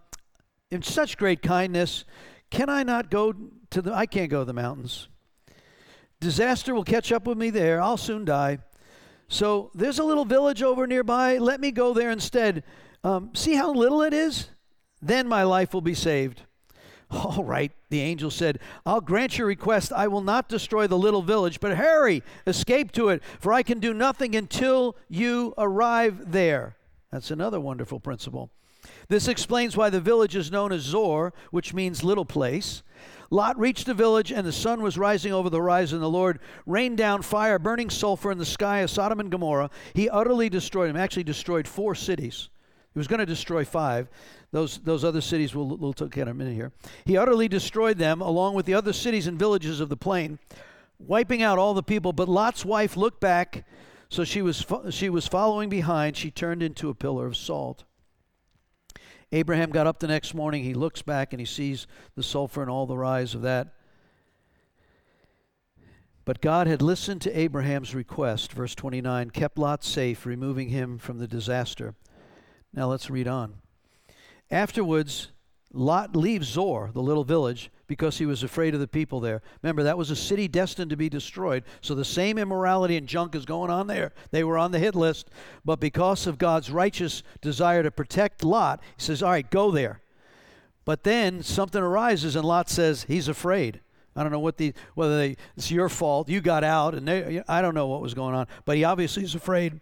in 0.71 0.81
such 0.81 1.17
great 1.17 1.41
kindness. 1.41 2.05
Can 2.49 2.69
I 2.69 2.83
not 2.83 3.11
go 3.11 3.35
to 3.71 3.81
the. 3.81 3.93
I 3.93 4.05
can't 4.05 4.31
go 4.31 4.39
to 4.39 4.45
the 4.45 4.53
mountains. 4.53 5.09
Disaster 6.21 6.73
will 6.73 6.85
catch 6.85 7.11
up 7.11 7.27
with 7.27 7.37
me 7.37 7.49
there. 7.49 7.81
I'll 7.81 7.97
soon 7.97 8.23
die. 8.23 8.59
So 9.27 9.71
there's 9.73 9.99
a 9.99 10.05
little 10.05 10.23
village 10.23 10.63
over 10.63 10.87
nearby. 10.87 11.37
Let 11.37 11.59
me 11.59 11.71
go 11.71 11.93
there 11.93 12.11
instead. 12.11 12.63
Um, 13.03 13.31
see 13.33 13.55
how 13.55 13.73
little 13.73 14.01
it 14.03 14.13
is? 14.13 14.47
Then 15.01 15.27
my 15.27 15.43
life 15.43 15.73
will 15.73 15.81
be 15.81 15.95
saved. 15.95 16.43
All 17.11 17.43
right, 17.43 17.73
the 17.89 17.99
angel 17.99 18.31
said, 18.31 18.59
I'll 18.85 19.01
grant 19.01 19.37
your 19.37 19.47
request. 19.47 19.91
I 19.91 20.07
will 20.07 20.21
not 20.21 20.47
destroy 20.47 20.87
the 20.87 20.97
little 20.97 21.21
village, 21.21 21.59
but 21.59 21.75
hurry, 21.75 22.23
escape 22.47 22.93
to 22.93 23.09
it, 23.09 23.21
for 23.41 23.51
I 23.51 23.63
can 23.63 23.81
do 23.81 23.93
nothing 23.93 24.33
until 24.33 24.95
you 25.09 25.53
arrive 25.57 26.31
there. 26.31 26.77
That's 27.13 27.29
another 27.29 27.59
wonderful 27.59 27.99
principle. 27.99 28.49
This 29.07 29.27
explains 29.27 29.77
why 29.77 29.91
the 29.91 30.01
village 30.01 30.35
is 30.35 30.51
known 30.51 30.71
as 30.71 30.81
Zoar, 30.81 31.31
which 31.51 31.71
means 31.71 32.03
little 32.03 32.25
place. 32.25 32.81
Lot 33.29 33.57
reached 33.59 33.85
the 33.85 33.93
village, 33.93 34.31
and 34.31 34.47
the 34.47 34.51
sun 34.51 34.81
was 34.81 34.97
rising 34.97 35.31
over 35.31 35.47
the 35.47 35.59
horizon. 35.59 35.99
The 35.99 36.09
Lord 36.09 36.39
rained 36.65 36.97
down 36.97 37.21
fire, 37.21 37.59
burning 37.59 37.91
sulfur 37.91 38.31
in 38.31 38.39
the 38.39 38.45
sky 38.45 38.79
of 38.79 38.89
Sodom 38.89 39.19
and 39.19 39.29
Gomorrah. 39.29 39.69
He 39.93 40.09
utterly 40.09 40.49
destroyed 40.49 40.89
them, 40.89 40.97
actually, 40.97 41.23
destroyed 41.23 41.67
four 41.67 41.93
cities. 41.93 42.49
He 42.95 42.99
was 42.99 43.07
going 43.07 43.19
to 43.19 43.27
destroy 43.27 43.63
five. 43.63 44.09
Those, 44.51 44.79
those 44.79 45.03
other 45.03 45.21
cities 45.21 45.53
we'll, 45.53 45.77
we'll 45.77 45.93
look 45.99 46.17
at 46.17 46.23
in 46.23 46.29
a 46.29 46.33
minute 46.33 46.55
here. 46.55 46.71
He 47.05 47.15
utterly 47.15 47.47
destroyed 47.47 47.99
them, 47.99 48.21
along 48.21 48.55
with 48.55 48.65
the 48.65 48.73
other 48.73 48.91
cities 48.91 49.27
and 49.27 49.37
villages 49.37 49.79
of 49.79 49.89
the 49.89 49.97
plain, 49.97 50.39
wiping 50.97 51.43
out 51.43 51.59
all 51.59 51.75
the 51.75 51.83
people. 51.83 52.11
But 52.11 52.27
Lot's 52.27 52.65
wife 52.65 52.97
looked 52.97 53.19
back, 53.19 53.65
so 54.13 54.23
she 54.23 54.43
was, 54.43 54.63
she 54.91 55.09
was 55.09 55.27
following 55.27 55.69
behind. 55.69 56.15
She 56.15 56.29
turned 56.29 56.61
into 56.61 56.89
a 56.89 56.93
pillar 56.93 57.25
of 57.25 57.35
salt. 57.35 57.83
Abraham 59.31 59.71
got 59.71 59.87
up 59.87 59.97
the 59.97 60.07
next 60.07 60.35
morning. 60.35 60.63
He 60.63 60.75
looks 60.75 61.01
back 61.01 61.33
and 61.33 61.39
he 61.39 61.47
sees 61.47 61.87
the 62.15 62.21
sulfur 62.21 62.61
and 62.61 62.69
all 62.69 62.85
the 62.85 62.95
rise 62.95 63.33
of 63.33 63.41
that. 63.41 63.73
But 66.25 66.41
God 66.41 66.67
had 66.67 66.83
listened 66.83 67.21
to 67.21 67.35
Abraham's 67.37 67.95
request, 67.95 68.53
verse 68.53 68.75
29, 68.75 69.31
kept 69.31 69.57
Lot 69.57 69.83
safe, 69.83 70.27
removing 70.27 70.69
him 70.69 70.99
from 70.99 71.17
the 71.17 71.27
disaster. 71.27 71.95
Now 72.71 72.89
let's 72.89 73.09
read 73.09 73.27
on. 73.27 73.55
Afterwards, 74.51 75.31
Lot 75.75 76.15
leaves 76.15 76.47
Zoar, 76.47 76.91
the 76.93 77.01
little 77.01 77.23
village, 77.23 77.71
because 77.87 78.19
he 78.19 78.27
was 78.27 78.43
afraid 78.43 78.75
of 78.75 78.79
the 78.79 78.87
people 78.87 79.19
there. 79.19 79.41
Remember, 79.63 79.81
that 79.83 79.97
was 79.97 80.11
a 80.11 80.15
city 80.15 80.47
destined 80.47 80.91
to 80.91 80.95
be 80.95 81.09
destroyed. 81.09 81.63
So 81.81 81.95
the 81.95 82.05
same 82.05 82.37
immorality 82.37 82.95
and 82.95 83.07
junk 83.07 83.33
is 83.33 83.45
going 83.45 83.71
on 83.71 83.87
there. 83.87 84.13
They 84.29 84.43
were 84.43 84.57
on 84.57 84.71
the 84.71 84.79
hit 84.79 84.93
list. 84.93 85.31
But 85.65 85.79
because 85.79 86.27
of 86.27 86.37
God's 86.37 86.69
righteous 86.69 87.23
desire 87.41 87.81
to 87.81 87.89
protect 87.89 88.43
Lot, 88.43 88.81
he 88.97 89.03
says, 89.03 89.23
All 89.23 89.31
right, 89.31 89.49
go 89.49 89.71
there. 89.71 90.01
But 90.85 91.03
then 91.03 91.41
something 91.41 91.81
arises, 91.81 92.35
and 92.35 92.45
Lot 92.45 92.69
says, 92.69 93.05
He's 93.07 93.27
afraid. 93.27 93.81
I 94.15 94.21
don't 94.21 94.31
know 94.31 94.39
what 94.39 94.57
the 94.57 94.73
whether 94.93 95.17
they, 95.17 95.37
it's 95.57 95.71
your 95.71 95.89
fault. 95.89 96.29
You 96.29 96.39
got 96.39 96.63
out, 96.63 96.93
and 96.93 97.07
they, 97.07 97.41
I 97.47 97.63
don't 97.63 97.73
know 97.73 97.87
what 97.87 98.01
was 98.01 98.13
going 98.13 98.35
on. 98.35 98.47
But 98.65 98.77
he 98.77 98.83
obviously 98.83 99.23
is 99.23 99.33
afraid. 99.33 99.81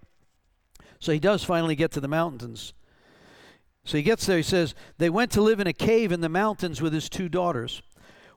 So 0.99 1.11
he 1.11 1.19
does 1.19 1.43
finally 1.43 1.75
get 1.75 1.91
to 1.91 1.99
the 1.99 2.07
mountains. 2.07 2.73
So 3.83 3.97
he 3.97 4.03
gets 4.03 4.25
there, 4.25 4.37
he 4.37 4.43
says, 4.43 4.75
They 4.97 5.09
went 5.09 5.31
to 5.31 5.41
live 5.41 5.59
in 5.59 5.67
a 5.67 5.73
cave 5.73 6.11
in 6.11 6.21
the 6.21 6.29
mountains 6.29 6.81
with 6.81 6.93
his 6.93 7.09
two 7.09 7.29
daughters. 7.29 7.81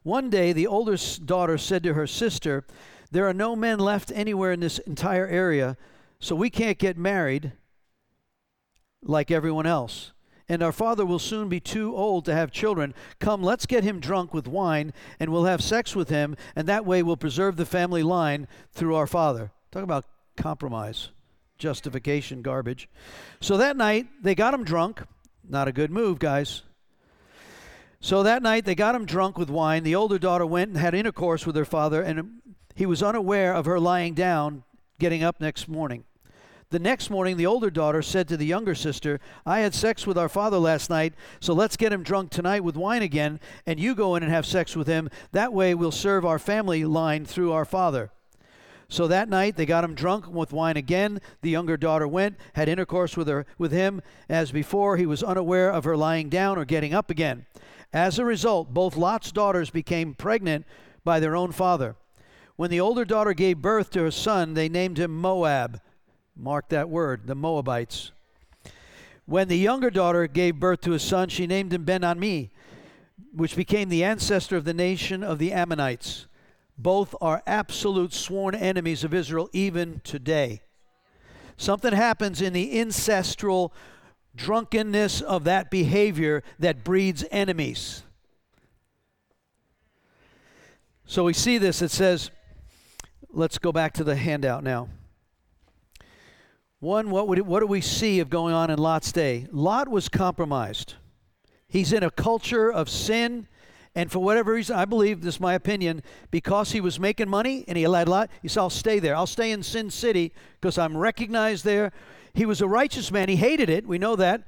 One 0.03 0.31
day, 0.31 0.53
the 0.53 0.67
older 0.67 0.97
daughter 1.25 1.59
said 1.59 1.83
to 1.85 1.95
her 1.95 2.07
sister, 2.07 2.65
There 3.11 3.29
are 3.29 3.35
no 3.35 3.55
men 3.55 3.79
left 3.79 4.13
anywhere 4.15 4.53
in 4.53 4.61
this 4.61 4.79
entire 4.81 5.27
area, 5.27 5.77
so 6.19 6.35
we 6.35 6.51
can't 6.51 6.79
get 6.79 6.97
married 6.97 7.53
like 9.03 9.31
everyone 9.31 9.67
else. 9.67 10.13
And 10.47 10.63
our 10.63 10.73
father 10.73 11.07
will 11.07 11.19
soon 11.19 11.49
be 11.49 11.61
too 11.61 11.95
old 11.97 12.27
to 12.27 12.35
have 12.35 12.51
children. 12.51 12.93
Come, 13.19 13.43
let's 13.43 13.65
get 13.65 13.83
him 13.83 13.99
drunk 13.99 14.35
with 14.35 14.47
wine, 14.47 14.93
and 15.19 15.31
we'll 15.31 15.45
have 15.45 15.63
sex 15.63 15.97
with 15.97 16.11
him, 16.11 16.37
and 16.55 16.67
that 16.69 16.85
way 16.85 17.03
we'll 17.03 17.17
preserve 17.17 17.57
the 17.57 17.65
family 17.65 18.03
line 18.03 18.47
through 18.73 18.95
our 18.95 19.07
father. 19.07 19.53
Talk 19.71 19.83
about 19.83 20.05
compromise, 20.37 21.11
justification, 21.59 22.43
garbage. 22.43 22.91
So 23.41 23.57
that 23.57 23.77
night, 23.77 24.07
they 24.23 24.35
got 24.35 24.53
him 24.53 24.65
drunk 24.65 25.03
not 25.49 25.69
a 25.69 25.73
good 25.73 25.91
move, 25.91 26.19
guys. 26.19 26.63
So 28.01 28.23
that 28.23 28.43
night 28.43 28.65
they 28.65 28.75
got 28.75 28.95
him 28.95 29.07
drunk 29.07 29.39
with 29.39 29.49
wine. 29.49 29.83
The 29.83 29.95
older 29.95 30.19
daughter 30.19 30.45
went 30.45 30.71
and 30.71 30.79
had 30.79 30.95
intercourse 30.95 31.47
with 31.47 31.57
her 31.57 31.65
father, 31.65 32.03
and 32.03 32.41
he 32.75 32.87
was 32.87 33.03
unaware 33.03 33.55
of 33.55 33.65
her 33.65 33.81
lying 33.81 34.15
down, 34.15 34.65
getting 34.99 35.23
up 35.23 35.41
next 35.41 35.69
morning. 35.69 36.05
The 36.71 36.79
next 36.79 37.09
morning, 37.09 37.37
the 37.37 37.47
older 37.47 37.71
daughter 37.71 38.03
said 38.03 38.27
to 38.29 38.37
the 38.37 38.47
younger 38.47 38.75
sister, 38.75 39.21
I 39.47 39.61
had 39.61 39.75
sex 39.75 40.07
with 40.07 40.19
our 40.19 40.29
father 40.29 40.59
last 40.59 40.91
night, 40.91 41.15
so 41.39 41.53
let's 41.53 41.77
get 41.77 41.93
him 41.93 42.03
drunk 42.03 42.31
tonight 42.31 42.65
with 42.65 42.77
wine 42.77 43.03
again, 43.03 43.39
and 43.65 43.79
you 43.79 43.95
go 43.95 44.17
in 44.17 44.23
and 44.23 44.33
have 44.33 44.45
sex 44.45 44.75
with 44.75 44.89
him. 44.89 45.09
That 45.33 45.53
way 45.53 45.75
we'll 45.75 45.93
serve 45.93 46.25
our 46.27 46.39
family 46.39 46.85
line 46.85 47.27
through 47.27 47.53
our 47.53 47.65
father. 47.65 48.11
So 48.89 49.09
that 49.09 49.29
night 49.29 49.57
they 49.57 49.67
got 49.67 49.85
him 49.85 49.95
drunk 49.95 50.29
with 50.29 50.53
wine 50.53 50.77
again. 50.77 51.21
The 51.43 51.51
younger 51.51 51.77
daughter 51.77 52.07
went, 52.07 52.37
had 52.55 52.69
intercourse 52.69 53.17
with 53.17 53.29
her 53.29 53.47
with 53.59 53.73
him 53.73 54.03
as 54.29 54.53
before. 54.53 54.97
He 54.97 55.07
was 55.07 55.23
unaware 55.23 55.71
of 55.71 55.85
her 55.85 55.97
lying 55.97 56.29
down 56.29 56.59
or 56.59 56.65
getting 56.65 56.95
up 56.95 57.11
again. 57.11 57.47
As 57.93 58.19
a 58.19 58.25
result, 58.25 58.75
both 58.75 58.97
Lot's 58.97 59.33
daughters 59.33 59.71
became 59.71 60.15
pregnant 60.15 60.67
by 61.05 61.21
their 61.21 61.37
own 61.37 61.53
father. 61.53 61.97
When 62.57 62.71
the 62.71 62.81
older 62.81 63.05
daughter 63.05 63.35
gave 63.35 63.63
birth 63.63 63.91
to 63.91 64.03
her 64.03 64.11
son, 64.11 64.55
they 64.55 64.69
named 64.69 64.99
him 64.99 65.11
Moab. 65.11 65.81
Mark 66.37 66.69
that 66.69 66.89
word, 66.89 67.27
the 67.27 67.35
Moabites. 67.35 68.13
When 69.27 69.49
the 69.49 69.59
younger 69.59 69.91
daughter 69.91 70.27
gave 70.27 70.61
birth 70.61 70.83
to 70.83 70.93
a 70.93 70.99
son, 70.99 71.29
she 71.29 71.47
named 71.47 71.73
him 71.73 71.85
Ben 71.85 72.05
Ami, 72.05 72.51
which 73.33 73.57
became 73.57 73.89
the 73.89 74.05
ancestor 74.05 74.57
of 74.57 74.65
the 74.65 74.75
nation 74.75 75.23
of 75.23 75.39
the 75.39 75.53
Ammonites. 75.53 76.27
Both 76.77 77.15
are 77.21 77.43
absolute 77.47 78.13
sworn 78.13 78.55
enemies 78.55 79.05
of 79.05 79.15
Israel 79.15 79.49
even 79.53 80.01
today. 80.05 80.63
Something 81.57 81.93
happens 81.93 82.43
in 82.43 82.53
the 82.53 82.81
ancestral 82.81 83.73
drunkenness 84.35 85.21
of 85.21 85.45
that 85.45 85.71
behavior 85.71 86.43
that 86.59 86.83
breeds 86.83 87.25
enemies. 87.31 88.03
So 91.07 91.25
we 91.25 91.33
see 91.33 91.59
this. 91.59 91.81
It 91.83 91.91
says, 91.91 92.31
let's 93.31 93.59
go 93.59 93.71
back 93.71 93.93
to 93.95 94.05
the 94.05 94.17
handout 94.17 94.65
now. 94.65 94.89
One, 96.81 97.11
what, 97.11 97.29
would 97.29 97.41
what 97.41 97.61
do 97.61 97.67
we 97.67 97.81
see 97.81 98.21
of 98.21 98.29
going 98.29 98.55
on 98.55 98.71
in 98.71 98.79
Lot's 98.79 99.13
day? 99.13 99.47
Lot 99.51 99.89
was 99.89 100.09
compromised. 100.09 100.95
He's 101.67 101.93
in 101.93 102.03
a 102.03 102.11
culture 102.11 102.71
of 102.71 102.89
sin, 102.91 103.49
and 103.95 104.11
for 104.11 104.19
whatever 104.19 104.53
reason, 104.53 104.77
I 104.77 104.85
believe, 104.85 105.21
this 105.21 105.37
is 105.37 105.41
my 105.41 105.55
opinion, 105.55 106.03
because 106.31 106.73
he 106.73 106.81
was 106.81 106.99
making 106.99 107.29
money 107.29 107.65
and 107.69 107.77
he 107.77 107.85
had 107.85 108.09
a 108.09 108.11
lot, 108.11 108.31
he 108.43 108.49
said, 108.49 108.61
I'll 108.61 108.71
stay 108.71 108.99
there. 108.99 109.15
I'll 109.15 109.27
stay 109.27 109.53
in 109.53 109.63
Sin 109.63 109.91
City 109.91 110.33
because 110.61 110.79
I'm 110.79 110.97
recognized 110.97 111.65
there. 111.65 111.93
He 112.33 112.45
was 112.45 112.61
a 112.61 112.67
righteous 112.67 113.13
man. 113.13 113.29
He 113.29 113.37
hated 113.37 113.71
it. 113.71 113.87
We 113.87 113.99
know 113.99 114.17
that. 114.17 114.43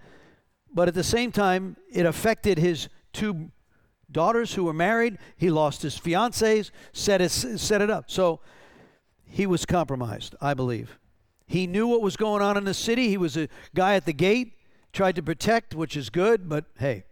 But 0.74 0.88
at 0.88 0.94
the 0.94 1.04
same 1.04 1.30
time, 1.30 1.76
it 1.92 2.04
affected 2.04 2.58
his 2.58 2.88
two 3.12 3.52
daughters 4.10 4.54
who 4.54 4.64
were 4.64 4.72
married. 4.72 5.18
He 5.36 5.48
lost 5.48 5.82
his 5.82 5.98
fiancées, 5.98 6.70
set 6.92 7.30
set 7.30 7.80
it 7.80 7.90
up. 7.90 8.10
So 8.10 8.40
he 9.24 9.46
was 9.46 9.64
compromised, 9.64 10.34
I 10.40 10.54
believe. 10.54 10.98
He 11.46 11.66
knew 11.66 11.86
what 11.86 12.02
was 12.02 12.16
going 12.16 12.42
on 12.42 12.56
in 12.56 12.64
the 12.64 12.74
city. 12.74 13.08
He 13.08 13.16
was 13.16 13.36
a 13.36 13.48
guy 13.74 13.94
at 13.94 14.04
the 14.04 14.12
gate, 14.12 14.54
tried 14.92 15.14
to 15.16 15.22
protect, 15.22 15.74
which 15.74 15.96
is 15.96 16.10
good, 16.10 16.48
but 16.48 16.64
hey, 16.78 17.04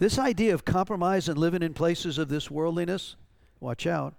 this 0.00 0.18
idea 0.18 0.54
of 0.54 0.64
compromise 0.64 1.28
and 1.28 1.38
living 1.38 1.62
in 1.62 1.74
places 1.74 2.16
of 2.16 2.30
this 2.30 2.50
worldliness, 2.50 3.16
watch 3.60 3.86
out. 3.86 4.14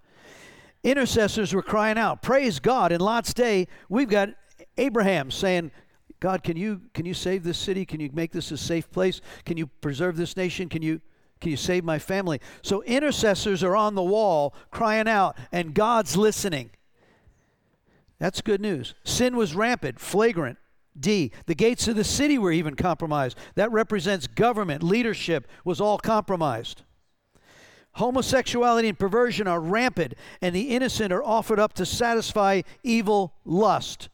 Intercessors 0.84 1.56
were 1.56 1.64
crying 1.64 1.98
out, 1.98 2.22
Praise 2.22 2.60
God. 2.60 2.92
In 2.92 3.02
Lot's 3.02 3.34
day, 3.34 3.68
we've 3.90 4.08
got 4.08 4.30
Abraham 4.78 5.32
saying, 5.32 5.72
God, 6.20 6.44
can 6.44 6.56
you 6.56 6.82
can 6.94 7.08
you 7.08 7.16
save 7.16 7.44
this 7.44 7.58
city? 7.58 7.84
Can 7.84 8.00
you 8.00 8.12
make 8.14 8.32
this 8.32 8.52
a 8.52 8.58
safe 8.58 8.92
place? 8.92 9.22
Can 9.44 9.58
you 9.58 9.66
preserve 9.66 10.18
this 10.18 10.38
nation? 10.38 10.70
Can 10.70 10.84
you 10.84 11.02
can 11.40 11.50
you 11.50 11.58
save 11.58 11.84
my 11.84 11.98
family? 11.98 12.40
So 12.62 12.84
intercessors 12.84 13.64
are 13.64 13.76
on 13.76 13.96
the 13.96 14.04
wall 14.04 14.54
crying 14.70 15.08
out, 15.08 15.36
and 15.52 15.74
God's 15.74 16.16
listening. 16.16 16.70
That's 18.20 18.42
good 18.42 18.62
news. 18.62 18.94
Sin 19.04 19.36
was 19.36 19.56
rampant, 19.56 20.00
flagrant. 20.00 20.60
D, 21.00 21.32
the 21.46 21.56
gates 21.56 21.88
of 21.88 21.96
the 21.96 22.04
city 22.04 22.38
were 22.38 22.52
even 22.52 22.76
compromised. 22.76 23.38
That 23.56 23.72
represents 23.72 24.28
government, 24.28 24.84
leadership 24.84 25.48
was 25.64 25.80
all 25.80 25.98
compromised. 25.98 26.84
Homosexuality 27.94 28.88
and 28.88 29.00
perversion 29.00 29.48
are 29.48 29.60
rampant, 29.60 30.14
and 30.42 30.56
the 30.56 30.70
innocent 30.70 31.12
are 31.12 31.24
offered 31.24 31.60
up 31.60 31.74
to 31.74 31.86
satisfy 31.86 32.62
evil 32.84 33.34
lust. 33.44 34.10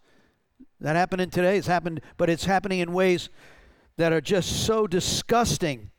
That 0.79 0.95
happened 0.95 1.21
in 1.21 1.29
today, 1.29 1.57
it's 1.57 1.67
happened, 1.67 2.01
but 2.17 2.29
it's 2.29 2.45
happening 2.45 2.79
in 2.79 2.93
ways 2.93 3.29
that 3.97 4.13
are 4.13 4.21
just 4.21 4.65
so 4.65 4.87
disgusting 4.87 5.91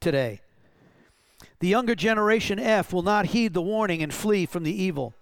today. 0.00 0.40
The 1.60 1.68
younger 1.68 1.94
generation 1.94 2.58
F 2.58 2.92
will 2.92 3.02
not 3.02 3.26
heed 3.26 3.54
the 3.54 3.62
warning 3.62 4.02
and 4.02 4.12
flee 4.12 4.44
from 4.44 4.62
the 4.62 4.82
evil. 4.82 5.14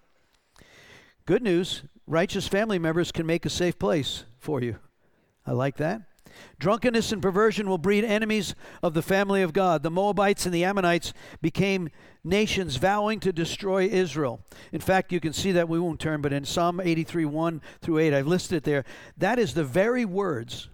Good 1.27 1.43
news 1.43 1.83
righteous 2.07 2.47
family 2.47 2.79
members 2.79 3.13
can 3.13 3.25
make 3.25 3.47
a 3.47 3.51
safe 3.51 3.79
place 3.79 4.25
for 4.39 4.61
you. 4.61 4.77
I 5.47 5.53
like 5.53 5.77
that. 5.79 6.03
Drunkenness 6.59 7.13
and 7.13 7.23
perversion 7.23 7.69
will 7.69 7.79
breed 7.79 8.05
enemies 8.05 8.55
of 8.83 8.95
the 8.95 9.03
family 9.03 9.43
of 9.43 9.53
God. 9.53 9.83
The 9.83 9.91
Moabites 9.91 10.47
and 10.47 10.55
the 10.55 10.65
Ammonites 10.65 11.13
became 11.41 11.91
nations 12.23 12.77
vowing 12.77 13.21
to 13.21 13.33
destroy 13.33 13.87
Israel. 13.87 14.41
In 14.73 14.81
fact, 14.81 15.13
you 15.13 15.21
can 15.21 15.33
see 15.33 15.53
that 15.53 15.69
we 15.69 15.79
won't 15.79 16.01
turn, 16.01 16.23
but 16.23 16.33
in 16.33 16.45
Psalm 16.45 16.81
83 16.81 17.25
1 17.25 17.63
through 17.81 17.99
8, 17.99 18.15
I've 18.15 18.27
listed 18.27 18.59
it 18.59 18.65
there. 18.65 18.85
That 19.17 19.39
is 19.39 19.55
the 19.55 19.65
very 19.65 20.05
words 20.05 20.69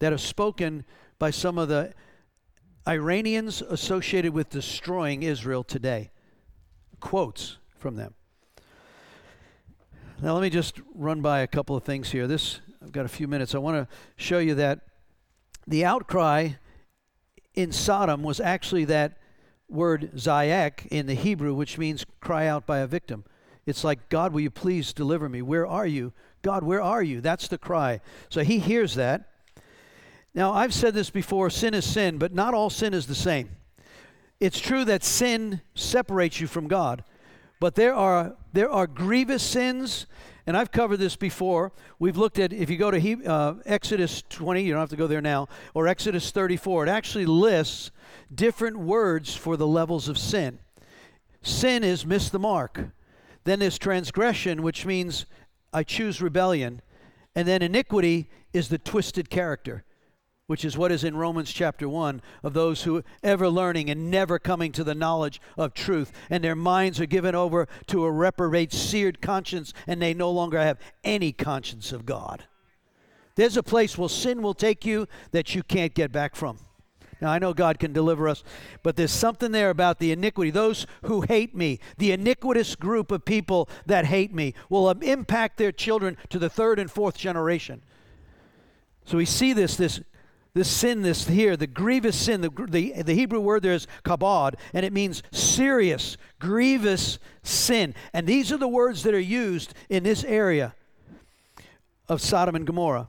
that 0.00 0.12
are 0.12 0.18
spoken 0.18 0.84
by 1.18 1.30
some 1.30 1.58
of 1.58 1.68
the 1.68 1.94
Iranians 2.86 3.62
associated 3.62 4.32
with 4.32 4.50
destroying 4.50 5.22
Israel 5.22 5.62
today. 5.62 6.10
Quotes 7.00 7.58
from 7.78 7.96
them. 7.96 8.14
Now, 10.20 10.34
let 10.34 10.42
me 10.42 10.50
just 10.50 10.80
run 10.94 11.20
by 11.20 11.40
a 11.40 11.46
couple 11.46 11.76
of 11.76 11.84
things 11.84 12.10
here. 12.10 12.26
This, 12.26 12.60
I've 12.82 12.92
got 12.92 13.04
a 13.04 13.08
few 13.08 13.28
minutes. 13.28 13.54
I 13.54 13.58
want 13.58 13.76
to 13.76 13.96
show 14.16 14.38
you 14.38 14.54
that 14.56 14.80
the 15.66 15.84
outcry 15.84 16.50
in 17.54 17.72
Sodom 17.72 18.22
was 18.22 18.40
actually 18.40 18.84
that 18.86 19.18
word 19.68 20.12
zayak 20.14 20.86
in 20.86 21.06
the 21.06 21.14
Hebrew, 21.14 21.54
which 21.54 21.76
means 21.76 22.06
cry 22.20 22.46
out 22.46 22.66
by 22.66 22.78
a 22.78 22.86
victim. 22.86 23.24
It's 23.66 23.84
like, 23.84 24.08
God, 24.08 24.32
will 24.32 24.40
you 24.40 24.50
please 24.50 24.92
deliver 24.92 25.28
me? 25.28 25.42
Where 25.42 25.66
are 25.66 25.86
you? 25.86 26.12
God, 26.42 26.62
where 26.62 26.80
are 26.80 27.02
you? 27.02 27.20
That's 27.20 27.48
the 27.48 27.58
cry. 27.58 28.00
So 28.30 28.42
he 28.42 28.60
hears 28.60 28.94
that. 28.94 29.28
Now, 30.34 30.52
I've 30.52 30.72
said 30.72 30.94
this 30.94 31.10
before 31.10 31.50
sin 31.50 31.74
is 31.74 31.84
sin, 31.84 32.16
but 32.16 32.32
not 32.32 32.54
all 32.54 32.70
sin 32.70 32.94
is 32.94 33.06
the 33.06 33.14
same. 33.14 33.50
It's 34.40 34.60
true 34.60 34.84
that 34.84 35.02
sin 35.02 35.60
separates 35.74 36.40
you 36.40 36.46
from 36.46 36.68
God, 36.68 37.02
but 37.60 37.74
there 37.74 37.94
are, 37.94 38.36
there 38.52 38.70
are 38.70 38.86
grievous 38.86 39.42
sins, 39.42 40.06
and 40.46 40.56
I've 40.56 40.70
covered 40.70 40.98
this 40.98 41.16
before. 41.16 41.72
We've 41.98 42.16
looked 42.16 42.38
at, 42.38 42.52
if 42.52 42.70
you 42.70 42.76
go 42.76 42.90
to 42.90 42.98
he, 42.98 43.16
uh, 43.26 43.54
Exodus 43.66 44.22
20, 44.28 44.62
you 44.62 44.72
don't 44.72 44.80
have 44.80 44.90
to 44.90 44.96
go 44.96 45.06
there 45.06 45.20
now, 45.20 45.48
or 45.74 45.88
Exodus 45.88 46.30
34, 46.30 46.86
it 46.86 46.88
actually 46.88 47.26
lists 47.26 47.90
different 48.34 48.78
words 48.78 49.34
for 49.34 49.56
the 49.56 49.66
levels 49.66 50.08
of 50.08 50.18
sin. 50.18 50.58
Sin 51.42 51.82
is 51.84 52.06
miss 52.06 52.28
the 52.28 52.38
mark. 52.38 52.90
Then 53.44 53.58
there's 53.58 53.78
transgression, 53.78 54.62
which 54.62 54.84
means 54.84 55.26
I 55.72 55.82
choose 55.82 56.20
rebellion. 56.20 56.82
And 57.34 57.46
then 57.46 57.62
iniquity 57.62 58.28
is 58.52 58.68
the 58.68 58.78
twisted 58.78 59.30
character 59.30 59.84
which 60.48 60.64
is 60.64 60.78
what 60.78 60.90
is 60.90 61.04
in 61.04 61.14
Romans 61.14 61.52
chapter 61.52 61.86
1 61.86 62.22
of 62.42 62.54
those 62.54 62.82
who 62.82 63.04
ever 63.22 63.50
learning 63.50 63.90
and 63.90 64.10
never 64.10 64.38
coming 64.38 64.72
to 64.72 64.82
the 64.82 64.94
knowledge 64.94 65.42
of 65.58 65.74
truth 65.74 66.10
and 66.30 66.42
their 66.42 66.56
minds 66.56 66.98
are 66.98 67.06
given 67.06 67.34
over 67.34 67.68
to 67.86 68.04
a 68.04 68.10
reprobate 68.10 68.72
seared 68.72 69.20
conscience 69.20 69.74
and 69.86 70.00
they 70.00 70.14
no 70.14 70.30
longer 70.30 70.58
have 70.58 70.78
any 71.04 71.32
conscience 71.32 71.92
of 71.92 72.06
God. 72.06 72.44
There's 73.34 73.58
a 73.58 73.62
place 73.62 73.98
where 73.98 74.08
sin 74.08 74.40
will 74.40 74.54
take 74.54 74.86
you 74.86 75.06
that 75.32 75.54
you 75.54 75.62
can't 75.62 75.92
get 75.92 76.12
back 76.12 76.34
from. 76.34 76.58
Now, 77.20 77.30
I 77.30 77.38
know 77.38 77.52
God 77.52 77.78
can 77.78 77.92
deliver 77.92 78.26
us, 78.26 78.42
but 78.82 78.96
there's 78.96 79.12
something 79.12 79.52
there 79.52 79.68
about 79.68 79.98
the 79.98 80.12
iniquity. 80.12 80.50
Those 80.50 80.86
who 81.02 81.22
hate 81.22 81.54
me, 81.54 81.78
the 81.98 82.12
iniquitous 82.12 82.74
group 82.74 83.10
of 83.10 83.26
people 83.26 83.68
that 83.84 84.06
hate 84.06 84.32
me, 84.32 84.54
will 84.70 84.88
impact 84.88 85.58
their 85.58 85.72
children 85.72 86.16
to 86.30 86.38
the 86.38 86.48
third 86.48 86.78
and 86.78 86.90
fourth 86.90 87.18
generation. 87.18 87.82
So 89.04 89.18
we 89.18 89.24
see 89.24 89.52
this, 89.52 89.76
this 89.76 90.00
this 90.54 90.68
sin, 90.68 91.02
this 91.02 91.26
here, 91.28 91.56
the 91.56 91.66
grievous 91.66 92.16
sin, 92.16 92.40
the, 92.40 92.50
the, 92.68 93.02
the 93.02 93.14
Hebrew 93.14 93.40
word 93.40 93.62
there 93.62 93.74
is 93.74 93.86
kabod, 94.04 94.54
and 94.72 94.84
it 94.84 94.92
means 94.92 95.22
serious, 95.30 96.16
grievous 96.38 97.18
sin. 97.42 97.94
And 98.12 98.26
these 98.26 98.50
are 98.52 98.56
the 98.56 98.68
words 98.68 99.02
that 99.04 99.14
are 99.14 99.20
used 99.20 99.74
in 99.88 100.02
this 100.02 100.24
area 100.24 100.74
of 102.08 102.20
Sodom 102.20 102.54
and 102.54 102.66
Gomorrah. 102.66 103.08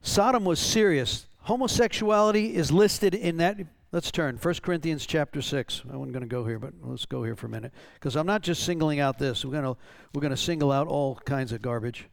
Sodom 0.00 0.44
was 0.44 0.58
serious. 0.58 1.26
Homosexuality 1.40 2.54
is 2.56 2.72
listed 2.72 3.14
in 3.14 3.36
that. 3.38 3.58
Let's 3.92 4.10
turn. 4.10 4.36
1 4.36 4.54
Corinthians 4.62 5.06
chapter 5.06 5.42
6. 5.42 5.82
I 5.92 5.96
wasn't 5.96 6.12
going 6.12 6.22
to 6.22 6.28
go 6.28 6.44
here, 6.44 6.58
but 6.58 6.74
let's 6.82 7.06
go 7.06 7.22
here 7.22 7.36
for 7.36 7.46
a 7.46 7.50
minute. 7.50 7.72
Because 7.94 8.16
I'm 8.16 8.26
not 8.26 8.42
just 8.42 8.64
singling 8.64 9.00
out 9.00 9.18
this. 9.18 9.44
We're 9.44 9.52
going 9.52 9.64
to 9.64 9.76
we're 10.12 10.20
going 10.20 10.32
to 10.32 10.36
single 10.36 10.72
out 10.72 10.86
all 10.86 11.16
kinds 11.16 11.52
of 11.52 11.62
garbage. 11.62 12.08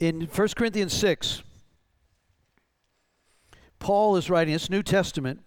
In 0.00 0.22
1 0.22 0.48
Corinthians 0.56 0.92
6, 0.94 1.42
Paul 3.82 4.14
is 4.16 4.30
writing, 4.30 4.54
it's 4.54 4.70
New 4.70 4.84
Testament, 4.84 5.40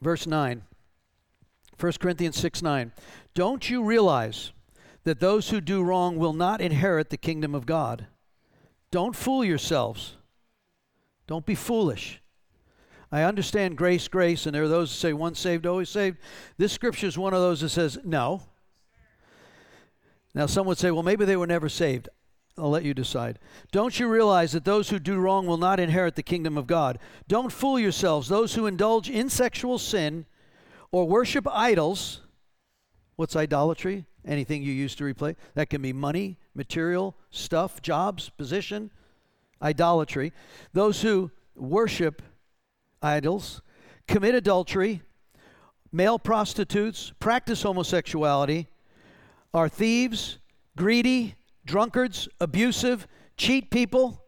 verse 0.00 0.26
9, 0.26 0.64
1 1.78 1.92
Corinthians 2.00 2.36
6 2.38 2.60
9. 2.60 2.90
Don't 3.34 3.70
you 3.70 3.84
realize 3.84 4.50
that 5.04 5.20
those 5.20 5.50
who 5.50 5.60
do 5.60 5.84
wrong 5.84 6.16
will 6.16 6.32
not 6.32 6.60
inherit 6.60 7.10
the 7.10 7.16
kingdom 7.16 7.54
of 7.54 7.66
God? 7.66 8.08
Don't 8.90 9.14
fool 9.14 9.44
yourselves. 9.44 10.16
Don't 11.28 11.46
be 11.46 11.54
foolish. 11.54 12.20
I 13.12 13.22
understand 13.22 13.78
grace, 13.78 14.08
grace, 14.08 14.44
and 14.44 14.52
there 14.52 14.64
are 14.64 14.68
those 14.68 14.90
who 14.90 14.96
say 14.96 15.12
once 15.12 15.38
saved, 15.38 15.66
always 15.66 15.88
saved. 15.88 16.18
This 16.58 16.72
scripture 16.72 17.06
is 17.06 17.16
one 17.16 17.32
of 17.32 17.40
those 17.40 17.60
that 17.60 17.68
says 17.68 17.96
no. 18.02 18.42
Now, 20.34 20.46
some 20.46 20.66
would 20.66 20.78
say, 20.78 20.90
well, 20.90 21.04
maybe 21.04 21.24
they 21.24 21.36
were 21.36 21.46
never 21.46 21.68
saved. 21.68 22.08
I'll 22.58 22.70
let 22.70 22.84
you 22.84 22.92
decide. 22.92 23.38
Don't 23.70 23.98
you 23.98 24.08
realize 24.08 24.52
that 24.52 24.64
those 24.64 24.90
who 24.90 24.98
do 24.98 25.16
wrong 25.16 25.46
will 25.46 25.56
not 25.56 25.80
inherit 25.80 26.16
the 26.16 26.22
kingdom 26.22 26.58
of 26.58 26.66
God? 26.66 26.98
Don't 27.26 27.50
fool 27.50 27.78
yourselves. 27.78 28.28
Those 28.28 28.54
who 28.54 28.66
indulge 28.66 29.08
in 29.08 29.30
sexual 29.30 29.78
sin 29.78 30.26
or 30.90 31.08
worship 31.08 31.46
idols, 31.50 32.20
what's 33.16 33.36
idolatry? 33.36 34.04
Anything 34.26 34.62
you 34.62 34.72
use 34.72 34.94
to 34.96 35.04
replace. 35.04 35.36
That 35.54 35.70
can 35.70 35.80
be 35.80 35.92
money, 35.92 36.36
material, 36.54 37.16
stuff, 37.30 37.80
jobs, 37.80 38.28
position. 38.28 38.90
Idolatry. 39.62 40.32
Those 40.74 41.02
who 41.02 41.30
worship 41.56 42.20
idols, 43.00 43.62
commit 44.06 44.34
adultery, 44.34 45.02
male 45.90 46.18
prostitutes, 46.18 47.12
practice 47.18 47.62
homosexuality, 47.62 48.68
are 49.54 49.68
thieves, 49.68 50.38
greedy, 50.76 51.36
drunkards, 51.64 52.28
abusive, 52.40 53.06
cheat 53.36 53.70
people, 53.70 54.22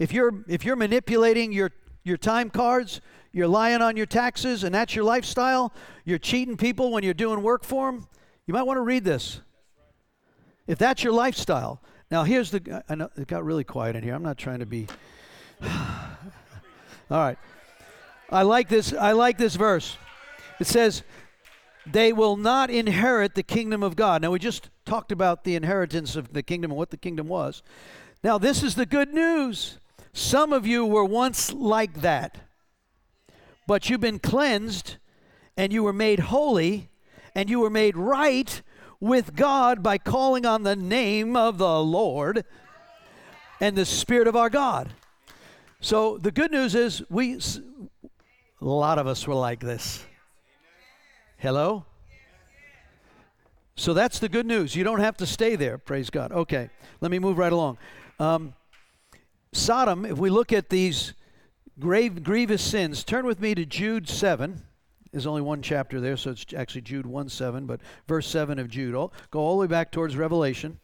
if 0.00 0.12
you're 0.14 0.42
if 0.48 0.64
you're 0.64 0.76
manipulating 0.76 1.52
your 1.52 1.70
your 2.02 2.16
time 2.16 2.48
cards, 2.48 3.02
you're 3.32 3.46
lying 3.46 3.82
on 3.82 3.96
your 3.96 4.06
taxes 4.06 4.64
and 4.64 4.74
that's 4.74 4.94
your 4.94 5.04
lifestyle, 5.04 5.72
you're 6.04 6.18
cheating 6.18 6.56
people 6.56 6.90
when 6.90 7.04
you're 7.04 7.14
doing 7.14 7.42
work 7.42 7.64
for 7.64 7.92
them, 7.92 8.08
you 8.46 8.54
might 8.54 8.62
want 8.62 8.78
to 8.78 8.82
read 8.82 9.04
this. 9.04 9.42
If 10.66 10.78
that's 10.78 11.04
your 11.04 11.12
lifestyle. 11.12 11.82
Now 12.10 12.24
here's 12.24 12.50
the 12.50 12.82
I 12.88 12.94
know 12.94 13.10
it 13.16 13.28
got 13.28 13.44
really 13.44 13.62
quiet 13.62 13.94
in 13.94 14.02
here. 14.02 14.14
I'm 14.14 14.22
not 14.22 14.38
trying 14.38 14.60
to 14.60 14.66
be 14.66 14.86
All 15.62 15.68
right. 17.10 17.38
I 18.30 18.42
like 18.42 18.70
this 18.70 18.94
I 18.94 19.12
like 19.12 19.36
this 19.36 19.54
verse. 19.54 19.98
It 20.58 20.66
says 20.66 21.02
they 21.92 22.12
will 22.12 22.36
not 22.36 22.70
inherit 22.70 23.34
the 23.34 23.42
kingdom 23.42 23.82
of 23.82 23.96
God. 23.96 24.22
Now, 24.22 24.30
we 24.30 24.38
just 24.38 24.70
talked 24.84 25.12
about 25.12 25.44
the 25.44 25.54
inheritance 25.54 26.16
of 26.16 26.32
the 26.32 26.42
kingdom 26.42 26.70
and 26.70 26.78
what 26.78 26.90
the 26.90 26.96
kingdom 26.96 27.28
was. 27.28 27.62
Now, 28.22 28.38
this 28.38 28.62
is 28.62 28.74
the 28.74 28.86
good 28.86 29.12
news. 29.14 29.78
Some 30.12 30.52
of 30.52 30.66
you 30.66 30.84
were 30.84 31.04
once 31.04 31.52
like 31.52 32.02
that, 32.02 32.38
but 33.66 33.88
you've 33.88 34.00
been 34.00 34.18
cleansed 34.18 34.96
and 35.56 35.72
you 35.72 35.82
were 35.82 35.92
made 35.92 36.20
holy 36.20 36.88
and 37.34 37.48
you 37.48 37.60
were 37.60 37.70
made 37.70 37.96
right 37.96 38.62
with 38.98 39.34
God 39.34 39.82
by 39.82 39.98
calling 39.98 40.44
on 40.44 40.62
the 40.62 40.76
name 40.76 41.36
of 41.36 41.58
the 41.58 41.80
Lord 41.80 42.44
and 43.60 43.76
the 43.76 43.86
Spirit 43.86 44.26
of 44.26 44.36
our 44.36 44.50
God. 44.50 44.92
So 45.80 46.18
the 46.18 46.30
good 46.30 46.50
news 46.50 46.74
is 46.74 47.02
we 47.08 47.38
a 48.60 48.64
lot 48.64 48.98
of 48.98 49.06
us 49.06 49.26
were 49.26 49.34
like 49.34 49.60
this. 49.60 50.04
Hello? 51.40 51.86
So 53.74 53.94
that's 53.94 54.18
the 54.18 54.28
good 54.28 54.44
news. 54.44 54.76
You 54.76 54.84
don't 54.84 55.00
have 55.00 55.16
to 55.16 55.26
stay 55.26 55.56
there, 55.56 55.78
praise 55.78 56.10
God. 56.10 56.32
Okay, 56.32 56.68
let 57.00 57.10
me 57.10 57.18
move 57.18 57.38
right 57.38 57.50
along. 57.50 57.78
Um, 58.18 58.52
Sodom, 59.52 60.04
if 60.04 60.18
we 60.18 60.28
look 60.28 60.52
at 60.52 60.68
these 60.68 61.14
grave, 61.78 62.22
grievous 62.22 62.60
sins, 62.60 63.04
turn 63.04 63.24
with 63.24 63.40
me 63.40 63.54
to 63.54 63.64
Jude 63.64 64.06
7. 64.06 64.60
There's 65.12 65.26
only 65.26 65.40
one 65.40 65.62
chapter 65.62 65.98
there, 65.98 66.18
so 66.18 66.32
it's 66.32 66.44
actually 66.54 66.82
Jude 66.82 67.06
1 67.06 67.30
7, 67.30 67.64
but 67.64 67.80
verse 68.06 68.26
7 68.28 68.58
of 68.58 68.68
Jude. 68.68 68.92
Go 68.92 69.10
all 69.40 69.54
the 69.54 69.62
way 69.62 69.66
back 69.66 69.90
towards 69.90 70.16
Revelation. 70.16 70.78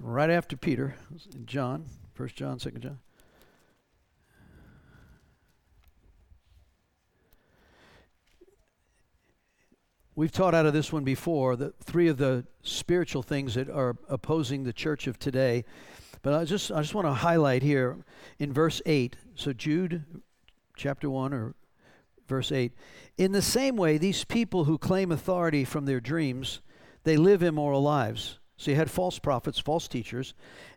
Right 0.00 0.28
after 0.28 0.56
Peter, 0.56 0.96
John, 1.44 1.84
1 2.16 2.30
John, 2.34 2.58
2 2.58 2.70
John. 2.72 2.98
We've 10.24 10.32
taught 10.32 10.54
out 10.54 10.64
of 10.64 10.72
this 10.72 10.90
one 10.90 11.04
before 11.04 11.54
the 11.54 11.74
three 11.82 12.08
of 12.08 12.16
the 12.16 12.46
spiritual 12.62 13.22
things 13.22 13.56
that 13.56 13.68
are 13.68 13.98
opposing 14.08 14.64
the 14.64 14.72
church 14.72 15.06
of 15.06 15.18
today. 15.18 15.66
But 16.22 16.32
I 16.32 16.46
just 16.46 16.72
I 16.72 16.80
just 16.80 16.94
want 16.94 17.06
to 17.06 17.12
highlight 17.12 17.62
here 17.62 17.98
in 18.38 18.50
verse 18.50 18.80
8. 18.86 19.18
So 19.34 19.52
Jude 19.52 20.02
chapter 20.78 21.10
1 21.10 21.34
or 21.34 21.54
verse 22.26 22.52
8. 22.52 22.72
In 23.18 23.32
the 23.32 23.42
same 23.42 23.76
way 23.76 23.98
these 23.98 24.24
people 24.24 24.64
who 24.64 24.78
claim 24.78 25.12
authority 25.12 25.62
from 25.62 25.84
their 25.84 26.00
dreams, 26.00 26.62
they 27.02 27.18
live 27.18 27.42
immoral 27.42 27.82
lives. 27.82 28.38
So 28.56 28.70
you 28.70 28.78
had 28.78 28.90
false 28.90 29.18
prophets, 29.18 29.58
false 29.58 29.88
teachers, 29.88 30.32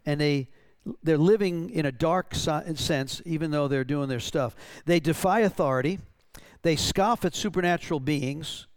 and 0.06 0.20
they 0.20 0.50
they're 1.04 1.18
living 1.18 1.70
in 1.70 1.86
a 1.86 1.92
dark 1.94 2.36
sense 2.36 3.22
even 3.24 3.52
though 3.52 3.70
they're 3.70 3.86
doing 3.86 4.10
their 4.10 4.20
stuff. 4.20 4.58
They 4.84 5.00
defy 5.00 5.40
authority. 5.40 6.00
They 6.64 6.76
scoff 6.76 7.24
at 7.24 7.34
supernatural 7.34 8.02
beings 8.02 8.68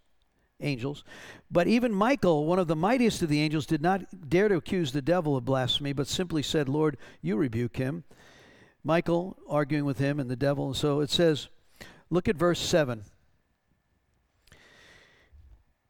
angels. 0.61 1.04
But 1.50 1.66
even 1.66 1.92
Michael, 1.92 2.46
one 2.46 2.58
of 2.58 2.68
the 2.68 2.76
mightiest 2.76 3.22
of 3.22 3.28
the 3.28 3.40
angels, 3.40 3.66
did 3.66 3.82
not 3.82 4.28
dare 4.28 4.48
to 4.48 4.56
accuse 4.56 4.92
the 4.92 5.02
devil 5.02 5.36
of 5.36 5.44
blasphemy, 5.44 5.92
but 5.92 6.06
simply 6.06 6.42
said, 6.42 6.68
Lord, 6.68 6.96
you 7.22 7.36
rebuke 7.36 7.76
him. 7.76 8.04
Michael 8.82 9.36
arguing 9.48 9.84
with 9.84 9.98
him 9.98 10.20
and 10.20 10.30
the 10.30 10.36
devil. 10.36 10.66
And 10.66 10.76
so 10.76 11.00
it 11.00 11.11
says, 11.11 11.48
look 12.08 12.28
at 12.28 12.36
verse 12.36 12.61
7. 12.61 13.04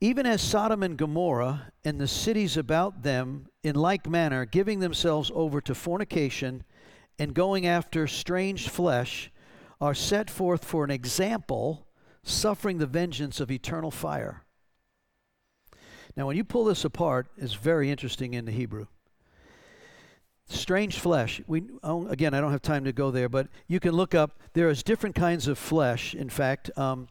Even 0.01 0.25
as 0.25 0.41
Sodom 0.41 0.83
and 0.83 0.97
Gomorrah 0.97 1.73
and 1.85 2.01
the 2.01 2.09
cities 2.09 2.57
about 2.57 3.03
them, 3.03 3.49
in 3.63 3.75
like 3.75 4.09
manner, 4.09 4.47
giving 4.47 4.81
themselves 4.81 5.31
over 5.35 5.61
to 5.61 5.75
fornication 5.75 6.65
and 7.19 7.35
going 7.35 7.67
after 7.67 8.07
strange 8.07 8.69
flesh, 8.71 9.31
are 9.79 9.95
set 9.95 10.31
forth 10.31 10.65
for 10.65 10.85
an 10.85 10.91
example, 10.91 11.87
suffering 12.23 12.79
the 12.79 12.87
vengeance 12.87 13.41
of 13.41 13.51
eternal 13.51 13.91
fire. 13.91 14.45
Now, 16.17 16.27
when 16.27 16.37
you 16.37 16.45
pull 16.45 16.65
this 16.65 16.85
apart, 16.85 17.29
it's 17.37 17.55
very 17.55 17.91
interesting 17.91 18.35
in 18.35 18.45
the 18.45 18.53
Hebrew. 18.53 18.87
Strange 20.49 20.99
flesh. 20.99 21.41
We 21.47 21.63
oh, 21.85 22.09
again, 22.09 22.35
I 22.35 22.41
don't 22.41 22.51
have 22.51 22.63
time 22.63 22.85
to 22.85 22.93
go 22.93 23.13
there, 23.13 23.29
but 23.29 23.47
you 23.69 23.79
can 23.79 23.93
look 23.93 24.15
up. 24.15 24.41
There 24.53 24.69
is 24.69 24.83
different 24.83 25.15
kinds 25.15 25.47
of 25.47 25.59
flesh. 25.59 26.13
In 26.13 26.29
fact, 26.29 26.77
um, 26.77 27.07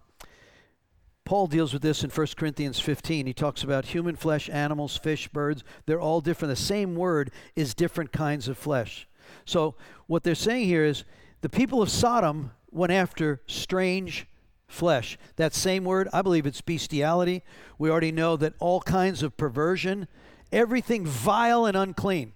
Paul 1.24 1.48
deals 1.48 1.72
with 1.72 1.82
this 1.82 2.04
in 2.04 2.10
1 2.10 2.28
Corinthians 2.36 2.80
15. 2.80 3.28
He 3.28 3.34
talks 3.34 3.64
about 3.64 3.86
human 3.86 4.16
flesh, 4.16 4.50
animals, 4.50 4.98
fish, 4.98 5.28
birds. 5.28 5.64
They're 5.86 6.02
all 6.02 6.22
different. 6.22 6.50
The 6.50 6.56
same 6.56 6.96
word 6.96 7.32
is 7.56 7.74
different 7.74 8.12
kinds 8.12 8.48
of 8.48 8.58
flesh. 8.58 9.08
So 9.46 9.76
what 10.08 10.24
they're 10.24 10.36
saying 10.36 10.66
here 10.66 10.84
is 10.84 11.06
the 11.42 11.48
people 11.50 11.82
of 11.82 11.90
Sodom 11.90 12.52
went 12.72 12.92
after 12.92 13.42
strange 13.48 14.26
flesh. 14.70 15.18
That 15.36 15.54
same 15.54 15.84
word, 15.84 16.08
I 16.14 16.22
believe 16.22 16.46
it's 16.46 16.62
bestiality. 16.62 17.44
We 17.78 17.90
already 17.90 18.14
know 18.14 18.38
that 18.38 18.54
all 18.60 18.80
kinds 18.82 19.22
of 19.24 19.36
perversion, 19.36 20.08
everything 20.52 21.06
vile 21.06 21.66
and 21.66 21.76
unclean. 21.76 22.34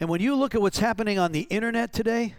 And 0.00 0.08
when 0.08 0.20
you 0.20 0.34
look 0.34 0.54
at 0.54 0.60
what's 0.60 0.80
happening 0.80 1.18
on 1.18 1.30
the 1.30 1.42
internet 1.42 1.92
today, 1.92 2.34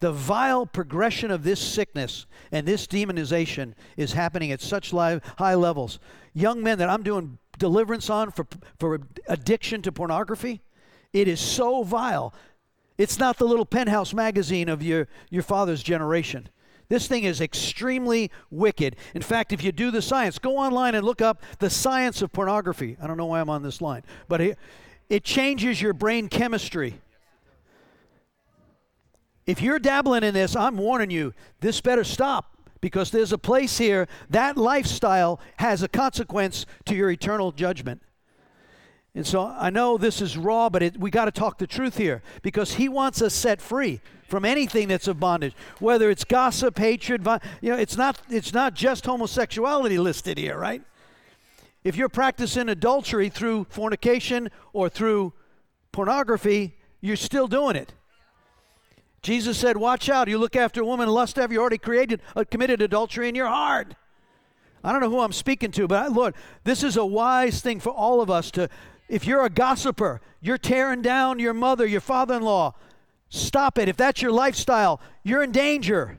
the 0.00 0.12
vile 0.12 0.66
progression 0.66 1.30
of 1.30 1.42
this 1.42 1.60
sickness 1.60 2.26
and 2.52 2.66
this 2.66 2.86
demonization 2.86 3.74
is 3.96 4.12
happening 4.12 4.52
at 4.52 4.60
such 4.60 4.92
high 4.92 5.54
levels. 5.54 5.98
Young 6.32 6.62
men 6.62 6.78
that 6.78 6.88
I'm 6.88 7.02
doing 7.02 7.38
deliverance 7.58 8.08
on 8.08 8.30
for, 8.30 8.46
for 8.78 9.00
addiction 9.28 9.82
to 9.82 9.92
pornography, 9.92 10.62
it 11.12 11.28
is 11.28 11.40
so 11.40 11.82
vile. 11.82 12.34
It's 12.98 13.18
not 13.18 13.38
the 13.38 13.46
little 13.46 13.66
penthouse 13.66 14.14
magazine 14.14 14.68
of 14.68 14.82
your, 14.82 15.08
your 15.30 15.42
father's 15.42 15.82
generation. 15.82 16.48
This 16.88 17.08
thing 17.08 17.24
is 17.24 17.40
extremely 17.40 18.30
wicked. 18.50 18.96
In 19.14 19.22
fact, 19.22 19.52
if 19.52 19.64
you 19.64 19.72
do 19.72 19.90
the 19.90 20.02
science, 20.02 20.38
go 20.38 20.56
online 20.56 20.94
and 20.94 21.04
look 21.04 21.20
up 21.20 21.42
the 21.58 21.70
science 21.70 22.22
of 22.22 22.32
pornography. 22.32 22.96
I 23.00 23.06
don't 23.06 23.16
know 23.16 23.26
why 23.26 23.40
I'm 23.40 23.50
on 23.50 23.62
this 23.62 23.80
line, 23.80 24.04
but 24.28 24.40
it, 24.40 24.58
it 25.08 25.24
changes 25.24 25.82
your 25.82 25.92
brain 25.92 26.28
chemistry. 26.28 27.00
If 29.46 29.62
you're 29.62 29.78
dabbling 29.78 30.24
in 30.24 30.34
this, 30.34 30.56
I'm 30.56 30.76
warning 30.76 31.10
you, 31.10 31.34
this 31.60 31.80
better 31.80 32.04
stop 32.04 32.56
because 32.80 33.10
there's 33.10 33.32
a 33.32 33.38
place 33.38 33.78
here 33.78 34.06
that 34.30 34.56
lifestyle 34.56 35.40
has 35.56 35.82
a 35.82 35.88
consequence 35.88 36.66
to 36.84 36.94
your 36.94 37.10
eternal 37.10 37.52
judgment. 37.52 38.02
And 39.14 39.26
so 39.26 39.46
I 39.46 39.70
know 39.70 39.96
this 39.96 40.20
is 40.20 40.36
raw, 40.36 40.68
but 40.68 40.82
it, 40.82 41.00
we 41.00 41.10
got 41.10 41.24
to 41.24 41.30
talk 41.30 41.58
the 41.58 41.66
truth 41.66 41.96
here 41.96 42.22
because 42.42 42.74
he 42.74 42.88
wants 42.88 43.22
us 43.22 43.34
set 43.34 43.60
free 43.62 44.00
from 44.26 44.44
anything 44.44 44.88
that's 44.88 45.08
of 45.08 45.20
bondage, 45.20 45.54
whether 45.78 46.10
it's 46.10 46.24
gossip, 46.24 46.78
hatred. 46.78 47.26
You 47.60 47.70
know, 47.70 47.78
it's 47.78 47.96
not 47.96 48.20
it's 48.28 48.52
not 48.52 48.74
just 48.74 49.06
homosexuality 49.06 49.98
listed 49.98 50.38
here, 50.38 50.58
right? 50.58 50.82
If 51.84 51.96
you're 51.96 52.08
practicing 52.08 52.68
adultery 52.68 53.28
through 53.28 53.66
fornication 53.70 54.50
or 54.72 54.88
through 54.88 55.32
pornography, 55.92 56.76
you're 57.00 57.16
still 57.16 57.46
doing 57.46 57.76
it. 57.76 57.94
Jesus 59.22 59.58
said, 59.58 59.76
"Watch 59.76 60.08
out! 60.08 60.28
You 60.28 60.38
look 60.38 60.56
after 60.56 60.82
a 60.82 60.84
woman, 60.84 61.08
lust 61.08 61.38
after 61.38 61.54
you 61.54 61.60
already 61.60 61.78
created, 61.78 62.20
uh, 62.34 62.44
committed 62.50 62.82
adultery 62.82 63.28
in 63.28 63.34
your 63.34 63.48
heart." 63.48 63.94
I 64.84 64.92
don't 64.92 65.00
know 65.00 65.10
who 65.10 65.20
I'm 65.20 65.32
speaking 65.32 65.72
to, 65.72 65.88
but 65.88 66.04
I, 66.04 66.06
Lord, 66.06 66.34
this 66.62 66.84
is 66.84 66.96
a 66.96 67.04
wise 67.04 67.60
thing 67.60 67.80
for 67.80 67.90
all 67.90 68.20
of 68.20 68.30
us 68.30 68.52
to 68.52 68.68
if 69.08 69.26
you're 69.26 69.44
a 69.44 69.50
gossiper, 69.50 70.20
you're 70.40 70.58
tearing 70.58 71.02
down 71.02 71.38
your 71.38 71.54
mother, 71.54 71.86
your 71.86 72.00
father 72.00 72.34
in 72.34 72.42
law, 72.42 72.74
stop 73.28 73.78
it. 73.78 73.88
If 73.88 73.96
that's 73.96 74.22
your 74.22 74.32
lifestyle, 74.32 75.00
you're 75.22 75.42
in 75.42 75.52
danger. 75.52 76.18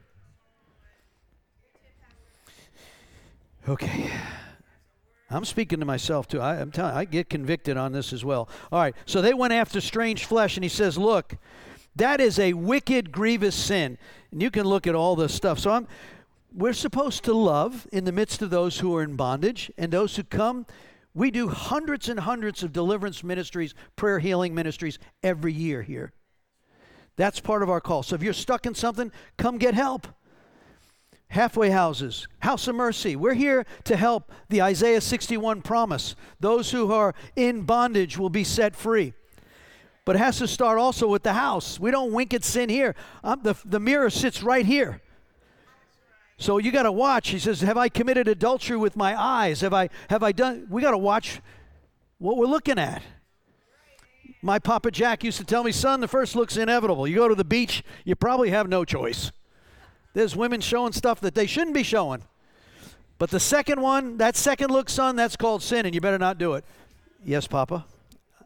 Okay. 3.68 4.10
I'm 5.30 5.43
speaking 5.43 5.80
to 5.80 5.86
myself 5.86 6.28
too. 6.28 6.39
I, 6.39 6.58
am 6.58 6.72
telling 6.72 6.95
I 6.95 7.03
get 7.03 7.30
convicted 7.30 7.76
on 7.76 7.91
this 7.91 8.14
as 8.14 8.24
well. 8.24 8.47
All 8.72 8.80
right. 8.80 8.95
So 9.05 9.22
they 9.22 9.34
went 9.34 9.53
after 9.53 9.82
strange 9.82 10.26
flesh, 10.26 10.55
and 10.55 10.64
he 10.64 10.70
says, 10.70 10.97
Look, 10.97 11.36
that 11.95 12.22
is 12.22 12.39
a 12.39 12.53
wicked, 12.53 13.12
grievous 13.12 13.55
sin. 13.55 13.97
And 14.32 14.41
you 14.41 14.49
can 14.49 14.66
look 14.66 14.88
at 14.88 14.95
all 14.95 15.16
this 15.16 15.34
stuff. 15.34 15.60
So 15.60 15.72
I'm 15.72 15.88
we're 16.53 16.74
supposed 16.74 17.24
to 17.26 17.34
love 17.34 17.88
in 17.91 18.05
the 18.05 18.12
midst 18.12 18.41
of 18.41 18.49
those 18.49 18.80
who 18.80 18.95
are 18.95 19.03
in 19.03 19.16
bondage 19.16 19.70
and 19.78 19.91
those 19.91 20.16
who 20.16 20.24
come 20.24 20.66
we 21.18 21.32
do 21.32 21.47
hundreds 21.47 22.10
and 22.10 22.20
hundreds 22.20 22.62
of 22.62 22.72
deliverance 22.72 23.24
ministries, 23.24 23.74
prayer 23.95 24.20
healing 24.20 24.53
ministries 24.53 24.99
every 25.24 25.51
year 25.51 25.82
here. 25.82 26.14
That's 27.18 27.39
part 27.39 27.63
of 27.63 27.70
our 27.70 27.82
call. 27.82 28.03
So 28.03 28.15
if 28.15 28.24
you're 28.24 28.32
stuck 28.32 28.65
in 28.65 28.74
something, 28.76 29.11
come 29.36 29.57
get 29.57 29.74
help. 29.74 30.07
halfway 31.30 31.70
houses, 31.72 32.26
house 32.39 32.70
of 32.70 32.76
mercy. 32.76 33.15
We're 33.18 33.34
here 33.34 33.65
to 33.84 33.97
help 33.97 34.32
the 34.47 34.61
Isaiah 34.61 35.01
61 35.01 35.61
promise. 35.61 36.15
Those 36.39 36.72
who 36.72 36.93
are 36.93 37.13
in 37.36 37.63
bondage 37.63 38.18
will 38.18 38.30
be 38.30 38.45
set 38.45 38.78
free. 38.78 39.13
But 40.05 40.15
it 40.15 40.20
has 40.20 40.38
to 40.38 40.47
start 40.47 40.80
also 40.80 41.05
with 41.07 41.24
the 41.24 41.34
house. 41.34 41.82
We 41.82 41.91
don't 41.91 42.13
wink 42.13 42.34
at 42.34 42.45
sin 42.45 42.70
here. 42.70 42.95
Um, 43.26 43.41
the, 43.43 43.55
the 43.65 43.80
mirror 43.80 44.09
sits 44.09 44.41
right 44.41 44.65
here. 44.65 45.01
So 46.38 46.59
you 46.59 46.72
got 46.72 46.84
to 46.84 46.93
watch. 46.93 47.30
He 47.30 47.39
says, 47.39 47.59
"Have 47.61 47.78
I 47.78 47.89
committed 47.89 48.28
adultery 48.28 48.78
with 48.78 48.95
my 48.95 49.20
eyes? 49.20 49.61
Have 49.61 49.74
I 49.74 49.89
have 50.09 50.24
I 50.24 50.32
done 50.32 50.68
We 50.70 50.82
got 50.82 50.91
to 50.91 50.97
watch 50.97 51.41
what 52.20 52.38
we're 52.38 52.45
looking 52.45 52.80
at." 52.80 53.01
My 54.42 54.60
Papa 54.60 54.92
Jack 54.92 55.24
used 55.24 55.40
to 55.40 55.44
tell 55.44 55.64
me, 55.64 55.72
"Son, 55.72 56.00
the 56.00 56.08
first 56.08 56.36
look's 56.36 56.58
inevitable. 56.58 57.08
You 57.08 57.16
go 57.16 57.28
to 57.28 57.36
the 57.36 57.44
beach, 57.44 57.84
you 58.06 58.16
probably 58.16 58.52
have 58.52 58.68
no 58.70 58.86
choice." 58.86 59.32
There's 60.14 60.36
women 60.36 60.62
showing 60.62 60.94
stuff 60.94 61.20
that 61.22 61.36
they 61.36 61.46
shouldn't 61.46 61.74
be 61.74 61.84
showing. 61.84 62.24
But 63.18 63.32
the 63.32 63.40
second 63.40 63.82
one, 63.82 64.18
that 64.18 64.36
second 64.36 64.70
look, 64.70 64.90
son, 64.90 65.16
that's 65.16 65.36
called 65.36 65.64
sin, 65.64 65.86
and 65.86 65.96
you 65.96 66.02
better 66.02 66.20
not 66.20 66.38
do 66.38 66.54
it. 66.54 66.64
Yes, 67.24 67.48
Papa. 67.48 67.86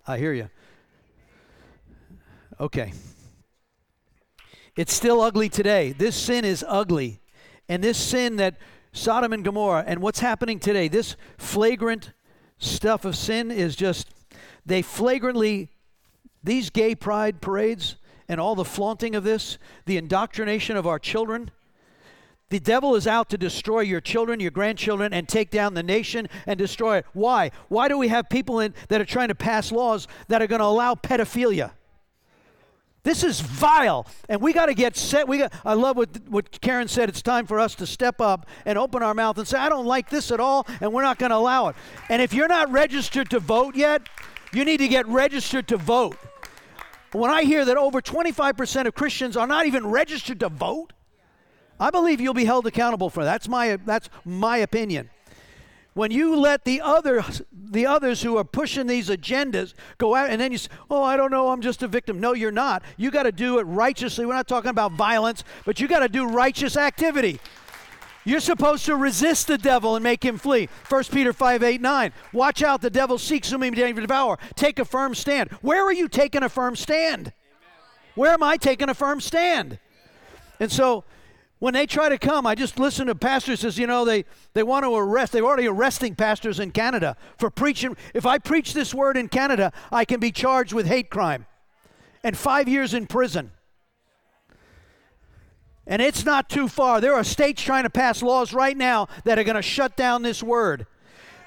I 0.07 0.17
hear 0.17 0.33
you. 0.33 0.49
Okay. 2.59 2.93
It's 4.75 4.93
still 4.93 5.21
ugly 5.21 5.49
today. 5.49 5.91
This 5.91 6.15
sin 6.15 6.45
is 6.45 6.63
ugly. 6.67 7.19
And 7.67 7.83
this 7.83 7.97
sin 7.97 8.37
that 8.37 8.55
Sodom 8.93 9.33
and 9.33 9.43
Gomorrah 9.43 9.83
and 9.85 10.01
what's 10.01 10.19
happening 10.19 10.59
today, 10.59 10.87
this 10.87 11.15
flagrant 11.37 12.11
stuff 12.57 13.03
of 13.03 13.15
sin 13.15 13.51
is 13.51 13.75
just, 13.75 14.09
they 14.65 14.81
flagrantly, 14.81 15.69
these 16.43 16.69
gay 16.69 16.95
pride 16.95 17.41
parades 17.41 17.95
and 18.27 18.39
all 18.39 18.55
the 18.55 18.65
flaunting 18.65 19.15
of 19.15 19.23
this, 19.23 19.57
the 19.85 19.97
indoctrination 19.97 20.77
of 20.77 20.87
our 20.87 20.99
children, 20.99 21.51
the 22.49 22.59
devil 22.59 22.95
is 22.95 23.07
out 23.07 23.29
to 23.29 23.37
destroy 23.37 23.79
your 23.79 24.01
children, 24.01 24.41
your 24.41 24.51
grandchildren, 24.51 25.13
and 25.13 25.27
take 25.27 25.51
down 25.51 25.73
the 25.73 25.83
nation 25.83 26.27
and 26.45 26.57
destroy 26.57 26.97
it. 26.97 27.05
Why? 27.13 27.51
Why 27.69 27.87
do 27.87 27.97
we 27.97 28.09
have 28.09 28.29
people 28.29 28.59
in, 28.59 28.73
that 28.89 28.99
are 28.99 29.05
trying 29.05 29.29
to 29.29 29.35
pass 29.35 29.71
laws 29.71 30.07
that 30.27 30.41
are 30.41 30.47
going 30.47 30.59
to 30.59 30.65
allow 30.65 30.95
pedophilia? 30.95 31.71
This 33.03 33.23
is 33.23 33.39
vile, 33.39 34.05
and 34.29 34.41
we 34.41 34.53
got 34.53 34.67
to 34.67 34.75
get 34.75 34.95
set. 34.95 35.27
We 35.27 35.39
got. 35.39 35.53
I 35.65 35.73
love 35.73 35.97
what 35.97 36.09
what 36.27 36.61
Karen 36.61 36.87
said. 36.87 37.09
It's 37.09 37.23
time 37.23 37.47
for 37.47 37.59
us 37.59 37.73
to 37.75 37.87
step 37.87 38.21
up 38.21 38.45
and 38.63 38.77
open 38.77 39.01
our 39.01 39.15
mouth 39.15 39.39
and 39.39 39.47
say, 39.47 39.57
"I 39.57 39.69
don't 39.69 39.87
like 39.87 40.11
this 40.11 40.29
at 40.29 40.39
all," 40.39 40.67
and 40.81 40.93
we're 40.93 41.01
not 41.01 41.17
going 41.17 41.31
to 41.31 41.37
allow 41.37 41.69
it. 41.69 41.75
And 42.09 42.21
if 42.21 42.31
you're 42.31 42.47
not 42.47 42.71
registered 42.71 43.31
to 43.31 43.39
vote 43.39 43.75
yet, 43.75 44.03
you 44.53 44.63
need 44.65 44.77
to 44.77 44.87
get 44.87 45.07
registered 45.07 45.67
to 45.69 45.77
vote. 45.77 46.15
When 47.11 47.29
I 47.29 47.43
hear 47.43 47.65
that 47.65 47.77
over 47.77 48.01
25% 48.01 48.87
of 48.87 48.95
Christians 48.95 49.35
are 49.35 49.47
not 49.47 49.65
even 49.65 49.87
registered 49.87 50.39
to 50.39 50.49
vote, 50.49 50.93
I 51.79 51.89
believe 51.89 52.21
you'll 52.21 52.33
be 52.33 52.45
held 52.45 52.67
accountable 52.67 53.09
for 53.09 53.23
that. 53.23 53.31
That's 53.31 53.47
my, 53.47 53.77
that's 53.85 54.09
my 54.23 54.57
opinion. 54.57 55.09
When 55.93 56.09
you 56.09 56.37
let 56.37 56.63
the 56.63 56.79
other 56.79 57.21
the 57.51 57.85
others 57.85 58.21
who 58.21 58.37
are 58.37 58.45
pushing 58.45 58.87
these 58.87 59.09
agendas 59.09 59.73
go 59.97 60.15
out 60.15 60.29
and 60.29 60.39
then 60.39 60.53
you 60.53 60.57
say, 60.57 60.69
"Oh, 60.89 61.03
I 61.03 61.17
don't 61.17 61.31
know, 61.31 61.49
I'm 61.49 61.59
just 61.59 61.83
a 61.83 61.87
victim." 61.87 62.21
No, 62.21 62.31
you're 62.31 62.49
not. 62.49 62.81
You 62.95 63.11
got 63.11 63.23
to 63.23 63.31
do 63.33 63.59
it 63.59 63.63
righteously. 63.63 64.25
We're 64.25 64.33
not 64.33 64.47
talking 64.47 64.69
about 64.69 64.93
violence, 64.93 65.43
but 65.65 65.81
you 65.81 65.89
got 65.89 65.99
to 65.99 66.07
do 66.07 66.25
righteous 66.27 66.77
activity. 66.77 67.41
You're 68.23 68.39
supposed 68.39 68.85
to 68.85 68.95
resist 68.95 69.47
the 69.47 69.57
devil 69.57 69.95
and 69.95 70.03
make 70.03 70.23
him 70.23 70.37
flee. 70.37 70.69
1 70.87 71.03
Peter 71.05 71.33
5 71.33 71.63
8 71.63 71.81
9. 71.81 72.13
Watch 72.33 72.61
out, 72.61 72.81
the 72.81 72.89
devil 72.89 73.17
seeks 73.17 73.49
whom 73.49 73.63
he 73.63 73.71
may 73.71 73.93
devour. 73.93 74.37
Take 74.55 74.79
a 74.79 74.85
firm 74.85 75.15
stand. 75.15 75.51
Where 75.61 75.83
are 75.83 75.93
you 75.93 76.07
taking 76.07 76.43
a 76.43 76.49
firm 76.49 76.75
stand? 76.75 77.33
Where 78.15 78.31
am 78.31 78.43
I 78.43 78.57
taking 78.57 78.89
a 78.89 78.93
firm 78.93 79.21
stand? 79.21 79.79
And 80.59 80.71
so 80.71 81.03
when 81.59 81.73
they 81.73 81.85
try 81.85 82.09
to 82.09 82.17
come, 82.17 82.45
I 82.45 82.55
just 82.55 82.79
listen 82.79 83.07
to 83.07 83.15
pastors 83.15 83.59
says, 83.61 83.77
you 83.77 83.87
know, 83.87 84.03
they, 84.03 84.25
they 84.53 84.63
want 84.63 84.83
to 84.83 84.95
arrest. 84.95 85.31
They're 85.31 85.43
already 85.43 85.67
arresting 85.67 86.15
pastors 86.15 86.59
in 86.59 86.71
Canada 86.71 87.15
for 87.37 87.49
preaching. 87.49 87.95
If 88.13 88.25
I 88.25 88.39
preach 88.39 88.73
this 88.73 88.93
word 88.93 89.15
in 89.15 89.27
Canada, 89.27 89.71
I 89.91 90.05
can 90.05 90.19
be 90.19 90.31
charged 90.31 90.73
with 90.73 90.87
hate 90.87 91.09
crime 91.09 91.45
and 92.23 92.37
five 92.37 92.67
years 92.67 92.93
in 92.93 93.07
prison. 93.07 93.51
And 95.91 96.01
it's 96.01 96.23
not 96.23 96.47
too 96.47 96.69
far. 96.69 97.01
There 97.01 97.13
are 97.13 97.23
states 97.25 97.61
trying 97.61 97.83
to 97.83 97.89
pass 97.89 98.23
laws 98.23 98.53
right 98.53 98.77
now 98.77 99.09
that 99.25 99.37
are 99.37 99.43
going 99.43 99.57
to 99.57 99.61
shut 99.61 99.97
down 99.97 100.21
this 100.21 100.41
word. 100.41 100.87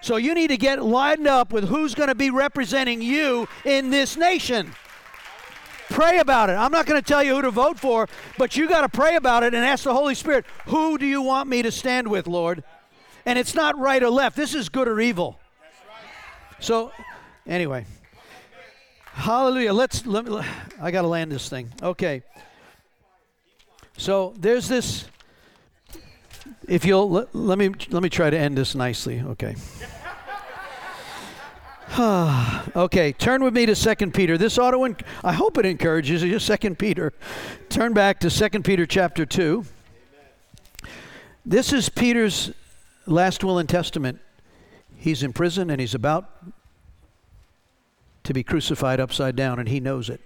So 0.03 0.17
you 0.17 0.35
need 0.35 0.49
to 0.49 0.59
get 0.59 0.85
lined 0.85 1.27
up 1.27 1.51
with 1.51 1.67
who's 1.67 1.95
going 1.95 2.11
to 2.11 2.15
be 2.15 2.29
representing 2.29 3.01
you 3.01 3.49
in 3.65 3.89
this 3.89 4.19
nation. 4.19 4.75
Pray 5.89 6.19
about 6.19 6.51
it. 6.51 6.57
I'm 6.57 6.73
not 6.73 6.85
going 6.85 7.01
to 7.01 7.07
tell 7.07 7.23
you 7.23 7.37
who 7.37 7.41
to 7.41 7.51
vote 7.51 7.81
for, 7.81 8.07
but 8.37 8.55
you 8.55 8.69
got 8.69 8.83
to 8.83 8.89
pray 8.91 9.17
about 9.17 9.45
it 9.45 9.55
and 9.55 9.65
ask 9.65 9.85
the 9.85 9.95
Holy 9.95 10.15
Spirit, 10.15 10.45
who 10.67 10.99
do 10.99 11.07
you 11.07 11.23
want 11.23 11.49
me 11.49 11.63
to 11.63 11.73
stand 11.73 12.09
with, 12.09 12.27
Lord? 12.27 12.63
And 13.25 13.39
it's 13.39 13.55
not 13.55 13.79
right 13.79 14.03
or 14.03 14.11
left. 14.11 14.37
This 14.37 14.55
is 14.55 14.69
good 14.69 14.89
or 14.89 15.01
evil. 15.01 15.41
So, 16.61 16.93
anyway. 17.47 17.87
Hallelujah. 19.07 19.73
Let's 19.73 20.05
let 20.05 20.27
me 20.27 20.39
I 20.79 20.91
got 20.91 21.01
to 21.01 21.09
land 21.09 21.33
this 21.33 21.49
thing. 21.49 21.73
Okay. 21.83 22.23
So, 23.97 24.35
there's 24.37 24.69
this 24.69 25.07
if 26.69 26.85
you'll 26.85 27.11
let, 27.11 27.35
let 27.35 27.59
me 27.59 27.71
let 27.91 28.03
me 28.03 28.09
try 28.09 28.31
to 28.31 28.39
end 28.39 28.57
this 28.57 28.75
nicely. 28.75 29.21
Okay. 29.21 29.55
okay, 32.77 33.13
turn 33.13 33.45
with 33.45 33.55
me 33.55 33.67
to 33.67 33.75
Second 33.77 34.15
Peter. 34.15 34.37
This 34.37 34.59
ought 34.59 34.73
to, 34.73 34.97
I 35.23 35.33
hope 35.33 35.59
it 35.59 35.67
encourages 35.67 36.23
you. 36.23 36.39
Second 36.39 36.79
Peter. 36.79 37.13
Turn 37.69 37.93
back 37.93 38.19
to 38.21 38.31
Second 38.31 38.65
Peter 38.65 38.85
chapter 38.85 39.25
2. 39.25 39.65
This 41.47 41.73
is 41.73 41.89
Peter's 41.89 42.53
last 43.07 43.45
will 43.45 43.59
and 43.59 43.69
testament. 43.69 44.19
He's 44.97 45.23
in 45.23 45.33
prison 45.33 45.71
and 45.71 45.81
he's 45.81 45.95
about 45.95 46.31
to 48.25 48.33
be 48.33 48.43
crucified 48.43 48.99
upside 48.99 49.37
down, 49.37 49.59
and 49.59 49.69
he 49.69 49.79
knows 49.79 50.09
it. 50.09 50.23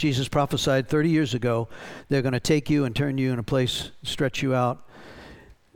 Jesus 0.00 0.28
prophesied 0.28 0.88
30 0.88 1.10
years 1.10 1.34
ago 1.34 1.68
they're 2.08 2.22
going 2.22 2.32
to 2.32 2.40
take 2.40 2.70
you 2.70 2.86
and 2.86 2.96
turn 2.96 3.18
you 3.18 3.34
in 3.34 3.38
a 3.38 3.42
place, 3.42 3.90
stretch 4.02 4.40
you 4.42 4.54
out, 4.54 4.88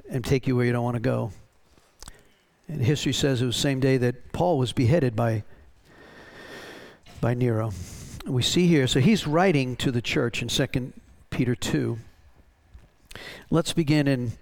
and 0.08 0.24
take 0.24 0.46
you 0.46 0.56
where 0.56 0.64
you 0.64 0.72
don't 0.72 0.82
want 0.82 0.94
to 0.94 1.00
go. 1.00 1.30
And 2.66 2.80
history 2.80 3.12
says 3.12 3.42
it 3.42 3.44
was 3.44 3.56
the 3.56 3.60
same 3.60 3.80
day 3.80 3.98
that 3.98 4.32
Paul 4.32 4.56
was 4.56 4.72
beheaded 4.72 5.14
by, 5.14 5.44
by 7.20 7.34
Nero. 7.34 7.72
We 8.24 8.42
see 8.42 8.66
here, 8.66 8.86
so 8.86 8.98
he's 8.98 9.26
writing 9.26 9.76
to 9.76 9.90
the 9.90 10.00
church 10.00 10.40
in 10.40 10.48
2 10.48 10.94
Peter 11.28 11.54
2. 11.54 11.98
Let's 13.50 13.74
begin 13.74 14.08
in 14.08 14.32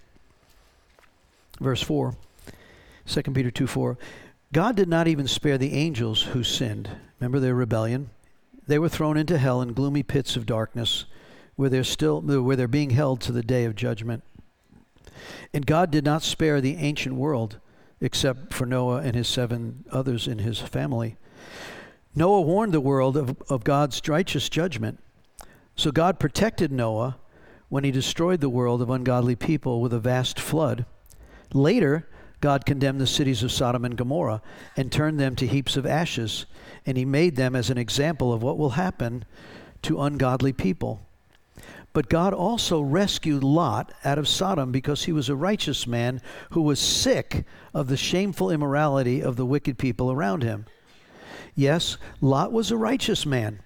verse 1.59 1.81
4. 1.81 2.15
2 3.05 3.21
Peter 3.21 3.51
2 3.51 3.67
4. 3.67 3.97
God 4.53 4.77
did 4.77 4.87
not 4.87 5.09
even 5.09 5.27
spare 5.27 5.57
the 5.57 5.73
angels 5.73 6.21
who 6.21 6.41
sinned. 6.41 6.89
Remember 7.19 7.41
their 7.41 7.53
rebellion? 7.53 8.11
They 8.67 8.79
were 8.79 8.89
thrown 8.89 9.17
into 9.17 9.37
hell 9.37 9.61
in 9.61 9.73
gloomy 9.73 10.03
pits 10.03 10.35
of 10.35 10.45
darkness 10.45 11.05
where 11.55 11.69
they're 11.69 11.83
still 11.83 12.21
where 12.21 12.55
they're 12.55 12.67
being 12.67 12.91
held 12.91 13.21
to 13.21 13.31
the 13.31 13.43
day 13.43 13.65
of 13.65 13.75
judgment. 13.75 14.23
And 15.53 15.65
God 15.65 15.91
did 15.91 16.03
not 16.03 16.23
spare 16.23 16.61
the 16.61 16.77
ancient 16.77 17.15
world 17.15 17.59
except 18.01 18.53
for 18.53 18.65
Noah 18.65 19.01
and 19.01 19.15
his 19.15 19.27
seven 19.27 19.85
others 19.91 20.27
in 20.27 20.39
his 20.39 20.59
family. 20.59 21.15
Noah 22.15 22.41
warned 22.41 22.73
the 22.73 22.81
world 22.81 23.17
of, 23.17 23.41
of 23.49 23.63
God's 23.63 24.01
righteous 24.07 24.49
judgment. 24.49 24.99
So 25.75 25.91
God 25.91 26.19
protected 26.19 26.71
Noah 26.71 27.17
when 27.69 27.83
he 27.83 27.91
destroyed 27.91 28.41
the 28.41 28.49
world 28.49 28.81
of 28.81 28.89
ungodly 28.89 29.35
people 29.35 29.81
with 29.81 29.93
a 29.93 29.99
vast 29.99 30.39
flood. 30.39 30.85
Later, 31.53 32.07
God 32.39 32.65
condemned 32.65 32.99
the 32.99 33.07
cities 33.07 33.41
of 33.41 33.51
Sodom 33.51 33.85
and 33.85 33.95
Gomorrah 33.95 34.41
and 34.75 34.91
turned 34.91 35.19
them 35.19 35.35
to 35.37 35.47
heaps 35.47 35.77
of 35.77 35.85
ashes, 35.85 36.45
and 36.85 36.97
he 36.97 37.05
made 37.05 37.35
them 37.35 37.55
as 37.55 37.69
an 37.69 37.77
example 37.77 38.33
of 38.33 38.43
what 38.43 38.57
will 38.57 38.71
happen 38.71 39.25
to 39.83 40.01
ungodly 40.01 40.53
people. 40.53 41.01
But 41.93 42.09
God 42.09 42.33
also 42.33 42.81
rescued 42.81 43.43
Lot 43.43 43.93
out 44.03 44.17
of 44.17 44.27
Sodom 44.27 44.71
because 44.71 45.03
he 45.03 45.11
was 45.11 45.29
a 45.29 45.35
righteous 45.35 45.85
man 45.85 46.21
who 46.51 46.61
was 46.61 46.79
sick 46.79 47.45
of 47.73 47.87
the 47.87 47.97
shameful 47.97 48.49
immorality 48.49 49.21
of 49.21 49.35
the 49.35 49.45
wicked 49.45 49.77
people 49.77 50.11
around 50.11 50.41
him. 50.41 50.65
Yes, 51.55 51.97
Lot 52.19 52.51
was 52.51 52.71
a 52.71 52.77
righteous 52.77 53.25
man 53.27 53.59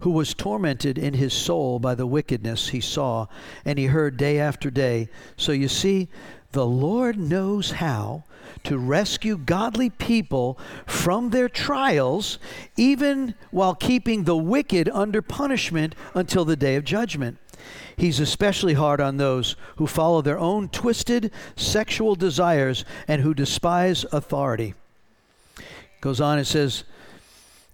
who 0.00 0.10
was 0.10 0.34
tormented 0.34 0.96
in 0.98 1.14
his 1.14 1.32
soul 1.32 1.80
by 1.80 1.94
the 1.94 2.06
wickedness 2.06 2.68
he 2.68 2.80
saw 2.80 3.26
and 3.64 3.78
he 3.78 3.86
heard 3.86 4.16
day 4.16 4.38
after 4.38 4.70
day. 4.70 5.08
So 5.36 5.50
you 5.52 5.68
see, 5.68 6.08
the 6.52 6.66
Lord 6.66 7.18
knows 7.18 7.72
how 7.72 8.24
to 8.66 8.78
rescue 8.78 9.36
godly 9.36 9.90
people 9.90 10.58
from 10.86 11.30
their 11.30 11.48
trials, 11.48 12.38
even 12.76 13.34
while 13.50 13.74
keeping 13.74 14.24
the 14.24 14.36
wicked 14.36 14.88
under 14.88 15.22
punishment 15.22 15.94
until 16.14 16.44
the 16.44 16.56
day 16.56 16.74
of 16.74 16.84
judgment. 16.84 17.38
He's 17.96 18.18
especially 18.18 18.74
hard 18.74 19.00
on 19.00 19.16
those 19.16 19.54
who 19.76 19.86
follow 19.86 20.20
their 20.20 20.38
own 20.38 20.68
twisted 20.68 21.30
sexual 21.54 22.16
desires 22.16 22.84
and 23.06 23.22
who 23.22 23.34
despise 23.34 24.04
authority. 24.12 24.74
Goes 26.00 26.20
on, 26.20 26.38
it 26.38 26.44
says, 26.44 26.84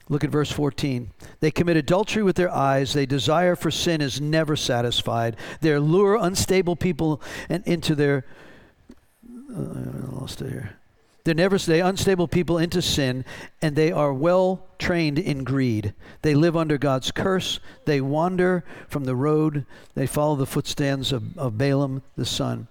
Look 0.09 0.25
at 0.25 0.31
verse 0.31 0.53
14. 0.53 1.11
They 1.41 1.51
commit 1.51 1.79
adultery 1.79 2.23
with 2.23 2.37
their 2.37 2.51
eyes. 2.51 2.93
They 2.93 3.07
desire 3.07 3.57
for 3.57 3.71
sin 3.71 4.03
is 4.03 4.21
never 4.21 4.57
satisfied. 4.57 5.37
They 5.63 5.77
lure 5.79 6.17
unstable 6.17 6.77
people 6.77 7.23
and 7.49 7.67
into 7.67 7.95
their. 7.95 8.27
Uh, 9.51 9.63
I 9.63 10.15
lost 10.15 10.43
it 10.43 10.51
here. 10.51 10.77
They 11.25 11.35
never 11.35 11.57
they 11.59 11.81
unstable 11.81 12.27
people 12.27 12.59
into 12.59 12.83
sin, 12.83 13.25
and 13.61 13.77
they 13.77 13.93
are 13.93 14.13
well 14.13 14.67
trained 14.79 15.19
in 15.19 15.45
greed. 15.45 15.95
They 16.23 16.35
live 16.35 16.57
under 16.57 16.79
God's 16.79 17.13
curse. 17.13 17.61
They 17.85 18.01
wander 18.01 18.65
from 18.89 19.05
the 19.05 19.15
road. 19.15 19.65
They 19.95 20.07
follow 20.07 20.35
the 20.35 20.47
footsteps 20.47 21.13
of, 21.13 21.39
of 21.39 21.57
Balaam 21.57 22.03
the 22.17 22.27
son. 22.27 22.67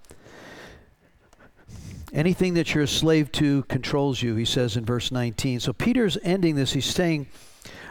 Anything 2.14 2.56
that 2.56 2.74
you're 2.74 2.84
a 2.84 2.88
slave 2.88 3.32
to 3.34 3.64
controls 3.64 4.22
you, 4.22 4.36
he 4.36 4.43
says 4.43 4.76
in 4.76 4.84
verse 4.84 5.12
19. 5.12 5.62
So 5.62 5.72
Peter's 5.72 6.18
ending 6.24 6.56
this. 6.56 6.74
He's 6.74 6.86
saying, 6.86 7.28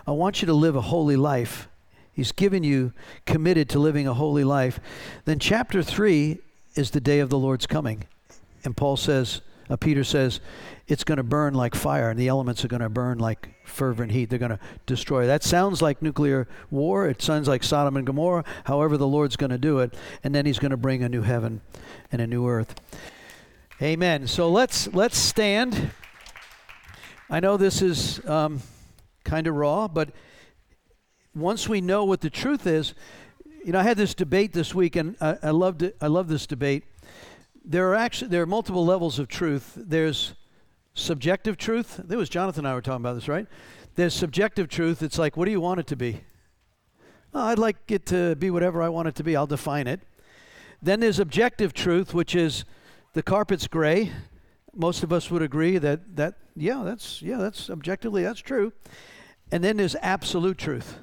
I 0.06 0.10
want 0.10 0.42
you 0.42 0.46
to 0.46 0.52
live 0.52 0.76
a 0.76 0.82
holy 0.82 1.16
life. 1.16 1.68
He's 2.12 2.32
given 2.32 2.62
you 2.62 2.92
committed 3.24 3.70
to 3.70 3.78
living 3.78 4.06
a 4.06 4.12
holy 4.12 4.44
life. 4.44 4.78
Then 5.24 5.38
chapter 5.38 5.82
3 5.82 6.38
is 6.74 6.90
the 6.90 7.00
day 7.00 7.20
of 7.20 7.30
the 7.30 7.38
Lord's 7.38 7.66
coming. 7.66 8.04
And 8.62 8.76
Paul 8.76 8.98
says, 8.98 9.40
uh, 9.70 9.76
Peter 9.76 10.02
says, 10.02 10.40
it's 10.88 11.04
going 11.04 11.18
to 11.18 11.22
burn 11.22 11.54
like 11.54 11.76
fire, 11.76 12.10
and 12.10 12.18
the 12.18 12.26
elements 12.26 12.64
are 12.64 12.68
going 12.68 12.82
to 12.82 12.88
burn 12.88 13.18
like 13.18 13.48
fervent 13.64 14.10
heat. 14.10 14.28
They're 14.28 14.38
going 14.38 14.50
to 14.50 14.58
destroy. 14.84 15.28
That 15.28 15.44
sounds 15.44 15.80
like 15.80 16.02
nuclear 16.02 16.48
war. 16.70 17.06
It 17.06 17.22
sounds 17.22 17.46
like 17.46 17.62
Sodom 17.62 17.96
and 17.96 18.04
Gomorrah. 18.04 18.44
However, 18.64 18.96
the 18.96 19.06
Lord's 19.06 19.36
going 19.36 19.50
to 19.50 19.58
do 19.58 19.78
it, 19.78 19.94
and 20.24 20.34
then 20.34 20.44
He's 20.44 20.58
going 20.58 20.72
to 20.72 20.76
bring 20.76 21.04
a 21.04 21.08
new 21.08 21.22
heaven 21.22 21.60
and 22.10 22.20
a 22.20 22.26
new 22.26 22.48
earth. 22.48 22.80
Amen. 23.80 24.26
So 24.26 24.50
let's 24.50 24.88
let's 24.88 25.16
stand. 25.16 25.92
I 27.30 27.38
know 27.38 27.56
this 27.56 27.80
is 27.80 28.20
um, 28.26 28.60
kind 29.24 29.46
of 29.46 29.54
raw, 29.54 29.86
but 29.86 30.10
once 31.32 31.68
we 31.68 31.80
know 31.80 32.04
what 32.04 32.20
the 32.22 32.28
truth 32.28 32.66
is, 32.66 32.92
you 33.64 33.70
know, 33.70 33.78
I 33.78 33.84
had 33.84 33.96
this 33.96 34.14
debate 34.14 34.52
this 34.52 34.74
week, 34.74 34.96
and 34.96 35.16
I, 35.20 35.38
I 35.44 35.50
loved 35.50 35.82
it. 35.82 35.96
I 36.00 36.08
love 36.08 36.26
this 36.26 36.46
debate. 36.46 36.82
There 37.64 37.90
are 37.90 37.94
actually 37.94 38.28
there 38.28 38.42
are 38.42 38.46
multiple 38.46 38.84
levels 38.84 39.18
of 39.18 39.28
truth. 39.28 39.74
There's 39.76 40.34
subjective 40.94 41.56
truth. 41.56 42.00
There 42.02 42.18
was 42.18 42.28
Jonathan 42.28 42.64
and 42.64 42.68
I 42.68 42.74
were 42.74 42.82
talking 42.82 43.02
about 43.02 43.14
this, 43.14 43.28
right? 43.28 43.46
There's 43.94 44.14
subjective 44.14 44.68
truth. 44.68 45.02
It's 45.02 45.18
like, 45.18 45.36
what 45.36 45.44
do 45.44 45.50
you 45.50 45.60
want 45.60 45.80
it 45.80 45.86
to 45.88 45.96
be? 45.96 46.22
Oh, 47.32 47.44
I'd 47.44 47.58
like 47.58 47.76
it 47.88 48.06
to 48.06 48.34
be 48.36 48.50
whatever 48.50 48.82
I 48.82 48.88
want 48.88 49.08
it 49.08 49.14
to 49.16 49.24
be. 49.24 49.36
I'll 49.36 49.46
define 49.46 49.86
it. 49.86 50.00
Then 50.82 51.00
there's 51.00 51.18
objective 51.18 51.72
truth, 51.72 52.14
which 52.14 52.34
is 52.34 52.64
the 53.12 53.22
carpet's 53.22 53.66
gray. 53.66 54.12
Most 54.74 55.02
of 55.02 55.12
us 55.12 55.30
would 55.30 55.42
agree 55.42 55.78
that 55.78 56.16
that 56.16 56.34
yeah, 56.56 56.82
that's 56.84 57.22
yeah, 57.22 57.36
that's 57.36 57.70
objectively 57.70 58.22
that's 58.22 58.40
true. 58.40 58.72
And 59.52 59.62
then 59.62 59.76
there's 59.76 59.96
absolute 60.00 60.58
truth. 60.58 60.98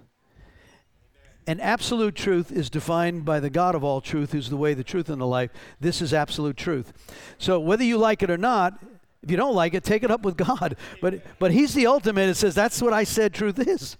And 1.48 1.62
absolute 1.62 2.14
truth 2.14 2.52
is 2.52 2.70
defined 2.70 3.24
by 3.24 3.40
the 3.40 3.50
God 3.50 3.74
of 3.74 3.82
all 3.82 4.02
truth, 4.02 4.34
who's 4.34 4.50
the 4.50 4.58
way, 4.58 4.74
the 4.74 4.84
truth, 4.84 5.10
and 5.10 5.22
the 5.22 5.26
life. 5.26 5.50
This 5.80 6.02
is 6.02 6.14
absolute 6.14 6.58
truth. 6.58 6.92
So 7.38 7.58
whether 7.58 7.86
you 7.86 7.98
like 7.98 8.22
it 8.22 8.30
or 8.30 8.38
not, 8.38 8.78
if 9.24 9.32
you 9.32 9.38
don't 9.38 9.56
like 9.56 9.74
it, 9.74 9.86
take 9.86 10.04
it 10.04 10.12
up 10.12 10.24
with 10.24 10.36
God. 10.38 10.76
But 11.02 11.40
but 11.40 11.52
He's 11.52 11.74
the 11.74 11.88
ultimate. 11.88 12.30
It 12.30 12.36
says 12.36 12.54
that's 12.54 12.82
what 12.82 12.92
I 12.92 13.06
said. 13.06 13.34
Truth 13.34 13.66
is, 13.66 13.98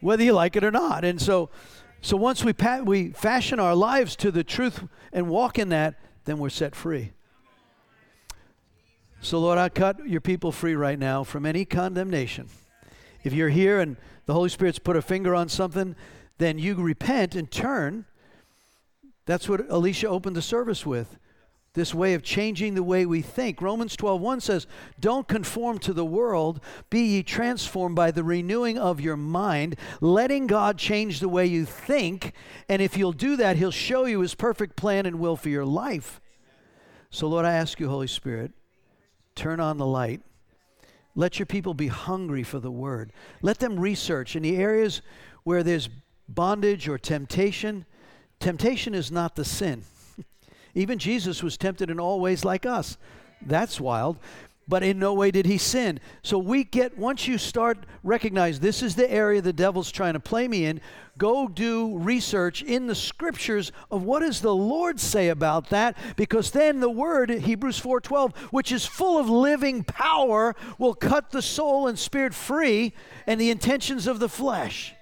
whether 0.00 0.22
you 0.22 0.32
like 0.32 0.54
it 0.54 0.62
or 0.62 0.70
not. 0.70 1.04
And 1.04 1.20
so, 1.20 1.50
so 2.00 2.16
once 2.16 2.44
we 2.44 2.52
pa- 2.52 2.82
we 2.84 3.10
fashion 3.10 3.58
our 3.58 3.74
lives 3.74 4.14
to 4.16 4.30
the 4.30 4.44
truth 4.44 4.84
and 5.12 5.28
walk 5.28 5.58
in 5.58 5.68
that, 5.70 5.96
then 6.26 6.38
we're 6.38 6.48
set 6.48 6.76
free. 6.76 7.12
So, 9.20 9.40
Lord, 9.40 9.58
I 9.58 9.68
cut 9.68 10.06
your 10.06 10.20
people 10.20 10.52
free 10.52 10.76
right 10.76 10.98
now 10.98 11.24
from 11.24 11.44
any 11.44 11.64
condemnation. 11.64 12.48
If 13.24 13.32
you're 13.32 13.48
here 13.48 13.80
and 13.80 13.96
the 14.26 14.34
Holy 14.34 14.48
Spirit's 14.48 14.78
put 14.78 14.94
a 14.94 15.02
finger 15.02 15.34
on 15.34 15.48
something, 15.48 15.96
then 16.38 16.58
you 16.58 16.74
repent 16.74 17.34
and 17.34 17.50
turn. 17.50 18.04
That's 19.24 19.48
what 19.48 19.68
Alicia 19.70 20.08
opened 20.08 20.36
the 20.36 20.42
service 20.42 20.86
with. 20.86 21.18
This 21.74 21.92
way 21.92 22.14
of 22.14 22.22
changing 22.22 22.74
the 22.74 22.82
way 22.82 23.04
we 23.04 23.20
think. 23.20 23.60
Romans 23.60 23.96
12:1 23.96 24.40
says, 24.40 24.66
"Don't 24.98 25.28
conform 25.28 25.78
to 25.80 25.92
the 25.92 26.06
world, 26.06 26.58
be 26.88 27.00
ye 27.00 27.22
transformed 27.22 27.94
by 27.94 28.10
the 28.10 28.24
renewing 28.24 28.78
of 28.78 28.98
your 28.98 29.16
mind, 29.16 29.76
letting 30.00 30.46
God 30.46 30.78
change 30.78 31.20
the 31.20 31.28
way 31.28 31.44
you 31.44 31.66
think, 31.66 32.32
and 32.66 32.80
if 32.80 32.96
you'll 32.96 33.12
do 33.12 33.36
that, 33.36 33.56
he'll 33.56 33.70
show 33.70 34.06
you 34.06 34.20
his 34.20 34.34
perfect 34.34 34.74
plan 34.76 35.04
and 35.04 35.18
will 35.18 35.36
for 35.36 35.50
your 35.50 35.66
life." 35.66 36.18
So 37.10 37.28
Lord, 37.28 37.44
I 37.44 37.52
ask 37.52 37.78
you, 37.78 37.90
Holy 37.90 38.06
Spirit, 38.06 38.52
turn 39.34 39.60
on 39.60 39.76
the 39.76 39.84
light. 39.84 40.22
Let 41.14 41.38
your 41.38 41.46
people 41.46 41.74
be 41.74 41.88
hungry 41.88 42.42
for 42.42 42.58
the 42.58 42.70
word. 42.70 43.12
Let 43.42 43.58
them 43.58 43.78
research 43.78 44.34
in 44.34 44.42
the 44.42 44.56
areas 44.56 45.02
where 45.44 45.62
there's 45.62 45.90
bondage 46.28 46.88
or 46.88 46.98
temptation. 46.98 47.86
Temptation 48.40 48.94
is 48.94 49.10
not 49.10 49.36
the 49.36 49.44
sin. 49.44 49.84
Even 50.74 50.98
Jesus 50.98 51.42
was 51.42 51.56
tempted 51.56 51.90
in 51.90 52.00
all 52.00 52.20
ways 52.20 52.44
like 52.44 52.66
us. 52.66 52.96
That's 53.40 53.80
wild. 53.80 54.18
But 54.68 54.82
in 54.82 54.98
no 54.98 55.14
way 55.14 55.30
did 55.30 55.46
he 55.46 55.58
sin. 55.58 56.00
So 56.22 56.38
we 56.38 56.64
get, 56.64 56.98
once 56.98 57.28
you 57.28 57.38
start 57.38 57.86
recognize 58.02 58.58
this 58.58 58.82
is 58.82 58.96
the 58.96 59.08
area 59.08 59.40
the 59.40 59.52
devil's 59.52 59.92
trying 59.92 60.14
to 60.14 60.20
play 60.20 60.48
me 60.48 60.64
in, 60.64 60.80
go 61.16 61.46
do 61.46 61.96
research 61.98 62.62
in 62.62 62.88
the 62.88 62.94
scriptures 62.96 63.70
of 63.92 64.02
what 64.02 64.20
does 64.20 64.40
the 64.40 64.54
Lord 64.54 64.98
say 64.98 65.28
about 65.28 65.70
that 65.70 65.96
because 66.16 66.50
then 66.50 66.80
the 66.80 66.90
word 66.90 67.30
Hebrews 67.30 67.80
4:12 67.80 68.34
which 68.50 68.72
is 68.72 68.84
full 68.84 69.18
of 69.18 69.30
living 69.30 69.84
power 69.84 70.56
will 70.78 70.94
cut 70.94 71.30
the 71.30 71.42
soul 71.42 71.86
and 71.86 71.96
spirit 71.96 72.34
free 72.34 72.92
and 73.24 73.40
the 73.40 73.50
intentions 73.50 74.08
of 74.08 74.18
the 74.18 74.28
flesh. 74.28 74.95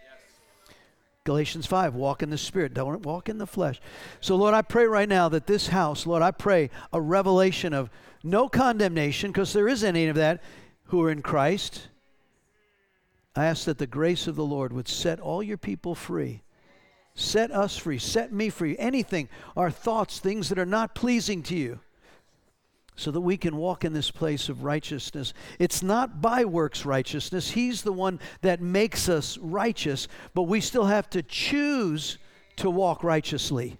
Galatians 1.24 1.64
5, 1.64 1.94
walk 1.94 2.22
in 2.22 2.28
the 2.28 2.36
Spirit, 2.36 2.74
don't 2.74 3.04
walk 3.04 3.30
in 3.30 3.38
the 3.38 3.46
flesh. 3.46 3.80
So, 4.20 4.36
Lord, 4.36 4.52
I 4.52 4.60
pray 4.60 4.84
right 4.84 5.08
now 5.08 5.30
that 5.30 5.46
this 5.46 5.68
house, 5.68 6.06
Lord, 6.06 6.22
I 6.22 6.30
pray 6.30 6.68
a 6.92 7.00
revelation 7.00 7.72
of 7.72 7.88
no 8.22 8.46
condemnation, 8.46 9.30
because 9.30 9.54
there 9.54 9.68
isn't 9.68 9.96
any 9.96 10.08
of 10.08 10.16
that, 10.16 10.42
who 10.88 11.02
are 11.02 11.10
in 11.10 11.22
Christ. 11.22 11.88
I 13.34 13.46
ask 13.46 13.64
that 13.64 13.78
the 13.78 13.86
grace 13.86 14.26
of 14.26 14.36
the 14.36 14.44
Lord 14.44 14.72
would 14.72 14.86
set 14.86 15.18
all 15.18 15.42
your 15.42 15.56
people 15.56 15.94
free. 15.94 16.42
Set 17.14 17.50
us 17.50 17.76
free. 17.76 17.98
Set 17.98 18.32
me 18.32 18.50
free. 18.50 18.76
Anything, 18.78 19.30
our 19.56 19.70
thoughts, 19.70 20.18
things 20.18 20.50
that 20.50 20.58
are 20.58 20.66
not 20.66 20.94
pleasing 20.94 21.42
to 21.44 21.56
you 21.56 21.80
so 22.96 23.10
that 23.10 23.20
we 23.20 23.36
can 23.36 23.56
walk 23.56 23.84
in 23.84 23.92
this 23.92 24.10
place 24.10 24.48
of 24.48 24.62
righteousness. 24.62 25.34
It's 25.58 25.82
not 25.82 26.20
by 26.20 26.44
works 26.44 26.84
righteousness, 26.84 27.50
He's 27.50 27.82
the 27.82 27.92
one 27.92 28.20
that 28.42 28.60
makes 28.60 29.08
us 29.08 29.36
righteous, 29.38 30.08
but 30.32 30.42
we 30.42 30.60
still 30.60 30.86
have 30.86 31.10
to 31.10 31.22
choose 31.22 32.18
to 32.56 32.70
walk 32.70 33.02
righteously. 33.02 33.78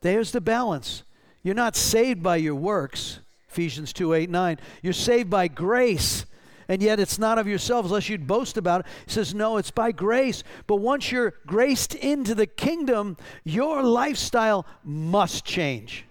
There's 0.00 0.32
the 0.32 0.40
balance. 0.40 1.02
You're 1.42 1.54
not 1.54 1.76
saved 1.76 2.22
by 2.22 2.36
your 2.36 2.54
works, 2.54 3.20
Ephesians 3.50 3.92
2 3.92 4.14
8 4.14 4.30
9. 4.30 4.58
You're 4.82 4.92
saved 4.92 5.30
by 5.30 5.48
grace. 5.48 6.26
And 6.68 6.80
yet 6.80 7.00
it's 7.00 7.18
not 7.18 7.36
of 7.36 7.48
yourselves, 7.48 7.90
unless 7.90 8.08
you'd 8.08 8.28
boast 8.28 8.56
about 8.56 8.82
it. 8.82 8.86
He 9.04 9.10
says, 9.10 9.34
No, 9.34 9.56
it's 9.56 9.72
by 9.72 9.90
grace. 9.90 10.44
But 10.68 10.76
once 10.76 11.10
you're 11.10 11.34
graced 11.44 11.96
into 11.96 12.32
the 12.32 12.46
kingdom, 12.46 13.16
your 13.42 13.82
lifestyle 13.82 14.64
must 14.84 15.44
change. 15.44 16.04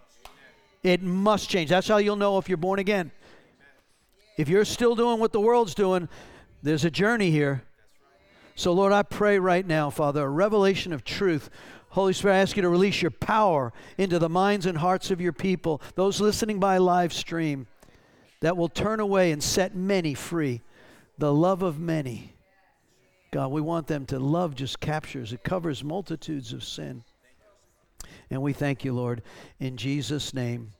It 0.84 1.01
must 1.01 1.49
change. 1.49 1.69
That's 1.69 1.88
how 1.88 1.97
you'll 1.97 2.15
know 2.15 2.38
if 2.38 2.47
you're 2.47 2.57
born 2.57 2.80
again. 2.80 3.11
If 4.38 4.47
you're 4.47 4.65
still 4.65 4.95
doing 4.95 5.19
what 5.19 5.34
the 5.34 5.41
world's 5.41 5.75
doing, 5.75 6.07
there's 6.63 6.86
a 6.86 6.91
journey 6.91 7.32
here. 7.32 7.63
So, 8.55 8.71
Lord, 8.73 8.91
I 8.91 9.03
pray 9.03 9.39
right 9.39 9.65
now, 9.65 9.89
Father, 9.89 10.23
a 10.23 10.30
revelation 10.30 10.93
of 10.93 11.03
truth. 11.03 11.49
Holy 11.89 12.13
Spirit, 12.13 12.36
I 12.36 12.39
ask 12.39 12.55
you 12.55 12.61
to 12.61 12.69
release 12.69 13.01
your 13.01 13.11
power 13.11 13.73
into 13.97 14.19
the 14.19 14.30
minds 14.30 14.65
and 14.65 14.77
hearts 14.77 15.11
of 15.11 15.19
your 15.19 15.34
people, 15.34 15.82
those 15.95 16.21
listening 16.21 16.59
by 16.59 16.77
live 16.77 17.11
stream, 17.11 17.67
that 18.41 18.55
will 18.55 18.69
turn 18.69 18.99
away 18.99 19.32
and 19.32 19.43
set 19.43 19.75
many 19.75 20.13
free. 20.13 20.61
The 21.17 21.34
love 21.34 21.61
of 21.61 21.80
many. 21.80 22.34
God, 23.32 23.51
we 23.51 23.61
want 23.61 23.88
them 23.88 24.05
to 24.07 24.19
love 24.19 24.55
just 24.55 24.80
captures, 24.80 25.34
it 25.34 25.43
covers 25.43 25.84
multitudes 25.84 26.53
of 26.53 26.63
sin. 26.63 27.03
And 28.30 28.41
we 28.41 28.53
thank 28.53 28.84
you, 28.84 28.93
Lord, 28.93 29.21
in 29.59 29.77
Jesus' 29.77 30.34
name. 30.34 30.73